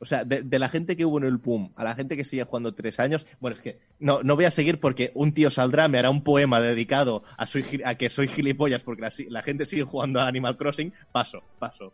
[0.00, 2.24] O sea, de, de la gente que hubo en el PUM a la gente que
[2.24, 5.50] sigue jugando tres años, bueno, es que no, no voy a seguir porque un tío
[5.50, 9.66] saldrá, me hará un poema dedicado a, soy, a que soy gilipollas porque la gente
[9.66, 10.92] sigue jugando a Animal Crossing.
[11.12, 11.92] Paso, paso.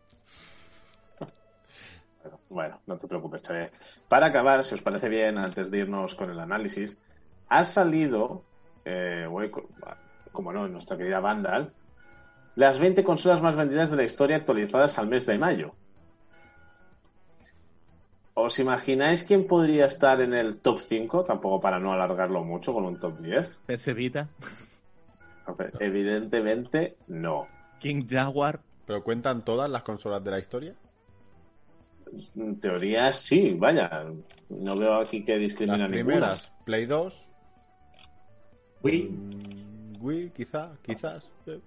[2.54, 3.72] Bueno, no te preocupes, Xavier.
[4.08, 7.00] Para acabar, si os parece bien, antes de irnos con el análisis,
[7.48, 8.44] ha salido,
[8.84, 9.26] eh,
[10.30, 11.72] como no, en nuestra querida Vandal,
[12.54, 15.74] las 20 consolas más vendidas de la historia actualizadas al mes de mayo.
[18.34, 21.24] ¿Os imagináis quién podría estar en el top 5?
[21.24, 23.62] Tampoco para no alargarlo mucho con un top 10.
[23.66, 24.28] PS Vita,
[25.80, 27.48] Evidentemente, no.
[27.80, 28.60] King Jaguar.
[28.86, 30.74] ¿Pero cuentan todas las consolas de la historia?
[32.36, 34.04] En teoría, sí, vaya.
[34.48, 35.94] No veo aquí que Las discrimina ninguna.
[36.04, 37.26] primeras, Play 2,
[38.82, 41.30] Wii, mm, Wii, quizá, quizás.
[41.46, 41.60] eh.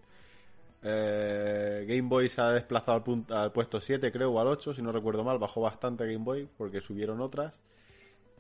[0.83, 4.73] Eh, Game Boy se ha desplazado al, punto- al puesto 7, creo, o al 8,
[4.73, 5.39] si no recuerdo mal.
[5.39, 7.59] Bajó bastante Game Boy porque subieron otras.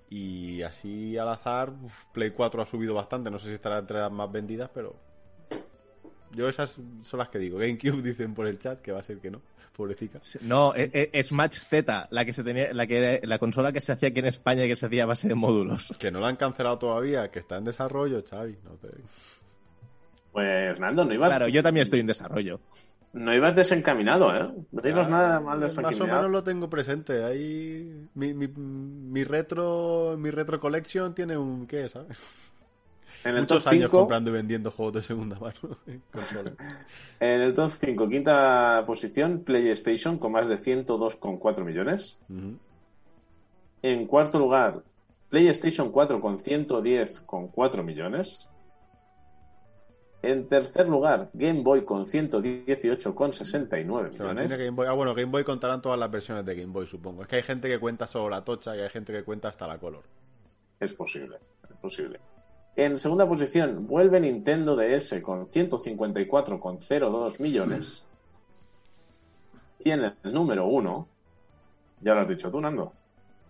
[0.09, 3.29] Y así al azar, uf, Play 4 ha subido bastante.
[3.31, 4.95] No sé si estará entre las más vendidas, pero.
[6.33, 7.57] Yo esas son las que digo.
[7.57, 9.41] GameCube dicen por el chat que va a ser que no.
[9.77, 10.19] Pobrecita.
[10.41, 13.79] No, eh, eh, Smash Z, la que se tenía, la que era- la consola que
[13.79, 15.91] se hacía aquí en España y que se hacía a base de módulos.
[15.99, 18.57] Que no la han cancelado todavía, que está en desarrollo, Xavi.
[18.63, 18.87] No te...
[20.31, 22.59] Pues, Hernando, no ibas, Claro, yo también estoy en desarrollo.
[23.13, 24.49] no ibas desencaminado, ¿eh?
[24.71, 26.21] No ibas nada mal Más o desencaminado.
[26.21, 27.23] menos lo tengo presente.
[27.23, 32.17] Ahí mi, mi, mi retro mi retro collection tiene un qué, ¿sabes?
[33.23, 35.77] En el Muchos top años 5, comprando y vendiendo juegos de segunda mano
[37.19, 42.19] en el top 5, quinta posición, PlayStation con más de 102,4 millones.
[42.29, 42.57] Ujú.
[43.81, 44.83] En cuarto lugar,
[45.29, 48.49] PlayStation 4 con 110,4 millones.
[50.23, 54.57] En tercer lugar, Game Boy con 118,69 Se mantiene millones.
[54.57, 54.87] Game Boy.
[54.87, 57.21] Ah, bueno, Game Boy contarán todas las versiones de Game Boy, supongo.
[57.21, 59.67] Es que hay gente que cuenta solo la tocha y hay gente que cuenta hasta
[59.67, 60.03] la color.
[60.79, 61.37] Es posible,
[61.69, 62.19] es posible.
[62.77, 68.05] En segunda posición, vuelve Nintendo DS con 154,02 millones.
[69.83, 71.07] Y en el número uno,
[72.01, 72.93] ya lo has dicho tú, Nando,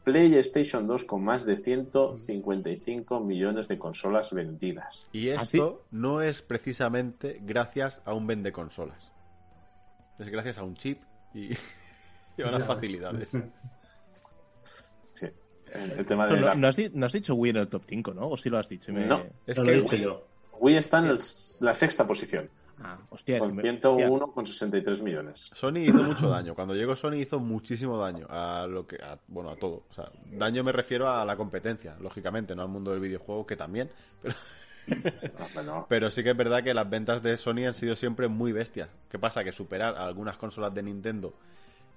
[0.06, 5.10] PlayStation 2 con más de 155 millones de consolas vendidas.
[5.12, 9.12] Y ¿Ah, esto no es precisamente gracias a un vende consolas.
[10.18, 11.02] Es gracias a un chip
[11.34, 11.50] y,
[12.38, 13.34] y a unas facilidades.
[15.74, 16.56] El tema de No, la...
[16.56, 18.30] no has, di- no has dicho Wii en el top 5, ¿no?
[18.30, 18.92] ¿O sí lo has dicho?
[18.94, 19.24] Me- No.
[19.46, 20.24] Es no que lo he dicho yo.
[20.60, 21.20] Wii está en el-
[21.62, 22.50] la sexta posición,
[22.80, 25.50] Ah, hostia, es con que me- 101,63 millones.
[25.54, 26.54] Sony hizo mucho daño.
[26.54, 29.84] Cuando llegó Sony hizo muchísimo daño a lo que, a- bueno, a todo.
[29.90, 33.56] O sea, daño me refiero a la competencia, lógicamente, no al mundo del videojuego que
[33.56, 33.90] también.
[34.22, 34.36] Pero,
[35.90, 38.90] pero sí que es verdad que las ventas de Sony han sido siempre muy bestias.
[39.10, 39.44] ¿Qué pasa?
[39.44, 41.34] Que superar a algunas consolas de Nintendo,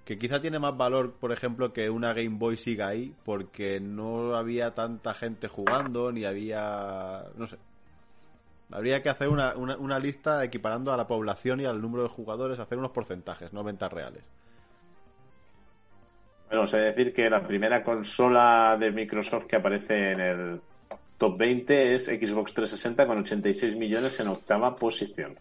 [0.04, 4.34] que quizá tiene más valor, por ejemplo, que una Game Boy siga ahí, porque no
[4.34, 7.56] había tanta gente jugando, ni había, no sé.
[8.72, 12.08] Habría que hacer una, una, una lista equiparando a la población y al número de
[12.08, 14.22] jugadores, hacer unos porcentajes, no ventas reales.
[16.48, 20.60] Bueno, sé decir que la primera consola de Microsoft que aparece en el
[21.16, 25.36] top 20 es Xbox 360 con 86 millones en octava posición.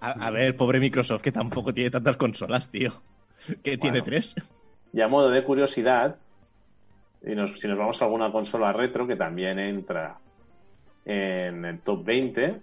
[0.00, 2.92] A, a ver, pobre Microsoft, que tampoco tiene tantas consolas, tío.
[3.62, 4.34] Que tiene tres.
[4.92, 6.16] Y a modo de curiosidad,
[7.24, 10.18] y nos- si nos vamos a alguna consola retro que también entra
[11.04, 12.60] en el top 20,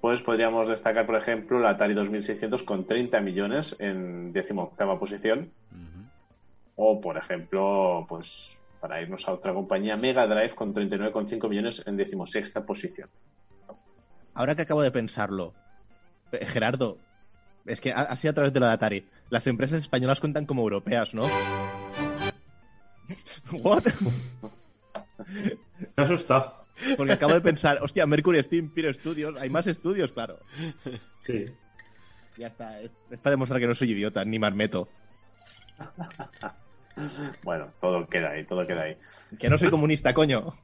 [0.00, 5.50] pues podríamos destacar, por ejemplo, la Atari 2600 con 30 millones en decimoctava posición.
[6.76, 11.96] O, por ejemplo, pues para irnos a otra compañía, Mega Drive con 39,5 millones en
[11.96, 13.08] decimosexta posición.
[14.34, 15.52] Ahora que acabo de pensarlo,
[16.32, 16.98] eh, Gerardo,
[17.66, 19.06] es que sido a través de lo de Atari.
[19.30, 21.28] Las empresas españolas cuentan como europeas, ¿no?
[23.52, 23.84] ¿What?
[25.26, 25.56] Me
[25.96, 26.66] ha asustado.
[26.96, 30.40] Porque acabo de pensar, hostia, Mercury Steam, Piro Studios, hay más estudios, claro.
[31.20, 31.46] Sí.
[32.36, 34.88] Ya está, es, es para demostrar que no soy idiota, ni marmeto.
[37.44, 38.96] Bueno, todo queda ahí, todo queda ahí.
[39.38, 40.54] Que no soy comunista, coño.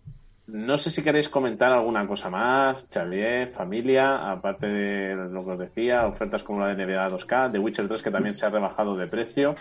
[0.49, 5.59] No sé si queréis comentar alguna cosa más, Xavier, familia, aparte de lo que os
[5.59, 8.97] decía, ofertas como la de NBA 2K, de Witcher 3 que también se ha rebajado
[8.97, 9.55] de precio,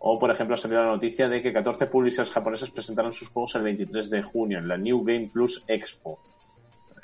[0.00, 3.54] o por ejemplo ha salido la noticia de que 14 publishers japoneses presentaron sus juegos
[3.54, 6.18] el 23 de junio en la New Game Plus Expo.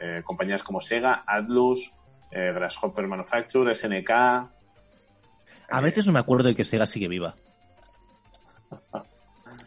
[0.00, 1.94] Eh, compañías como Sega, Atlus,
[2.32, 7.36] eh, Grasshopper Manufacture, SNK, A veces no me acuerdo de que Sega sigue viva.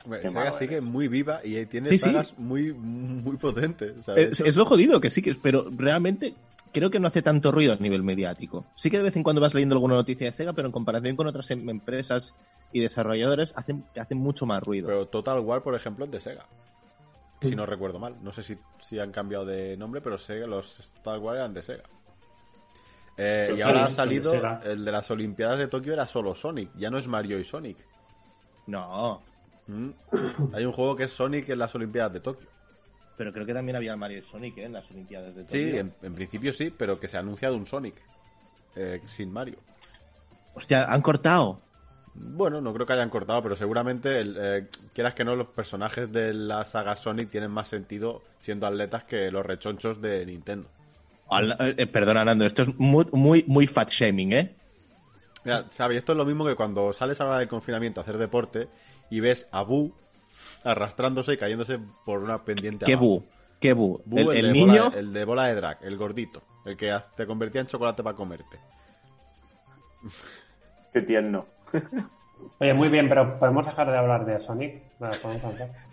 [0.10, 2.05] Qué Sega sigue muy viva y tiene Sí, sí.
[2.05, 4.08] sagas muy, muy potentes.
[4.16, 6.34] Es, lo jodido que sí, que, pero realmente
[6.74, 8.66] creo que no hace tanto ruido a nivel mediático.
[8.76, 11.16] Sí que de vez en cuando vas leyendo alguna noticia de Sega, pero en comparación
[11.16, 12.34] con otras em- empresas
[12.72, 14.88] y desarrolladores, hacen, hacen mucho más ruido.
[14.88, 16.45] Pero Total War, por ejemplo, es de Sega.
[17.41, 18.16] Si no recuerdo mal.
[18.24, 21.62] No sé si, si han cambiado de nombre, pero Sega, los Total War eran de
[21.62, 21.84] Sega.
[23.16, 26.36] Eh, Sí, y ahora ha de salido el de las Olimpiadas de Tokio era solo
[26.36, 27.78] Sonic, ya no es Mario y Sonic.
[28.68, 29.22] No,
[29.68, 29.89] Mm.
[30.53, 32.47] Hay un juego que es Sonic en las Olimpiadas de Tokio.
[33.18, 34.65] pero creo que también había Mario y Sonic ¿eh?
[34.65, 35.80] en las Olimpiadas de Sí, Tokio.
[35.80, 37.95] en, en principio sí, pero que se ha anunciado un Sonic
[38.76, 39.57] eh, sin Mario.
[40.53, 41.61] Hostia, han cortado.
[42.15, 46.11] Bueno, no creo que hayan cortado, pero seguramente, el, eh, quieras que no, los personajes
[46.11, 50.68] de la saga Sonic tienen más sentido siendo atletas que los rechonchos de Nintendo.
[51.30, 54.55] Al- eh, eh, perdona, Nando, esto es muy, muy, muy fat shaming, ¿eh?
[55.43, 58.68] Mira, Xavi, esto es lo mismo que cuando sales ahora del confinamiento a hacer deporte
[59.10, 59.93] y ves a Bu
[60.64, 63.05] arrastrándose y cayéndose por una pendiente ¿Qué abajo.
[63.05, 63.26] bu?
[63.60, 64.01] ¿Qué bu?
[64.05, 64.86] Bu, el, el, niño.
[64.86, 68.16] bola- el de bola de drag, el gordito, el que te convertía en chocolate para
[68.16, 68.58] comerte.
[70.93, 71.45] Qué tierno.
[72.60, 74.84] Oye, muy bien, pero podemos dejar de hablar de Sonic.
[74.99, 75.70] Vale, podemos avanzar.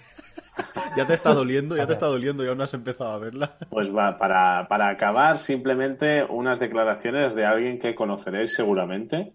[0.97, 3.57] Ya te está doliendo, ya te está doliendo y aún no has empezado a verla.
[3.71, 9.33] Pues va, para, para acabar, simplemente unas declaraciones de alguien que conoceréis seguramente.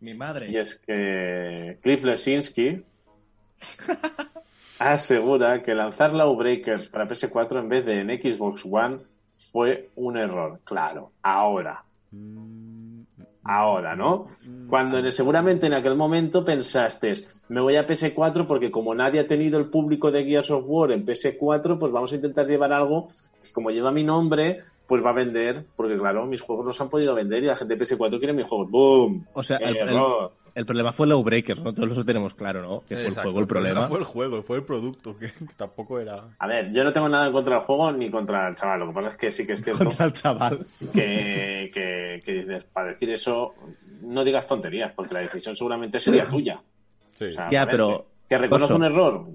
[0.00, 0.48] Mi madre.
[0.50, 2.82] Y es que Cliff Lesinski
[4.78, 8.98] asegura que lanzar Lawbreakers para PS4 en vez de en Xbox One
[9.52, 10.60] fue un error.
[10.64, 11.84] Claro, ahora.
[13.42, 14.26] Ahora, ¿no?
[14.68, 17.14] Cuando en- seguramente en aquel momento pensaste,
[17.48, 20.92] me voy a PS4 porque como nadie ha tenido el público de Gears of War
[20.92, 23.08] en PS4, pues vamos a intentar llevar algo
[23.42, 26.82] que como lleva mi nombre, pues va a vender, porque claro, mis juegos no se
[26.82, 28.70] han podido vender y la gente de PS4 quiere mis juegos.
[28.70, 29.26] ¡Boom!
[29.32, 30.32] O sea, el, el- Error.
[30.34, 31.72] el problema fue Lowbreakers, ¿no?
[31.72, 32.80] Todos lo tenemos claro, ¿no?
[32.86, 33.86] Que fue el juego el problema.
[33.88, 36.16] Fue el juego, fue el producto, que, que tampoco era...
[36.38, 38.80] A ver, yo no tengo nada en contra del juego ni contra el chaval.
[38.80, 40.66] Lo que pasa es que sí que es cierto Contra el chaval.
[40.92, 43.54] que, que, que dices, para decir eso,
[44.02, 46.60] no digas tonterías, porque la decisión seguramente sería tuya.
[47.16, 47.26] Sí.
[47.26, 48.76] O sea, Ya, pero- Que reconoce Oso.
[48.76, 49.26] un error.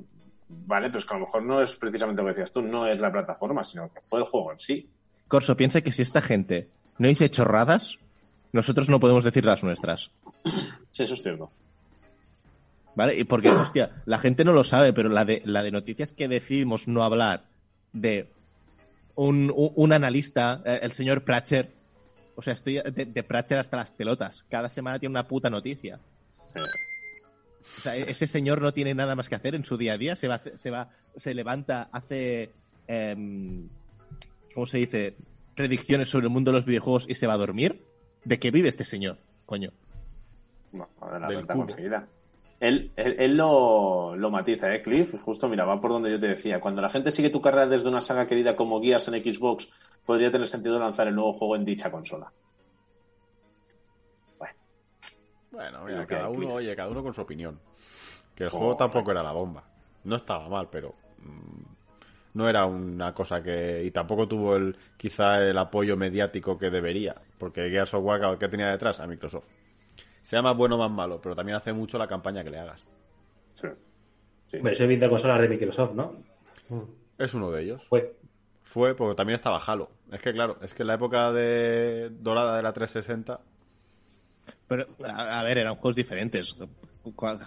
[0.48, 3.00] Vale, pues que a lo mejor no es precisamente lo que decías tú, no es
[3.00, 4.90] la plataforma, sino que fue el juego en sí.
[5.28, 7.98] Corso, piensa que si esta gente no dice chorradas,
[8.54, 10.12] nosotros no podemos decir las nuestras.
[10.96, 11.52] Sí, eso es cierto.
[12.96, 13.20] ¿Vale?
[13.20, 16.30] Y porque, hostia, la gente no lo sabe, pero la de, la de noticias que
[16.30, 17.44] decidimos no hablar
[17.92, 18.30] de
[19.16, 21.74] un, un- un analista, eh, el señor Pratcher.
[22.38, 24.46] O sea, estoy de, de Pratcher hasta las pelotas.
[24.50, 26.00] Cada semana tiene una puta noticia.
[26.46, 26.62] Sí.
[27.78, 29.98] O sea, e- ese señor no tiene nada más que hacer en su día a
[29.98, 30.16] día.
[30.16, 32.52] Se va, se va, se levanta, hace,
[32.88, 33.68] em,
[34.54, 35.16] ¿cómo se dice?
[35.56, 37.82] Predicciones sobre el mundo de los videojuegos y se va a dormir.
[38.24, 39.18] ¿De qué vive este señor?
[39.46, 39.72] Coño.
[41.20, 41.60] La Del cubo.
[41.60, 42.08] conseguida.
[42.60, 45.14] Él, él, él lo, lo matiza, ¿eh, Cliff?
[45.22, 46.60] Justo, mira, va por donde yo te decía.
[46.62, 49.70] Cuando la gente sigue tu carrera desde una saga querida como Gears en Xbox,
[50.06, 52.32] podría tener sentido lanzar el nuevo juego en dicha consola.
[54.38, 54.56] Bueno,
[55.52, 56.52] Bueno, mira, cada uno, Cliff.
[56.54, 57.60] oye, cada uno con su opinión.
[58.36, 59.64] Que el Oh, juego tampoco era la bomba.
[60.04, 61.64] No estaba mal, pero mm,
[62.38, 63.84] no era una cosa que...
[63.84, 67.16] Y tampoco tuvo el quizá el apoyo mediático que debería.
[67.38, 69.00] Porque Gears of War, ¿qué tenía detrás?
[69.00, 69.46] A Microsoft.
[70.26, 72.84] Sea más bueno o más malo, pero también hace mucho la campaña que le hagas.
[73.54, 73.68] sí.
[74.48, 76.14] Sí, Pero ese de consolas de Microsoft, ¿no?
[77.18, 77.84] Es uno de ellos.
[77.88, 78.16] Fue.
[78.64, 79.90] Fue porque también estaba Halo.
[80.12, 83.40] Es que claro, es que en la época de dorada de la 360
[84.68, 86.56] Pero, a, a ver, eran juegos diferentes.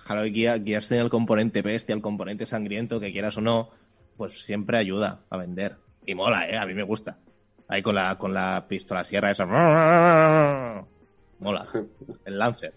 [0.09, 3.71] Halo y Gear- Gears tenía el componente bestia, el componente sangriento, que quieras o no,
[4.17, 5.77] pues siempre ayuda a vender.
[6.07, 6.57] Y mola, ¿eh?
[6.59, 7.17] A mí me gusta.
[7.69, 9.45] Ahí con la, con la pistola sierra esa.
[11.41, 11.67] Mola.
[12.25, 12.75] El Lancer.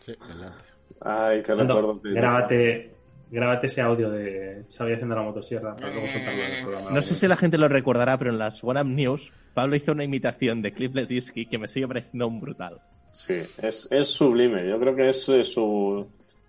[0.00, 0.56] Sí, adelante.
[1.00, 2.02] Ay, qué recuerdos.
[2.02, 2.90] de- grábate,
[3.30, 6.90] grábate ese audio de Xavi haciendo la motosierra para luego soltarlo en el programa.
[6.90, 9.92] No sé si la gente lo recordará, pero en las One Up News, Pablo hizo
[9.92, 12.80] una imitación de Cliff Lesinski que me sigue pareciendo un brutal.
[13.12, 14.66] Sí, es, es sublime.
[14.68, 16.06] Yo creo que es eh, su,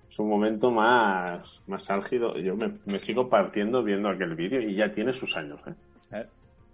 [0.07, 2.37] su momento más, más álgido.
[2.37, 5.59] Yo me, me sigo partiendo viendo aquel vídeo y ya tiene sus años.
[5.67, 5.73] ¿eh?
[6.13, 6.25] ¿eh?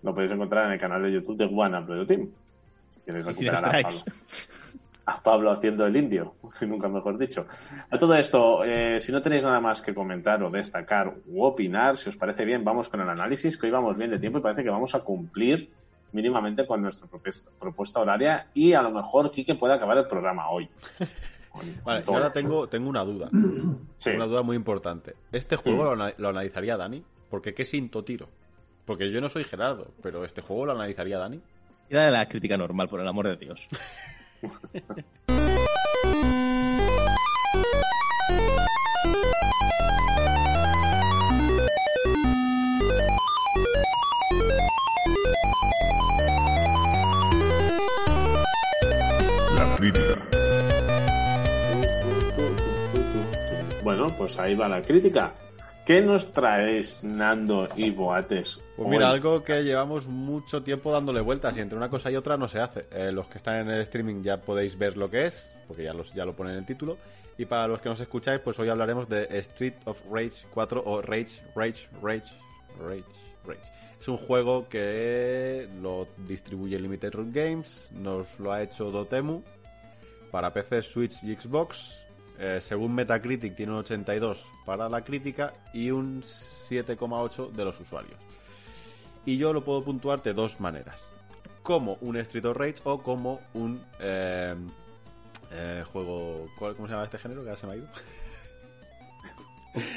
[0.03, 2.29] Lo podéis encontrar en el canal de YouTube de One Up Video Team.
[3.11, 3.81] Recuperar a.
[3.81, 3.99] Pablo.
[5.05, 7.47] A Pablo haciendo el indio, nunca mejor dicho.
[7.89, 11.97] A todo esto, eh, si no tenéis nada más que comentar o destacar u opinar,
[11.97, 14.41] si os parece bien, vamos con el análisis, que hoy vamos bien de tiempo y
[14.41, 15.71] parece que vamos a cumplir
[16.11, 20.49] mínimamente con nuestra propuesta, propuesta horaria y a lo mejor Quique puede acabar el programa
[20.49, 20.69] hoy.
[21.83, 23.29] Vale, yo ahora tengo, tengo una duda.
[23.97, 24.11] Sí.
[24.11, 25.15] Una duda muy importante.
[25.31, 27.03] ¿Este juego lo, ana- lo analizaría Dani?
[27.29, 28.29] Porque qué sinto tiro.
[28.85, 31.41] Porque yo no soy Gerardo, pero este juego lo analizaría Dani.
[31.89, 33.67] Era de la crítica normal, por el amor de Dios.
[53.83, 55.33] Bueno, pues ahí va la crítica.
[55.89, 58.59] ¿Qué nos traes, Nando y Boates?
[58.75, 62.37] Pues mira, algo que llevamos mucho tiempo dándole vueltas y entre una cosa y otra
[62.37, 62.85] no se hace.
[62.91, 65.93] Eh, los que están en el streaming ya podéis ver lo que es, porque ya,
[65.95, 66.99] los, ya lo ponen en el título.
[67.39, 71.01] Y para los que nos escucháis, pues hoy hablaremos de Street of Rage 4 o
[71.01, 72.35] Rage, Rage, Rage,
[72.79, 73.03] Rage,
[73.47, 73.71] Rage.
[73.99, 79.41] Es un juego que lo distribuye Limited Run Games, nos lo ha hecho Dotemu
[80.29, 81.98] para PC, Switch y Xbox.
[82.41, 88.17] Eh, según Metacritic tiene un 82 para la crítica y un 7,8 de los usuarios.
[89.25, 91.11] Y yo lo puedo puntuar de dos maneras.
[91.63, 94.55] Como un Street of Rage o como un eh,
[95.51, 96.47] eh, juego...
[96.57, 97.43] ¿cuál- ¿Cómo se llama este género?
[97.43, 97.87] Que ahora se me ha ido.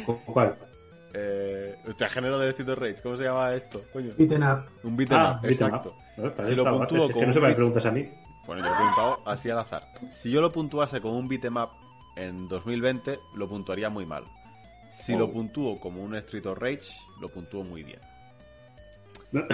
[0.27, 0.57] ¿Cuál?
[1.15, 3.03] Eh, este género del Street of Rage.
[3.03, 3.83] ¿Cómo se llama esto?
[3.93, 4.11] Coño.
[4.17, 4.65] Beaten up.
[4.83, 5.91] Un beat'em Ah, up, exacto.
[5.91, 5.95] up.
[6.17, 8.09] Bueno, para Si lo puntúo es que no qué beat- preguntas a mí.
[8.47, 9.85] Bueno, yo lo he preguntado así al azar.
[10.11, 11.69] Si yo lo puntuase como un beat'em up
[12.17, 14.25] en 2020, lo puntuaría muy mal.
[14.93, 15.19] Si Oh.
[15.21, 17.99] lo puntúo como un Street of Rage, lo puntúo muy bien.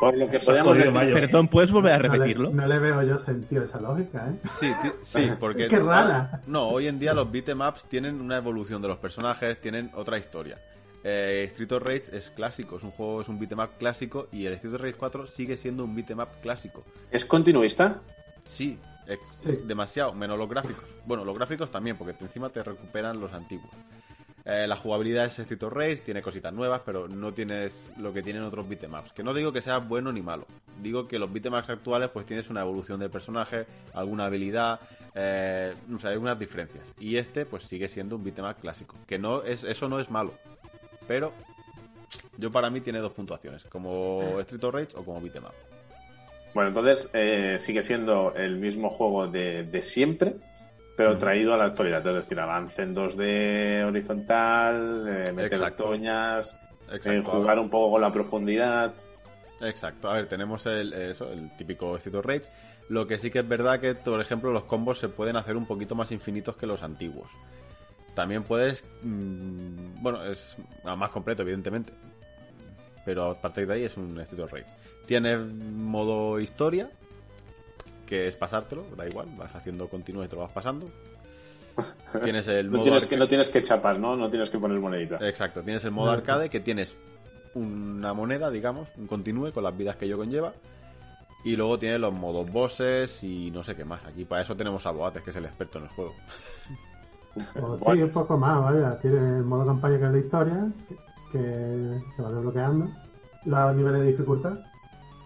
[0.00, 1.14] Por lo que jodido decir, Mayo.
[1.14, 2.50] Perdón, ¿puedes volver a No le- repetirlo?
[2.50, 4.48] No le, veo yo sentido a esa lógica, ¿eh?
[4.60, 4.72] Sí,
[5.02, 5.66] sí, porque...
[5.66, 6.40] Qué rara.
[6.46, 10.16] No, hoy en día los beat'em ups tienen una evolución de los personajes, tienen otra
[10.18, 10.56] historia.
[11.02, 14.46] Eh, Street of Rage es clásico, es un juego, es un beat'em up clásico y
[14.46, 16.84] el Street of Rage 4 sigue siendo un beat'em up clásico.
[17.10, 18.00] ¿es continuista?
[18.44, 18.78] Sí,
[19.08, 19.58] es Sí.
[19.64, 20.84] demasiado, menos los gráficos.
[21.06, 23.70] Bueno, los gráficos también, porque encima te recuperan los antiguos.
[24.44, 28.22] Eh, la jugabilidad es Street of Rage, tiene cositas nuevas, pero no tienes lo que
[28.22, 29.12] tienen otros beatemaps.
[29.12, 30.46] Que no digo que sea bueno ni malo.
[30.80, 34.80] Digo que los beatemaps actuales pues tienes una evolución del personaje, alguna habilidad,
[35.14, 36.94] eh, no sé, hay unas diferencias.
[36.98, 38.96] Y este pues sigue siendo un beatmap clásico.
[39.06, 40.32] Que no es, eso no es malo.
[41.06, 41.32] Pero
[42.38, 45.52] yo para mí tiene dos puntuaciones, como Street Rage o como beatmap.
[46.58, 50.34] Bueno, entonces eh, sigue siendo el mismo juego de, de siempre,
[50.96, 52.04] pero traído a la actualidad.
[52.04, 55.84] Es decir, avance en 2D horizontal, eh, meter Exacto.
[55.84, 56.58] toñas,
[56.92, 57.12] Exacto.
[57.12, 58.92] eh, jugar un poco con la profundidad.
[59.62, 62.50] Exacto, a ver, tenemos el, eso, el típico Street of Rage.
[62.88, 65.64] Lo que sí que es verdad que, por ejemplo, los combos se pueden hacer un
[65.64, 67.28] poquito más infinitos que los antiguos.
[68.16, 68.82] También puedes.
[69.04, 71.92] mm, bueno, es más completo, evidentemente.
[73.04, 74.66] Pero a partir de ahí es un Street of Rage.
[75.06, 76.90] Tiene modo historia,
[78.06, 80.86] que es pasártelo, da igual, vas haciendo continuo y te lo vas pasando.
[82.24, 84.16] Tienes el No modo tienes, arca- que, no tienes que chapar, ¿no?
[84.16, 85.16] No tienes que poner monedita.
[85.26, 86.96] Exacto, tienes el modo arcade que tienes
[87.54, 90.52] una moneda, digamos, un continúe con las vidas que ello conlleva.
[91.44, 94.04] Y luego tienes los modos bosses y no sé qué más.
[94.04, 96.14] Aquí para eso tenemos a Boates, que es el experto en el juego.
[97.54, 98.98] Pues sí, un poco más, vaya.
[98.98, 100.66] Tiene el modo campaña que es la historia,
[101.32, 102.90] que, se va desbloqueando.
[103.44, 104.58] Los niveles de dificultad.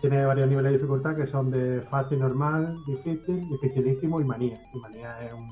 [0.00, 4.60] Tiene varios niveles de dificultad que son de fácil, normal, difícil, dificilísimo y manía.
[4.74, 5.48] Y manía es un,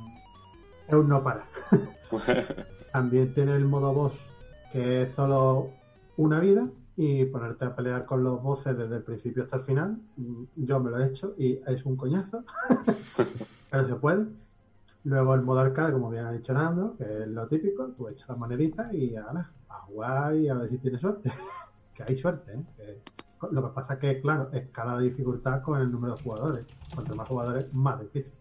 [0.88, 1.46] es un no para.
[2.92, 4.12] También tiene el modo boss,
[4.72, 5.70] que es solo
[6.16, 9.98] una vida y ponerte a pelear con los bosses desde el principio hasta el final.
[10.16, 12.44] Mm, Yo me lo he hecho y es un coñazo.
[13.70, 14.26] Pero se puede.
[15.04, 18.28] Luego el modo arcade, como bien ha dicho Nando, que es lo típico, tú echas
[18.28, 19.32] las moneditas y a
[19.90, 21.32] jugar y a ver si tienes suerte.
[21.94, 22.64] que hay suerte, ¿eh?
[22.76, 23.02] Que-
[23.52, 26.66] lo que pasa es que, claro, escala de dificultad con el número de jugadores.
[26.94, 28.32] Cuanto más jugadores, más difícil.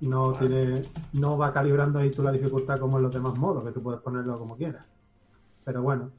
[0.00, 0.82] No tiene,
[1.14, 4.00] no va calibrando ahí tú la dificultad como en los demás modos, que tú puedes
[4.00, 4.86] ponerlo como quieras.
[5.64, 6.12] Pero bueno,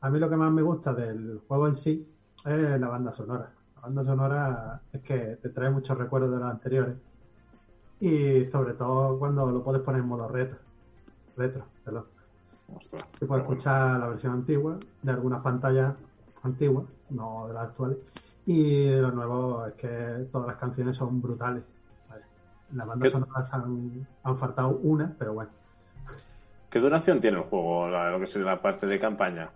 [0.00, 2.08] a mí lo que más me gusta del juego en sí
[2.44, 3.52] es la banda sonora.
[3.76, 6.96] La banda sonora es que te trae muchos recuerdos de los anteriores.
[8.00, 10.58] Y sobre todo cuando lo puedes poner en modo retro.
[11.36, 12.06] Retro, perdón.
[12.72, 13.42] Ostras, Se puede pero bueno.
[13.42, 15.94] escuchar la versión antigua de algunas pantallas
[16.42, 17.98] antiguas, no de las actuales.
[18.46, 21.62] Y de lo nuevo es que todas las canciones son brutales.
[22.08, 22.22] Vale.
[22.74, 25.50] La banda ¿Qué- sonora se han, han faltado una, pero bueno.
[26.70, 29.50] ¿Qué duración tiene el juego, la- lo que es la parte de campaña?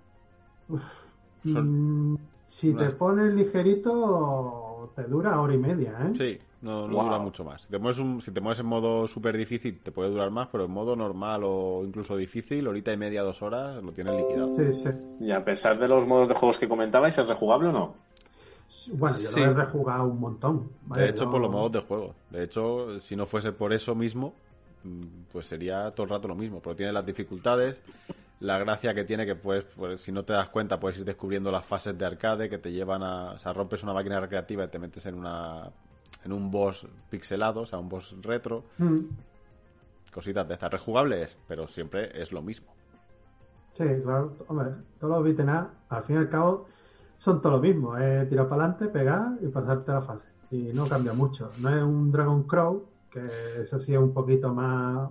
[1.42, 6.12] Son- Mm, si unas- te pones ligerito, te dura hora y media, ¿eh?
[6.14, 7.04] Sí, no, no Wow.
[7.04, 7.62] dura mucho más.
[7.62, 10.48] Si te, mueves un- si te mueves en modo súper difícil, te puede durar más,
[10.50, 14.52] pero en modo normal o incluso difícil, horita y media, dos horas, lo tienes liquidado.
[14.54, 14.88] Sí, sí.
[15.20, 17.94] Y a pesar de los modos de juegos que comentabais, ¿es rejugable o no?
[18.92, 19.40] Bueno, yo Sí.
[19.40, 20.70] lo he rejugado un montón.
[20.86, 21.02] ¿vale?
[21.04, 22.14] De hecho, Yo- por los modos de juego.
[22.30, 24.34] De hecho, si no fuese por eso mismo,
[24.84, 25.00] mm,
[25.32, 26.60] pues sería todo el rato lo mismo.
[26.60, 27.80] Pero tiene las dificultades,
[28.40, 31.50] la gracia que tiene que, pues, pues, si no te das cuenta, puedes ir descubriendo
[31.50, 33.32] las fases de arcade que te llevan a.
[33.32, 35.70] O sea, rompes una máquina recreativa y te metes en una
[36.24, 38.64] en un boss pixelado, o sea, un boss retro.
[38.78, 39.00] Mm,
[40.12, 40.72] Cositas de estas.
[40.72, 42.72] Rejugable es, pero siempre es lo mismo.
[43.74, 44.32] Sí, claro.
[44.48, 46.66] Hombre, todos los beaten up, al fin y al cabo,
[47.18, 47.96] son todo lo mismo.
[47.96, 50.26] Es tirar para adelante, pegar y pasarte la fase.
[50.50, 51.50] Y no cambia mucho.
[51.60, 55.10] No es un Dragon Crow, que eso sí es un poquito más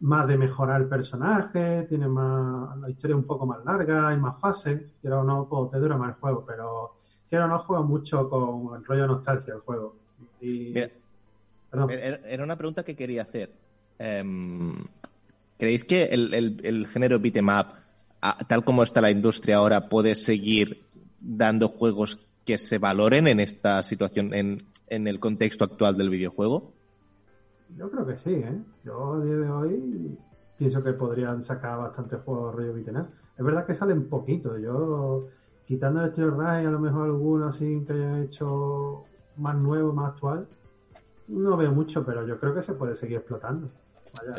[0.00, 4.38] más de mejorar el personaje, tiene más la historia un poco más larga, hay más
[4.38, 6.95] fases, quiero o no, pues te dura más el juego, pero
[7.28, 9.96] quiero no juega mucho con el rollo nostalgia el juego.
[10.40, 10.74] Y...
[11.70, 11.90] Perdón.
[11.90, 13.52] Era una pregunta que quería hacer.
[13.98, 14.84] Em,
[15.58, 17.48] ¿Creéis que el, el, género beat'em
[18.46, 20.84] tal como está la industria ahora, puede seguir
[21.20, 26.72] dando juegos que se valoren en esta situación, en, en el contexto actual del videojuego?
[27.76, 28.58] Yo creo que sí, ¿eh?
[28.84, 30.18] Yo a día de hoy
[30.56, 33.06] pienso que podrían sacar bastantes juegos rollo beat'em
[33.36, 34.60] Es verdad que salen poquitos.
[34.62, 35.28] Yo,
[35.66, 39.04] quitando el Steel Ray, a lo mejor alguno así que hayan hecho
[39.36, 40.46] más nuevo, más actual,
[41.28, 43.68] no veo mucho, pero yo creo que se puede seguir explotando.
[44.18, 44.34] Vaya,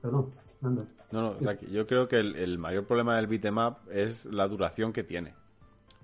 [0.00, 3.56] Perdón, No, no, yo creo que el, mayor problema del beat'em
[3.90, 5.34] es la duración que tiene.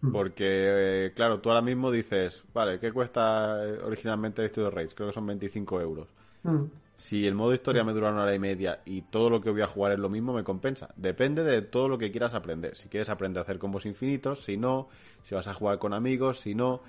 [0.00, 0.12] Hmm.
[0.12, 4.94] Porque, eh, claro, tú ahora mismo dices, vale, ¿qué cuesta eh, originalmente el Studio Rage?
[4.94, 6.08] Creo que son 25 euros.
[6.42, 6.64] Hmm.
[6.96, 9.62] Si el modo historia me dura una hora y media y todo lo que voy
[9.62, 10.90] a jugar es lo mismo, me compensa.
[10.96, 12.76] Depende de todo lo que quieras aprender.
[12.76, 14.88] Si quieres aprender a hacer combos infinitos, si no,
[15.22, 16.82] si vas a jugar con amigos, si no.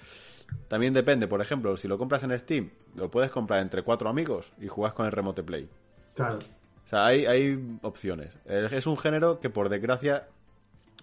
[0.68, 4.52] También depende, por ejemplo, si lo compras en Steam, lo puedes comprar entre cuatro amigos
[4.62, 5.68] y jugas con el Remote Play.
[6.14, 6.38] Claro.
[6.38, 8.38] O sea, hay, hay opciones.
[8.46, 10.28] Es un género que, por desgracia,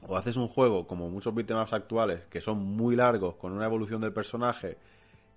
[0.07, 4.01] o haces un juego como muchos beatemaps actuales, que son muy largos, con una evolución
[4.01, 4.79] del personaje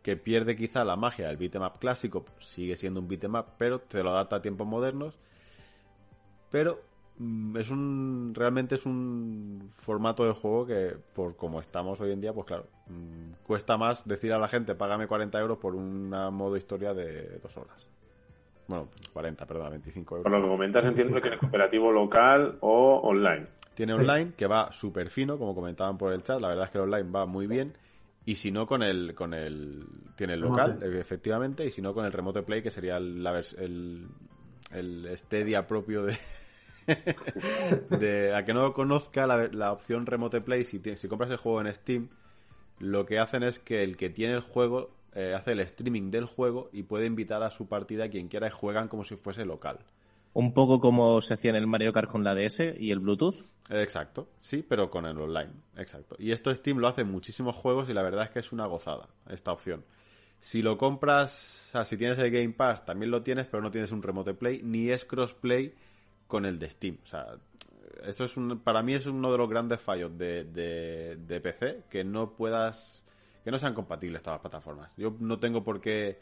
[0.06, 4.12] que pierde quizá la magia del beatmap clásico, sigue siendo un beatmap, pero te lo
[4.12, 5.18] adapta a tiempos modernos.
[6.52, 6.80] Pero
[7.18, 12.22] mm, es un realmente es un formato de juego que por como estamos hoy en
[12.22, 16.10] día pues claro mm, cuesta más decir a la gente págame 40 euros por un
[16.10, 17.88] modo historia de dos horas
[18.68, 20.24] bueno 40 perdón 25 euros.
[20.24, 23.48] Por lo que comentas entiendo que tiene cooperativo local o online.
[23.74, 26.78] Tiene online que va súper fino como comentaban por el chat la verdad es que
[26.78, 27.74] el online va muy bien
[28.26, 32.06] y si no con el con el tiene el local efectivamente y si no con
[32.06, 33.26] el remote play que sería el,
[33.58, 34.08] el,
[34.72, 36.18] el Stadia propio de
[38.00, 41.74] de, a que no conozca la, opción Remote Play, si, si compras el juego en
[41.74, 42.10] Steam,
[42.80, 46.26] lo que hacen es que el que tiene el juego eh, hace el streaming del
[46.26, 49.46] juego y puede invitar a su partida a quien quiera y juegan como si fuese
[49.46, 49.80] local.
[50.34, 53.46] Un poco como se hacía en el Mario Kart con la DS y el Bluetooth.
[53.70, 56.16] Exacto, sí, pero con el online, exacto.
[56.20, 58.66] Y esto Steam lo hace en muchísimos juegos y la verdad es que es una
[58.68, 59.84] gozada esta opción.
[60.40, 63.72] Si lo compras, o sea, si tienes el Game Pass, también lo tienes, pero no
[63.72, 65.74] tienes un Remote Play, ni es crossplay
[66.28, 67.00] con el de Steam.
[67.04, 67.38] O sea,
[68.04, 72.04] eso es un, para mí es uno de los grandes fallos de, de, PC, que
[72.04, 73.04] no puedas,
[73.44, 74.92] que no sean compatibles todas las plataformas.
[74.98, 76.20] Yo no tengo por qué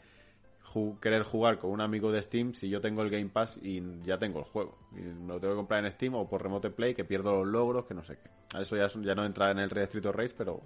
[1.00, 4.18] querer jugar con un amigo de Steam si yo tengo el Game Pass y ya
[4.18, 4.78] tengo el juego.
[4.92, 7.86] Y lo tengo que comprar en Steam o por Remote Play, que pierdo los logros,
[7.86, 8.60] que no sé qué.
[8.60, 10.60] Eso ya, ya no entra en el Red Street Race, pero,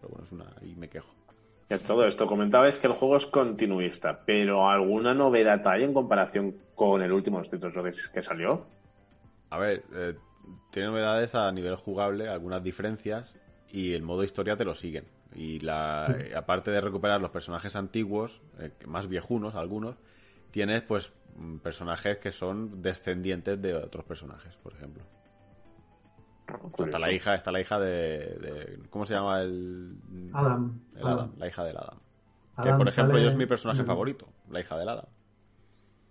[0.00, 1.08] pero bueno, es una, y me quejo.
[1.84, 7.02] Todo esto, comentabais que el juego es continuista, pero ¿alguna novedad hay en comparación con
[7.02, 8.66] el último Street Race que salió?
[9.50, 10.14] A ver, eh,
[10.70, 13.36] tiene novedades a nivel jugable, algunas diferencias,
[13.68, 15.06] y el modo historia te lo siguen.
[15.34, 19.96] Y la, eh, aparte de recuperar los personajes antiguos, eh, más viejunos algunos,
[20.50, 25.02] tienes pues mm, personajes que son descendientes de otros personajes, por ejemplo.
[26.78, 29.96] está la hija, está la hija de, ¿cómo se llama el
[30.32, 30.80] Adam?
[30.94, 31.98] El Adam, la hija del Adam.
[32.62, 35.06] que por ejemplo yo es mi personaje favorito, la hija del Adam.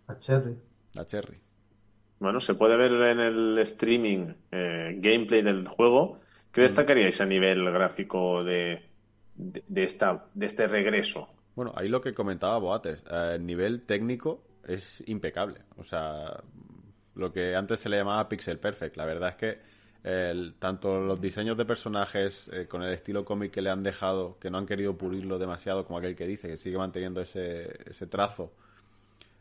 [0.08, 0.56] La Cherry.
[0.94, 1.40] La Cherry.
[2.20, 6.20] Bueno, se puede ver en el streaming eh, gameplay del juego.
[6.52, 6.64] ¿Qué mm.
[6.64, 8.84] destacaríais a nivel gráfico de,
[9.36, 11.30] de, esta, de este regreso?
[11.56, 15.62] Bueno, ahí lo que comentaba Boates, a nivel técnico es impecable.
[15.78, 16.44] O sea,
[17.16, 18.98] lo que antes se le llamaba pixel perfect.
[18.98, 19.76] La verdad es que
[20.60, 24.52] tanto los diseños de personajes eh, con el estilo cómic que le han dejado, que
[24.52, 28.54] no han querido pulirlo demasiado, como aquel que dice, que sigue manteniendo ese, ese trazo.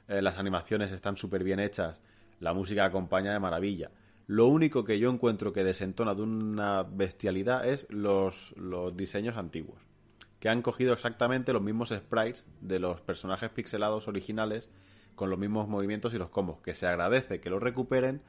[0.08, 2.00] Eh, las animaciones están súper bien hechas
[2.40, 3.90] la música acompaña de maravilla.
[4.26, 9.78] Lo único que yo encuentro que desentona de una bestialidad es los, los diseños antiguos,
[10.40, 14.70] que han cogido exactamente los mismos sprites de los personajes pixelados originales
[15.14, 18.22] con los mismos movimientos y los combos, que se agradece que los recuperen,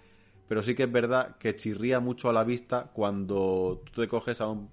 [0.48, 4.42] pero sí que es verdad que chirría mucho a la vista cuando tú te coges
[4.42, 4.70] a, un,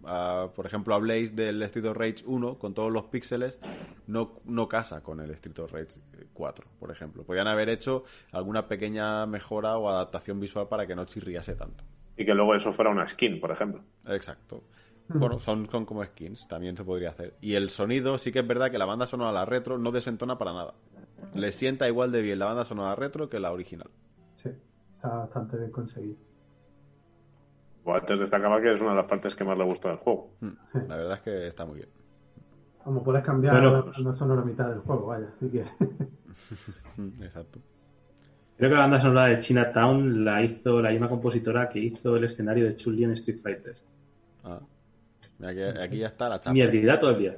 [0.54, 3.58] por ejemplo, a Blaze del Street of Rage 1 con todos los píxeles,
[4.06, 5.98] no, no casa con el Street of Rage
[6.34, 7.24] 4, por ejemplo.
[7.24, 11.84] Podrían haber hecho alguna pequeña mejora o adaptación visual para que no chirriase tanto.
[12.16, 13.82] Y que luego eso fuera una skin, por ejemplo.
[14.06, 14.64] Exacto.
[15.08, 17.34] Bueno, son, son como skins, también se podría hacer.
[17.40, 20.38] Y el sonido, sí que es verdad que la banda sonora la retro no desentona
[20.38, 20.74] para nada.
[21.34, 23.90] Le sienta igual de bien la banda sonora retro que la original
[25.02, 26.16] está bastante bien conseguido.
[27.86, 30.30] antes destacaba que es una de las partes que más le gusta del juego.
[30.40, 30.52] Hmm.
[30.86, 31.88] La verdad es que está muy bien.
[32.84, 35.64] Como puedes cambiar la, pues- sonora mitad del juego, vaya, así que.
[37.24, 37.58] Exacto.
[38.56, 42.24] Creo que la banda sonora de Chinatown la hizo la misma compositora que hizo el
[42.24, 43.76] escenario de Chun-Li en Street Fighter.
[44.44, 44.60] Ah.
[45.44, 46.52] Aquí, aquí ya está la chapa.
[46.52, 47.34] Mierdidad todo el día.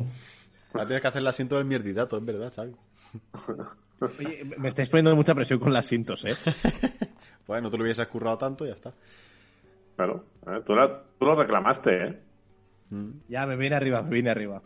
[0.75, 2.75] Ahora tienes que hacer el asiento del mierdidato, es verdad, Xavi.
[4.19, 6.35] Oye, me estáis poniendo mucha presión con las cintos, ¿eh?
[7.47, 8.91] Pues no te lo hubieses currado tanto y ya está.
[9.97, 12.21] Claro, eh, tú, la- tú lo reclamaste, ¿eh?
[13.29, 14.63] Ya, me viene arriba, me viene arriba.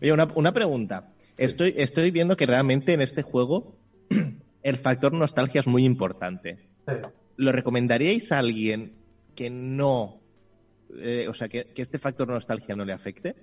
[0.00, 1.12] Oye, una, una pregunta.
[1.38, 3.76] Estoy, estoy viendo que realmente en este juego
[4.62, 6.58] el factor nostalgia es muy importante.
[6.86, 6.94] Sí.
[7.36, 8.92] ¿Lo recomendaríais a alguien
[9.34, 10.20] que no...
[10.98, 13.34] eh, o sea, que, que este factor nostalgia no le afecte?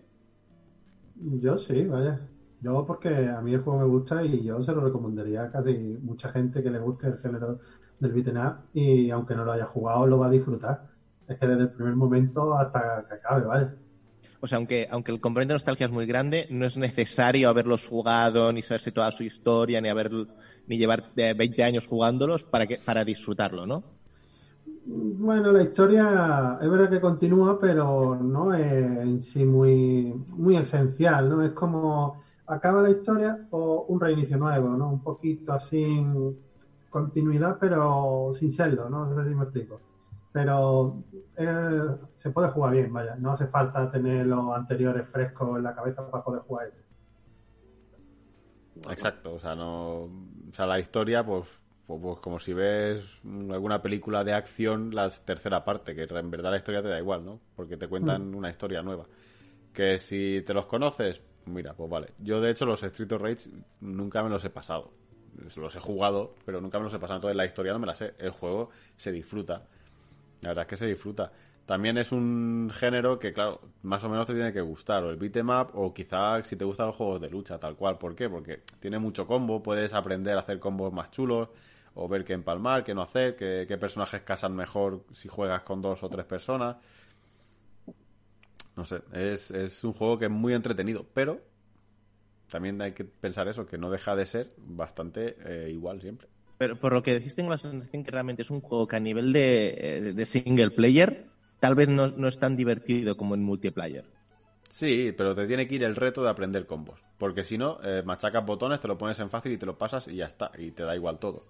[1.15, 2.21] Yo sí, vaya.
[2.61, 5.73] Yo porque a mí el juego me gusta y yo se lo recomendaría a casi
[6.01, 7.59] mucha gente que le guste el género
[8.01, 10.89] del beat'em up y aunque no lo haya jugado lo va a disfrutar.
[11.27, 13.73] Es que desde el primer momento hasta que acabe, vaya.
[14.41, 17.87] O sea, aunque, aunque el componente de nostalgia es muy grande, no es necesario haberlos
[17.87, 20.11] jugado, ni saberse toda su historia, ni haber
[20.67, 23.83] ni llevar eh, 20 años jugándolos para que para disfrutarlo, ¿no?
[24.85, 31.29] Bueno, la historia es verdad que continúa, pero no es en sí muy, muy esencial,
[31.29, 31.43] ¿no?
[31.43, 34.89] Es como acaba la historia o un reinicio nuevo, ¿no?
[34.89, 35.83] Un poquito así
[36.91, 39.05] continuidad, pero sin serlo, ¿no?
[39.05, 39.81] No sé si me explico.
[40.31, 41.03] Pero
[41.35, 43.15] eh, se puede jugar bien, vaya.
[43.15, 46.83] No hace falta tener los anteriores frescos en la cabeza para poder jugar esto.
[48.89, 50.03] Exacto, o sea, no.
[50.03, 55.09] O sea, la historia, pues, pues, pues como si ves alguna película de acción, la
[55.09, 57.39] tercera parte, que en verdad la historia te da igual, ¿no?
[57.55, 59.05] Porque te cuentan una historia nueva.
[59.73, 62.13] Que si te los conoces, mira, pues vale.
[62.19, 63.49] Yo, de hecho, los Street of Rage
[63.81, 65.00] nunca me los he pasado.
[65.55, 67.17] Los he jugado, pero nunca me los he pasado.
[67.17, 68.13] Entonces, la historia no me la sé.
[68.17, 69.65] El juego se disfruta.
[70.41, 71.31] La verdad es que se disfruta.
[71.65, 75.03] También es un género que, claro, más o menos te tiene que gustar.
[75.03, 77.97] O el beat'em up, o quizá si te gustan los juegos de lucha, tal cual.
[77.97, 78.29] ¿Por qué?
[78.29, 81.49] Porque tiene mucho combo, puedes aprender a hacer combos más chulos,
[81.93, 85.81] o ver qué empalmar, qué no hacer, qué, qué personajes casan mejor si juegas con
[85.81, 86.77] dos o tres personas.
[88.75, 91.41] No sé, es, es un juego que es muy entretenido, pero
[92.51, 96.27] también hay que pensar eso, que no deja de ser bastante eh, igual siempre.
[96.57, 98.99] Pero por lo que decís, tengo la sensación que realmente es un juego que a
[98.99, 101.25] nivel de, eh, de single player
[101.59, 104.05] tal vez no, no es tan divertido como en multiplayer.
[104.69, 107.03] Sí, pero te tiene que ir el reto de aprender combos.
[107.17, 110.07] Porque si no, eh, machacas botones, te lo pones en fácil y te lo pasas
[110.07, 110.51] y ya está.
[110.57, 111.45] Y te da igual todo.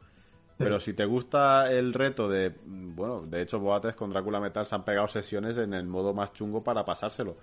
[0.58, 2.54] Pero si te gusta el reto de.
[2.66, 6.34] Bueno, de hecho, Boates con Drácula Metal se han pegado sesiones en el modo más
[6.34, 7.38] chungo para pasárselo.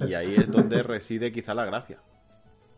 [0.00, 2.00] Y ahí es donde reside quizá la gracia.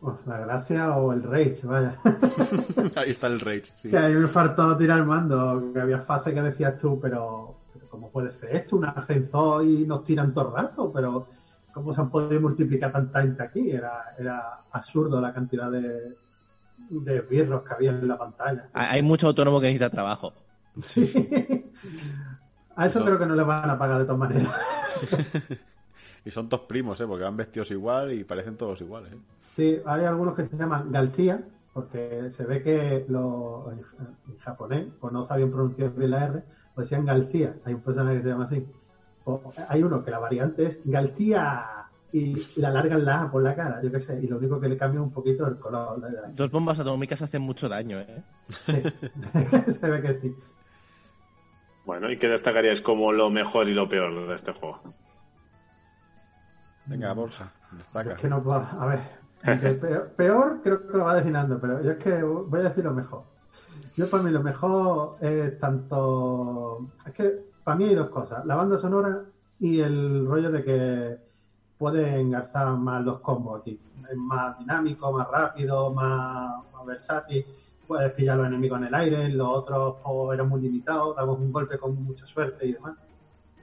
[0.01, 1.95] Uf, la gracia o el rage, vaya.
[2.95, 3.89] ahí está el rage, sí.
[3.89, 7.89] que ahí me faltó tirar el mando, que había fases que decías tú, pero, pero
[7.89, 8.77] ¿cómo puede ser esto?
[8.77, 11.27] Un ascensor y nos tiran todo el rato, pero
[11.73, 13.71] ¿cómo se han podido multiplicar tanta gente aquí?
[13.71, 16.15] Era, era absurdo la cantidad de,
[16.89, 18.69] de birros que había en la pantalla.
[18.73, 20.31] Ha- Hay mucho autónomo que necesita trabajo.
[20.81, 21.11] Sí.
[22.77, 23.05] A eso No.
[23.05, 24.53] creo que no le van a pagar de todas maneras.
[26.25, 27.07] Y son todos primos, ¿eh?
[27.07, 29.17] Porque van vestidos igual y parecen todos iguales, ¿eh?
[29.55, 31.41] Sí, hay algunos que se llaman García,
[31.73, 33.79] porque se ve que lo, en,
[34.31, 36.43] en japonés, pues no sabían pronunciar bien la R,
[36.75, 37.55] pues decían García.
[37.65, 38.65] Hay un personaje que se llama así.
[39.25, 41.65] O- hay uno que la variante es García
[42.11, 44.67] y le alargan la A por la cara, yo qué sé, y lo único que
[44.69, 46.01] le cambia un poquito el color.
[46.01, 48.23] de la- Dos bombas atómicas hacen mucho daño, ¿eh?
[48.65, 48.73] Sí.
[49.73, 50.35] se ve que sí.
[51.85, 54.81] Bueno, ¿y qué destacaríais como lo mejor y lo peor de este juego?
[56.89, 58.13] Venga, Borja, destaca.
[58.13, 58.65] Es que no puedo.
[58.79, 59.79] A ver.
[59.79, 62.93] peor, peor creo que lo va definiendo, pero yo es que voy a decir lo
[62.93, 63.23] mejor.
[63.95, 66.89] Yo para mí lo mejor es tanto.
[67.05, 69.21] Es que para mí hay dos cosas: la banda sonora
[69.59, 71.17] y el rollo de que
[71.77, 73.79] puede engarzar más los combos aquí.
[74.09, 77.45] Es más dinámico, más rápido, más, más versátil.
[77.87, 81.51] Puedes pillar los enemigos en el aire, los otros juegos eran muy limitados, damos un
[81.51, 82.95] golpe con mucha suerte y demás.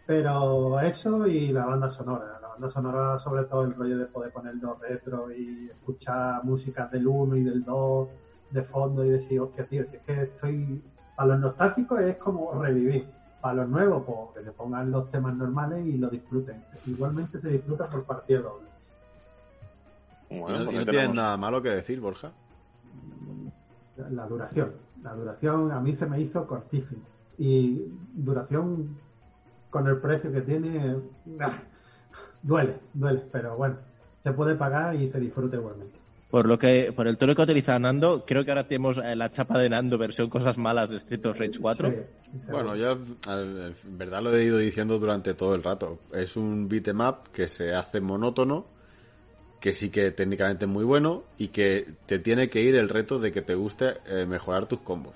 [0.06, 2.35] Pero eso y la banda sonora.
[2.56, 7.06] La banda sonora, sobre todo, el rollo de poder ponerlo retro y escuchar músicas del
[7.06, 8.08] 1 y del 2
[8.50, 10.82] de fondo y decir, hostia, tío, si es que estoy.
[11.14, 13.06] Para los nostálgicos es como revivir.
[13.42, 16.64] Para los nuevos, pues que se pongan los temas normales y lo disfruten.
[16.86, 18.68] Igualmente se disfruta por partida doble.
[20.30, 22.30] Y no, y no ahí tienes tenemos- nada malo que decir, Borja.
[24.10, 24.72] La duración.
[25.02, 27.02] La duración a mí se me hizo cortísima.
[27.36, 27.84] Y
[28.14, 28.96] duración
[29.68, 30.96] con el precio que tiene,
[32.46, 33.76] duele, duele, pero bueno,
[34.22, 35.98] se puede pagar y se disfruta igualmente.
[36.30, 39.14] Por lo que, por el tono que ha utilizado Nando, creo que ahora tenemos eh,
[39.14, 41.90] la chapa de Nando versión cosas malas de Street of Rage 4.
[41.90, 41.96] Sí,
[42.32, 46.00] sí, Bueno, yo en verdad lo he ido diciendo durante todo el rato.
[46.12, 48.66] Es un beat'em up que se hace monótono,
[49.60, 53.20] que sí que técnicamente es muy bueno y que te tiene que ir el reto
[53.20, 55.14] de que te guste eh, mejorar tus combos.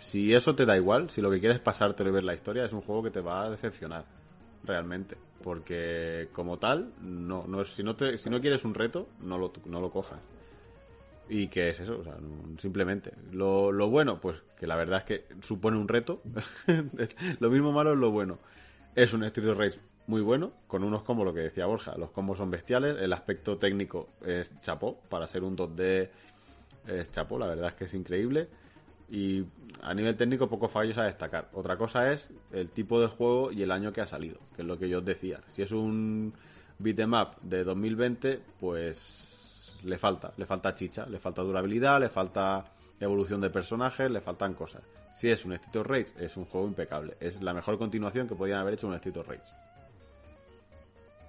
[0.00, 2.64] si eso te da igual, si lo que quieres es pasártelo y ver la historia,
[2.64, 4.17] es un juego que te va a decepcionar
[4.64, 5.16] realmente.
[5.42, 9.52] Porque como tal, no, no si, no te, si no quieres un reto, no lo,
[9.66, 10.20] no lo cojas.
[11.28, 11.98] ¿Y qué es eso?
[11.98, 12.16] O sea,
[12.58, 13.12] simplemente.
[13.32, 16.22] Lo, lo, bueno, pues que la verdad es que supone un reto.
[17.40, 18.38] lo mismo malo es lo bueno.
[18.94, 19.78] Es un Street of Rage
[20.08, 21.96] muy bueno, con unos combos, lo que decía Borja.
[21.98, 24.98] Los combos son bestiales, el aspecto técnico es chapó.
[25.08, 26.08] Para ser un 2D
[26.86, 28.48] es chapó, la verdad es que es increíble.
[29.10, 29.44] Y
[29.82, 31.48] a nivel técnico, pocos fallos a destacar.
[31.52, 34.68] Otra cosa es el tipo de juego y el año que ha salido, que es
[34.68, 35.40] lo que yo os decía.
[35.48, 36.32] Si es un
[36.78, 42.64] beat'em up de 2020, pues le falta, le falta chicha, le falta durabilidad, le falta
[43.00, 44.82] evolución de personajes, le faltan cosas.
[45.10, 47.16] Si es un Street of Rage, es un juego impecable.
[47.20, 49.52] Es la mejor continuación que podían haber hecho un Street of Rage.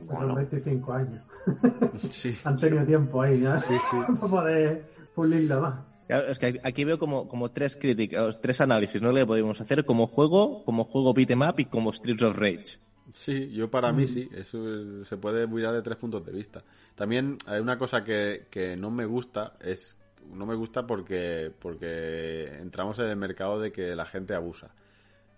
[0.01, 1.22] Bueno, 25 años.
[2.45, 3.97] Han tenido tiempo ahí ya sí, sí.
[4.19, 5.89] para poder pulirlo más.
[6.10, 9.11] Es que aquí veo como, como tres críticas, tres análisis, ¿no?
[9.11, 12.80] Le podemos hacer como juego, como juego beat'em up y como Streets of Rage.
[13.14, 16.64] Sí, yo para mí sí, eso se puede mirar de tres puntos de vista.
[16.95, 19.98] También hay una cosa que, que no me gusta, es
[20.34, 24.73] no me gusta porque, porque entramos en el mercado de que la gente abusa.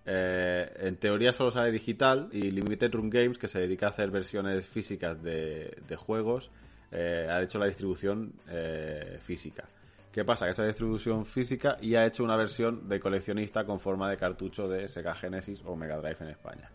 [0.05, 4.09] Eh, en teoría solo sale digital y Limited Run Games, que se dedica a hacer
[4.09, 6.49] versiones físicas de, de juegos,
[6.91, 9.65] eh, ha hecho la distribución eh, física.
[10.11, 10.45] ¿Qué pasa?
[10.45, 14.67] Que esa distribución física y ha hecho una versión de coleccionista con forma de cartucho
[14.67, 16.69] de Sega Genesis o Mega Drive en España.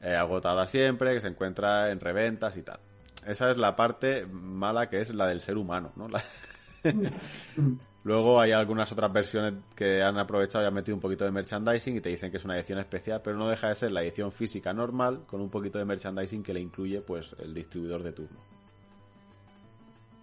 [0.00, 2.80] Eh, agotada siempre, que se encuentra en reventas y tal.
[3.26, 6.08] Esa es la parte mala que es la del ser humano, ¿no?
[8.04, 11.96] Luego hay algunas otras versiones que han aprovechado y han metido un poquito de merchandising
[11.96, 14.30] y te dicen que es una edición especial, pero no deja de ser la edición
[14.30, 18.38] física normal con un poquito de merchandising que le incluye pues el distribuidor de turno.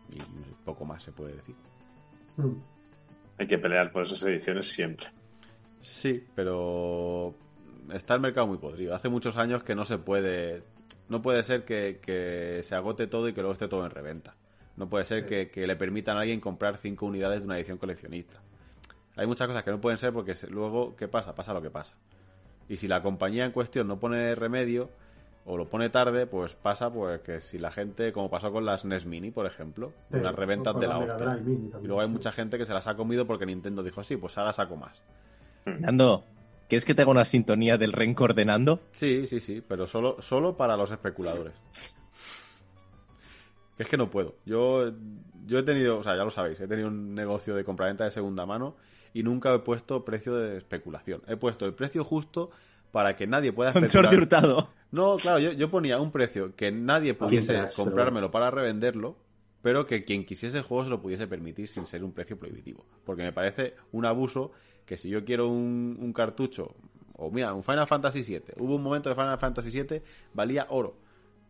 [0.10, 0.18] Y
[0.64, 1.55] poco más se puede decir.
[3.38, 5.07] Hay que pelear por esas ediciones siempre.
[5.80, 7.35] Sí, pero
[7.91, 8.95] está el mercado muy podrido.
[8.95, 10.64] Hace muchos años que no se puede.
[11.10, 14.35] No puede ser que, se agote todo y que luego esté todo en reventa.
[14.77, 18.41] No puede ser que, le permitan a alguien comprar cinco unidades de una edición coleccionista.
[19.15, 21.35] Hay muchas cosas que no pueden ser porque luego, ¿qué pasa?
[21.35, 21.95] Pasa lo que pasa.
[22.68, 24.89] Y si la compañía en cuestión no pone remedio
[25.45, 28.86] o lo pone tarde, pues pasa pues que si la gente, como pasó con las
[28.86, 31.40] NES Mini, por ejemplo, unas reventas de la hostia.
[31.82, 34.38] Y luego hay mucha gente que se las ha comido porque Nintendo dijo, sí, pues
[34.38, 35.02] ahora saco más.
[35.65, 36.24] Nando,
[36.74, 38.80] ¿Quieres que te haga una sintonía del reencordenando?
[38.91, 41.53] Sí, sí, sí, pero solo, solo para los especuladores.
[43.78, 44.36] Es que no puedo.
[44.45, 44.91] Yo,
[45.45, 48.11] yo he tenido, o sea, ya lo sabéis, he tenido un negocio de compraventa de
[48.11, 48.76] segunda mano
[49.14, 51.22] y nunca he puesto precio de especulación.
[51.28, 52.49] He puesto el precio justo
[52.94, 54.14] para que nadie pueda especular.
[54.14, 54.70] Hurtado.
[54.91, 59.18] No, claro, yo, yo, ponía un precio que nadie pudiese comprármelo para revenderlo,
[59.64, 62.86] pero que quien quisiese el juego se lo pudiese permitir sin ser un precio prohibitivo.
[63.03, 64.52] Porque me parece un abuso
[64.86, 66.76] que si yo quiero un, cartucho,
[67.18, 69.99] o mira, un Final Fantasy VII, hubo un momento de Final Fantasy VII,
[70.36, 70.94] valía oro.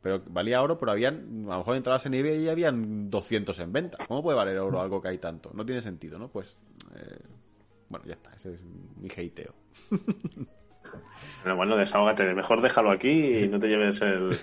[0.01, 3.73] Pero valía oro, pero habían, a lo mejor entrabas en eBay y habían 200 en
[3.73, 3.97] venta.
[4.07, 5.51] ¿Cómo puede valer oro algo que hay tanto?
[5.53, 6.29] No tiene sentido, ¿no?
[6.29, 6.55] Pues,
[6.95, 7.19] eh,
[7.89, 9.53] bueno, ya está, ese es mi hateo.
[11.43, 14.37] Bueno, bueno, desahógate, mejor déjalo aquí y no te lleves el,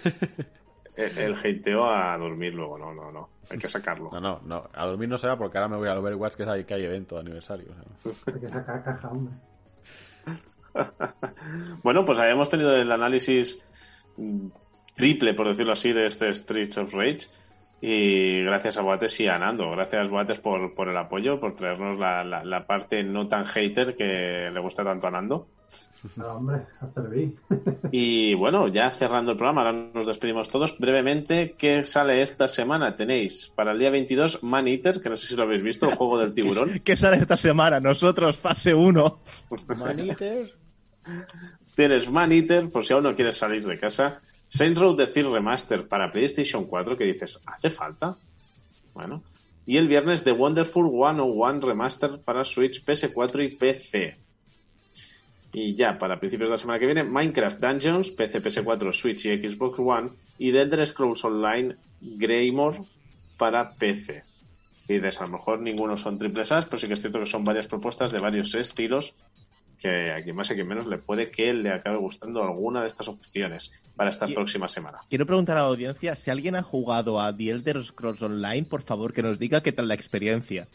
[0.96, 3.30] el, hateo a dormir luego, no, no, no.
[3.50, 4.10] Hay que sacarlo.
[4.12, 4.68] No, no, no.
[4.74, 6.84] A dormir no se va porque ahora me voy al Overwatch que, hay, que hay
[6.84, 7.74] evento de aniversario.
[8.26, 9.34] Hay que sacar caja, hombre.
[11.82, 13.64] bueno, pues habíamos tenido el análisis
[14.94, 17.28] triple, por decirlo así, de este Streets of Rage.
[17.82, 19.70] Y gracias a Boates y a Nando.
[19.70, 24.50] Gracias, Boates, por, por el apoyo, por traernos la, la, parte no tan hater que
[24.52, 25.48] le gusta tanto a Nando.
[26.16, 27.02] No, hombre, hasta
[27.92, 30.78] Y bueno, ya cerrando el programa, ahora nos despedimos todos.
[30.78, 32.96] Brevemente, ¿qué sale esta semana?
[32.96, 35.96] Tenéis para el día 22 Man Eater, que no sé si lo habéis visto, el
[35.96, 36.80] juego del tiburón.
[36.84, 37.80] ¿Qué sale esta semana?
[37.80, 39.20] Nosotros, fase 1.
[39.78, 40.52] Man Eater.
[41.74, 44.20] Tienes Man Eater, por si aún no quieres salir de casa.
[44.50, 48.16] Saints Row The Third Remaster para PlayStation 4, que dices, ¿hace falta?
[48.92, 49.22] Bueno.
[49.64, 54.16] Y el viernes The Wonderful 101 Remaster para Switch, PS4 y PC.
[55.52, 59.48] Y ya, para principios de la semana que viene, Minecraft Dungeons, PC, PS4, Switch y
[59.48, 60.10] Xbox One.
[60.38, 62.78] Y The Elder Scrolls Online Greymore
[63.36, 64.24] para PC.
[64.88, 67.26] Y dices, a lo mejor ninguno son triples A, pero sí que es cierto que
[67.26, 69.14] son varias propuestas de varios estilos
[69.80, 72.82] que a quien más y a quien menos le puede que le acabe gustando alguna
[72.82, 74.98] de estas opciones para esta próxima semana.
[75.08, 78.82] Quiero preguntar a la audiencia si alguien ha jugado a The Elder Scrolls Online, por
[78.82, 80.68] favor, que nos diga qué tal la experiencia.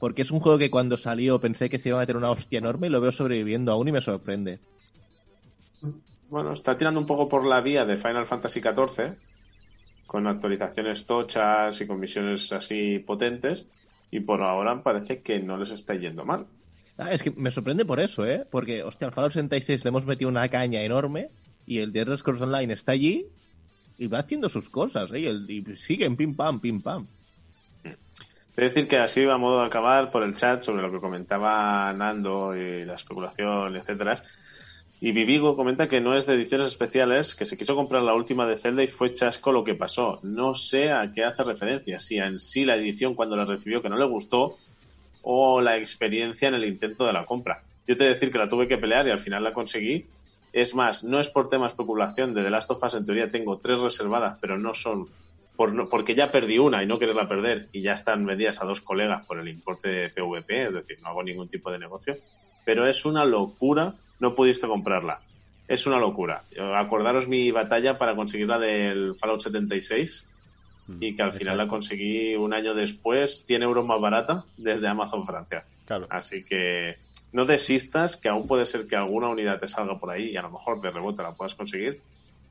[0.00, 2.58] Porque es un juego que cuando salió pensé que se iba a meter una hostia
[2.58, 4.58] enorme y lo veo sobreviviendo aún y me sorprende.
[6.28, 9.16] Bueno, está tirando un poco por la vía de Final Fantasy XIV,
[10.06, 13.68] con actualizaciones tochas y con misiones así potentes,
[14.10, 16.46] y por ahora parece que no les está yendo mal.
[16.98, 18.44] Ah, es que me sorprende por eso, ¿eh?
[18.50, 21.28] Porque, hostia, al Fallout 66 le hemos metido una caña enorme
[21.64, 23.26] y el de Elder Scrolls Online está allí
[23.98, 25.20] y va haciendo sus cosas, ¿eh?
[25.20, 27.06] Y, el, y siguen pim pam, pim pam.
[27.82, 31.92] Quiero decir que así a modo de acabar por el chat sobre lo que comentaba
[31.92, 34.16] Nando y la especulación, etcétera.
[35.00, 38.48] Y Vivigo comenta que no es de ediciones especiales, que se quiso comprar la última
[38.48, 40.18] de Zelda y fue chasco lo que pasó.
[40.24, 43.88] No sé a qué hace referencia, si en sí la edición cuando la recibió que
[43.88, 44.56] no le gustó
[45.22, 47.58] o la experiencia en el intento de la compra.
[47.86, 50.06] Yo te he de decir que la tuve que pelear y al final la conseguí.
[50.52, 53.58] Es más, no es por tema especulación de The Last of Us, en teoría tengo
[53.58, 55.06] tres reservadas, pero no son
[55.56, 58.64] por no- porque ya perdí una y no quererla perder y ya están vendidas a
[58.64, 62.14] dos colegas por el importe de PVP, es decir, no hago ningún tipo de negocio.
[62.64, 65.18] Pero es una locura, no pudiste comprarla.
[65.66, 66.44] Es una locura.
[66.76, 70.26] Acordaros mi batalla para conseguirla del Fallout 76
[71.00, 75.26] y que al final la conseguí un año después, 100 euros más barata desde Amazon
[75.26, 75.64] Francia.
[75.86, 76.06] Claro.
[76.10, 76.96] Así que
[77.32, 80.42] no desistas, que aún puede ser que alguna unidad te salga por ahí y a
[80.42, 81.98] lo mejor de rebote la puedas conseguir.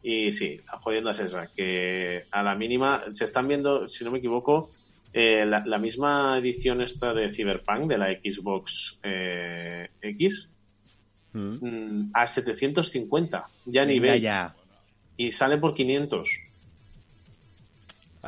[0.03, 4.11] Y sí, la jodienda es esa, que a la mínima se están viendo, si no
[4.11, 4.69] me equivoco,
[5.13, 10.51] eh, la, la misma edición esta de Cyberpunk de la Xbox eh, X
[11.33, 11.57] Mm.
[11.61, 14.55] mm, a 750, ya ni Venga ve, ya.
[15.17, 16.29] y sale por 500.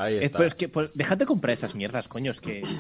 [0.02, 0.38] Ahí Es, está.
[0.38, 2.64] pues, es que, pues, dejad de comprar esas mierdas, coño, es que...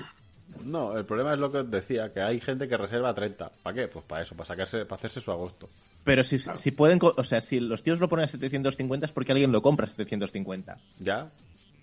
[0.66, 3.50] No, el problema es lo que os decía, que hay gente que reserva 30.
[3.64, 3.88] ¿Para qué?
[3.88, 5.70] Pues para eso, para sacarse, para hacerse su agosto.
[6.04, 9.32] Pero si, si pueden, o sea, si los tíos lo ponen a 750 es porque
[9.32, 10.78] alguien lo compra a 750.
[11.00, 11.30] ¿Ya?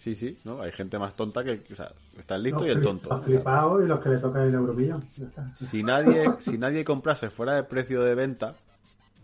[0.00, 0.60] Sí, sí, ¿no?
[0.60, 3.08] Hay gente más tonta que, o sea, está el listo Los y el tonto.
[3.08, 5.04] Los flipados y los que le tocan el euromillón.
[5.54, 8.56] Si nadie, si nadie comprase fuera de precio de venta,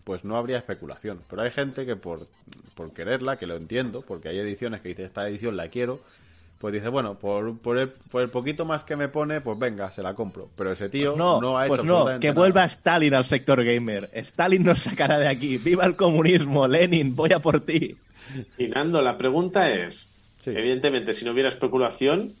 [0.03, 1.19] pues no habría especulación.
[1.29, 2.27] Pero hay gente que por,
[2.75, 5.99] por quererla, que lo entiendo, porque hay ediciones que dice esta edición la quiero,
[6.59, 9.91] pues dice, bueno, por, por, el, por el poquito más que me pone, pues venga,
[9.91, 10.49] se la compro.
[10.55, 12.39] Pero ese tío Pues no, no, ha hecho pues no, que nada.
[12.39, 14.09] vuelva Stalin al sector gamer.
[14.13, 15.57] Stalin nos sacará de aquí.
[15.57, 16.67] ¡Viva el comunismo!
[16.67, 17.97] Lenin, voy a por ti.
[18.57, 20.07] Y Nando, la pregunta es,
[20.39, 20.51] Sí.
[20.51, 22.31] evidentemente, si no hubiera especulación,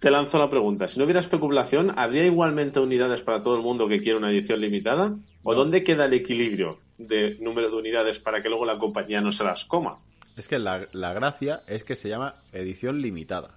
[0.00, 3.88] te lanzo la pregunta, si no hubiera especulación, ¿habría igualmente unidades para todo el mundo
[3.88, 5.14] que quiere una edición limitada?
[5.48, 9.30] ¿O dónde queda el equilibrio de número de unidades para que luego la compañía no
[9.30, 9.98] se las coma?
[10.36, 13.54] Es que la, la gracia es que se llama edición limitada.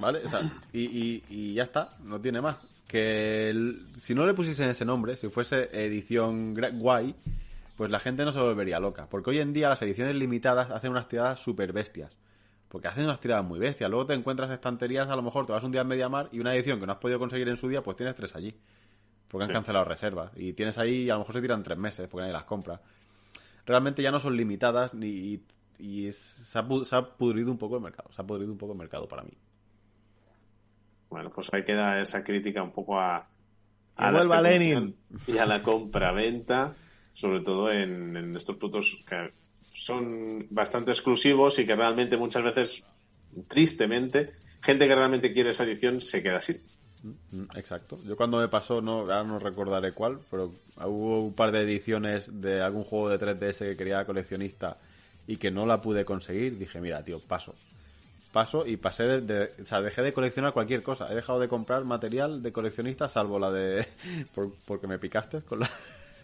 [0.00, 0.20] ¿Vale?
[0.24, 2.62] O sea, y, y- y ya está, no tiene más.
[2.88, 7.14] Que el- si no le pusiesen ese nombre, si fuese edición guay,
[7.76, 9.08] pues la gente no se volvería loca.
[9.10, 12.16] Porque hoy en día las ediciones limitadas hacen unas tiradas super bestias.
[12.68, 13.88] Porque hacen unas tiradas muy bestias.
[13.90, 16.54] Luego te encuentras estanterías, a lo mejor te vas un día a Mediamar y una
[16.54, 18.54] edición que no has podido conseguir en su día, pues tienes tres allí.
[19.28, 19.54] Porque han Sí.
[19.54, 20.30] cancelado reservas.
[20.36, 22.80] Y tienes ahí, a lo mejor se tiran tres meses porque nadie las compra
[23.66, 25.42] realmente ya no son limitadas ni, y,
[25.80, 28.12] y es- se, ha, se ha pudrido un poco el mercado.
[28.12, 29.32] Se ha pudrido un poco el mercado para mí.
[31.10, 33.28] Bueno, pues ahí queda esa crítica un poco a,
[33.96, 34.96] vuelva especulación Lenin.
[35.26, 36.74] y a la compra-venta,
[37.12, 39.32] sobre todo en, en estos productos que
[39.62, 42.84] son bastante exclusivos y que realmente muchas veces,
[43.48, 46.56] tristemente, gente que realmente quiere esa edición se queda así.
[47.02, 47.98] Mm, Exacto.
[48.04, 50.50] Yo cuando me pasó, no, ahora no recordaré cuál, pero
[50.84, 54.76] hubo un par de ediciones de algún juego de 3DS que quería coleccionista
[55.26, 56.58] y que no la pude conseguir.
[56.58, 57.54] Dije, mira, tío, paso.
[58.32, 61.10] Paso y pasé de, O sea, dejé de coleccionar cualquier cosa.
[61.10, 63.86] He dejado de comprar material de coleccionista, salvo la de.
[64.34, 65.70] por- porque me picaste con la.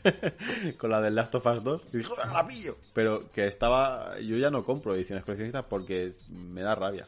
[0.78, 2.76] con la del Last of Us 2 y dijo, "¡Ah, la pillo!
[2.92, 4.18] Pero que estaba.
[4.18, 7.06] Yo ya no compro ediciones coleccionistas porque me da rabia.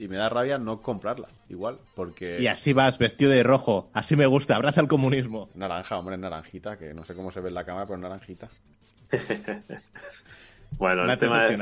[0.00, 2.40] Y me da rabia no comprarla, igual, porque.
[2.40, 3.90] Y así vas, vestido de rojo.
[3.92, 5.50] Así me gusta, abraza el comunismo.
[5.54, 8.48] Naranja, hombre, naranjita, que no sé cómo se ve en la cámara, pero naranjita.
[10.78, 11.60] Bueno, Me el ha tema es...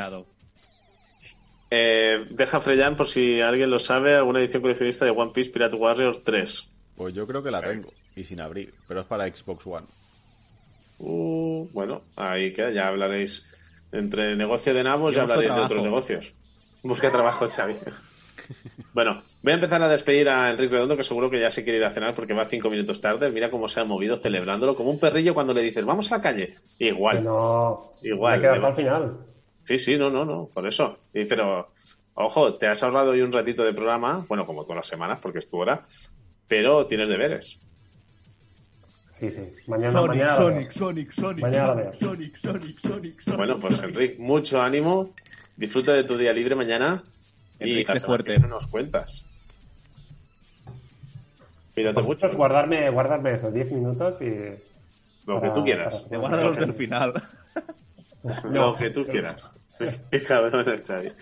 [1.70, 5.76] Eh, deja Freyan, por si alguien lo sabe, alguna edición coleccionista de One Piece Pirate
[5.76, 6.70] Warriors 3.
[6.94, 9.86] Pues yo creo que la tengo, y sin abrir, pero es para Xbox One.
[10.98, 13.46] Uh, bueno, ahí que ya hablaréis.
[13.90, 16.34] Entre negocio de nabos Yo ya hablaréis de otros negocios.
[16.82, 17.76] Busca trabajo, Xavi.
[18.92, 21.78] Bueno, voy a empezar a despedir a Enrique Redondo, que seguro que ya se quiere
[21.78, 23.30] ir a cenar porque va cinco minutos tarde.
[23.30, 26.22] Mira cómo se ha movido celebrándolo, como un perrillo cuando le dices, vamos a la
[26.22, 26.54] calle.
[26.78, 27.24] Igual.
[27.24, 27.94] No.
[28.02, 29.18] Igual, Me hasta el final.
[29.64, 30.98] Sí, sí, no, no, no, por eso.
[31.12, 31.72] Y, pero,
[32.14, 35.40] ojo, te has ahorrado hoy un ratito de programa, bueno, como todas las semanas, porque
[35.40, 35.84] es tu hora,
[36.46, 37.60] pero tienes deberes.
[39.10, 39.42] Sí, sí.
[39.66, 40.32] Mañana, Sonic, mañana.
[40.36, 40.70] Sonic.
[40.70, 41.94] Sonic, Sonic, Mañana Sonic.
[41.98, 43.36] Sonic, Sonic, Sonic, Sonic.
[43.36, 45.12] Bueno, pues Enrique, mucho ánimo,
[45.56, 47.02] disfruta de tu día libre mañana
[47.60, 48.30] Enrique, que fuerte.
[48.32, 49.24] viene nos cuentas.
[51.74, 54.26] Cuídate mucho, Vosotros guardarme, guardarme esos 10 minutos y.
[55.26, 56.06] lo que tú quieras.
[56.08, 57.12] Te guarda los del final.
[58.50, 59.48] Lo que tú quieras.
[60.10, 61.12] Qué cabrón el Xavi.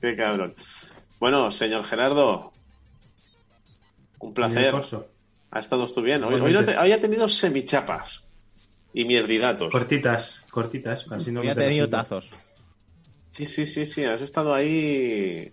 [0.00, 0.54] Qué cabrón.
[1.18, 2.52] Bueno, señor Gerardo,
[4.20, 4.72] un Y placer.
[5.50, 6.22] Ha estado tú bien.
[6.22, 8.28] Hoy, hoy, no te- hoy ha tenido semichapas
[8.92, 9.72] y mierdidatos.
[9.72, 11.10] Cortitas, cortitas.
[11.10, 12.30] Así no Ya he meter tenido tazos.
[13.30, 14.04] Sí, sí, sí, sí.
[14.04, 15.52] Has estado ahí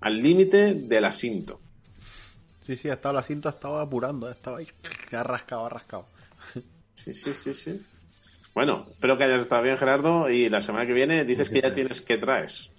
[0.00, 1.60] al límite del asinto.
[2.62, 4.68] Sí, sí, ha estado el asiento, ha estado apurando, ha estado ahí.
[5.12, 6.06] Ha rascado, ha rascado.
[6.94, 7.80] Sí, sí, sí, sí.
[8.54, 10.28] Bueno, espero que hayas estado bien, Gerardo.
[10.28, 12.70] Y la semana que viene dices que ya tienes que traes.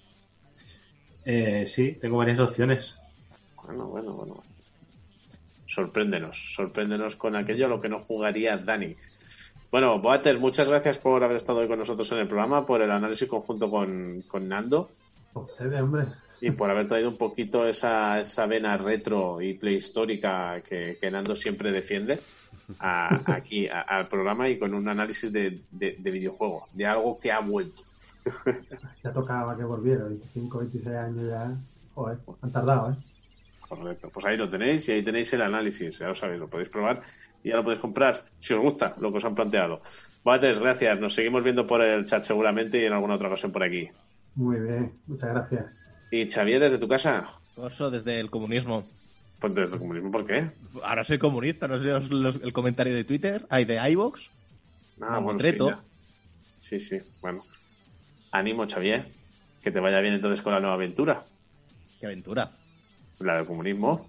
[1.24, 2.96] Eh, sí, tengo varias opciones.
[3.64, 4.42] Bueno, bueno, bueno.
[5.66, 8.96] Sorpréndenos, sorpréndenos con aquello a lo que no jugaría Dani.
[9.70, 12.90] Bueno, Boater, muchas gracias por haber estado hoy con nosotros en el programa, por el
[12.90, 14.90] análisis conjunto con, con Nando
[15.34, 16.06] Ustedes, hombre.
[16.40, 21.34] Y por haber traído un poquito esa, esa vena retro y prehistórica que, que Nando
[21.34, 22.18] siempre defiende
[22.78, 27.18] a- aquí a- al programa y con un análisis de, de- de videojuego, de algo
[27.18, 27.82] que ha vuelto.
[29.04, 30.04] Ya tocaba que volviera.
[30.04, 31.56] 25, 26 años ya.
[31.94, 32.94] Joder, han tardado, ¿eh?
[33.60, 36.68] Correcto, pues ahí lo tenéis y ahí tenéis el análisis, ya lo sabéis, lo podéis
[36.70, 37.02] probar
[37.42, 39.80] y ya lo podéis comprar si os gusta lo que os han planteado.
[40.24, 43.62] Bates, gracias, nos seguimos viendo por el chat seguramente y en alguna otra ocasión por
[43.62, 43.88] aquí.
[44.34, 45.66] Muy bien, muchas gracias.
[46.10, 48.84] Y Xavier, desde tu casa, Corso desde el comunismo.
[49.40, 50.50] pues desde el comunismo, ¿por qué?
[50.82, 51.90] Ahora soy comunista, no sé
[52.42, 54.28] el comentario de Twitter, hay de iVox.
[55.00, 55.68] Ah, Vamos, sí, reto.
[55.70, 55.78] ya.
[56.62, 57.42] sí, sí, bueno.
[58.32, 59.08] Ánimo, Xavier,
[59.62, 61.22] que te vaya bien entonces con la nueva aventura,
[62.00, 62.50] Qué aventura.
[63.20, 64.08] la del comunismo.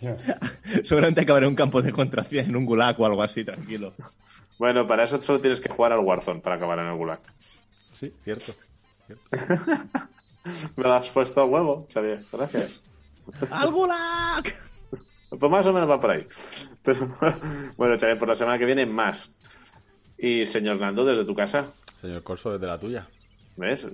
[0.00, 0.22] Dios.
[0.84, 3.92] Seguramente acabaré en un campo de concentración, en un gulag o algo así, tranquilo.
[4.58, 7.20] Bueno, para eso solo tienes que jugar al Warzone para acabar en el Gulag.
[7.92, 8.54] Sí, cierto.
[10.76, 12.80] Me lo has puesto a huevo, Xavier, gracias.
[13.50, 14.44] ¡Al gulag!
[15.28, 16.26] Pues más o menos va por ahí.
[16.82, 17.16] Pero,
[17.76, 19.32] bueno, Xavier, por la semana que viene más.
[20.16, 21.66] Y señor Nando, desde tu casa,
[22.00, 23.06] Señor Corso, desde la tuya.
[23.56, 23.86] ¿ves?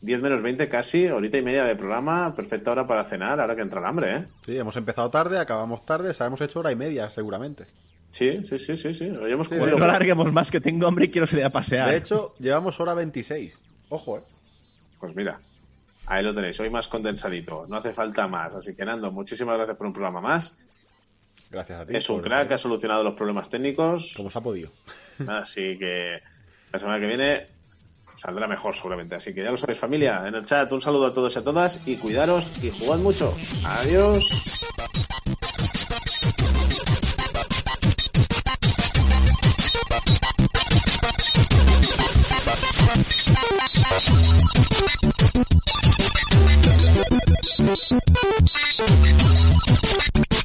[0.00, 3.62] 10 menos 20 casi, horita y media de programa, perfecta hora para cenar, ahora que
[3.62, 4.24] entra el hambre, ¿eh?
[4.42, 7.64] Sí, hemos empezado tarde, acabamos tarde, o sea, hemos hecho hora y media, seguramente.
[8.10, 9.06] Sí, sí, sí, sí, sí.
[9.06, 11.90] Hoy hemos Sí, No alarguemos más, que tengo hambre y quiero salir a pasear.
[11.90, 13.60] De hecho, llevamos hora 26.
[13.94, 14.22] Ojo, eh.
[14.98, 15.38] Pues mira,
[16.06, 18.52] ahí lo tenéis, hoy más condensadito, no hace falta más.
[18.52, 20.58] Así que Nando, muchísimas gracias por un programa más.
[21.48, 21.94] Gracias a ti.
[21.94, 24.12] Es un crack, ha solucionado los problemas técnicos.
[24.16, 24.72] Como se ha podido.
[25.28, 26.18] Así que
[26.72, 27.46] la semana que viene
[28.16, 29.14] saldrá mejor seguramente.
[29.14, 31.44] Así que ya lo sabéis familia, en el chat un saludo a todos y a
[31.44, 33.32] todas y cuidaros y jugad mucho.
[33.64, 34.28] Adiós.
[43.66, 44.04] Thank
[50.32, 50.43] you.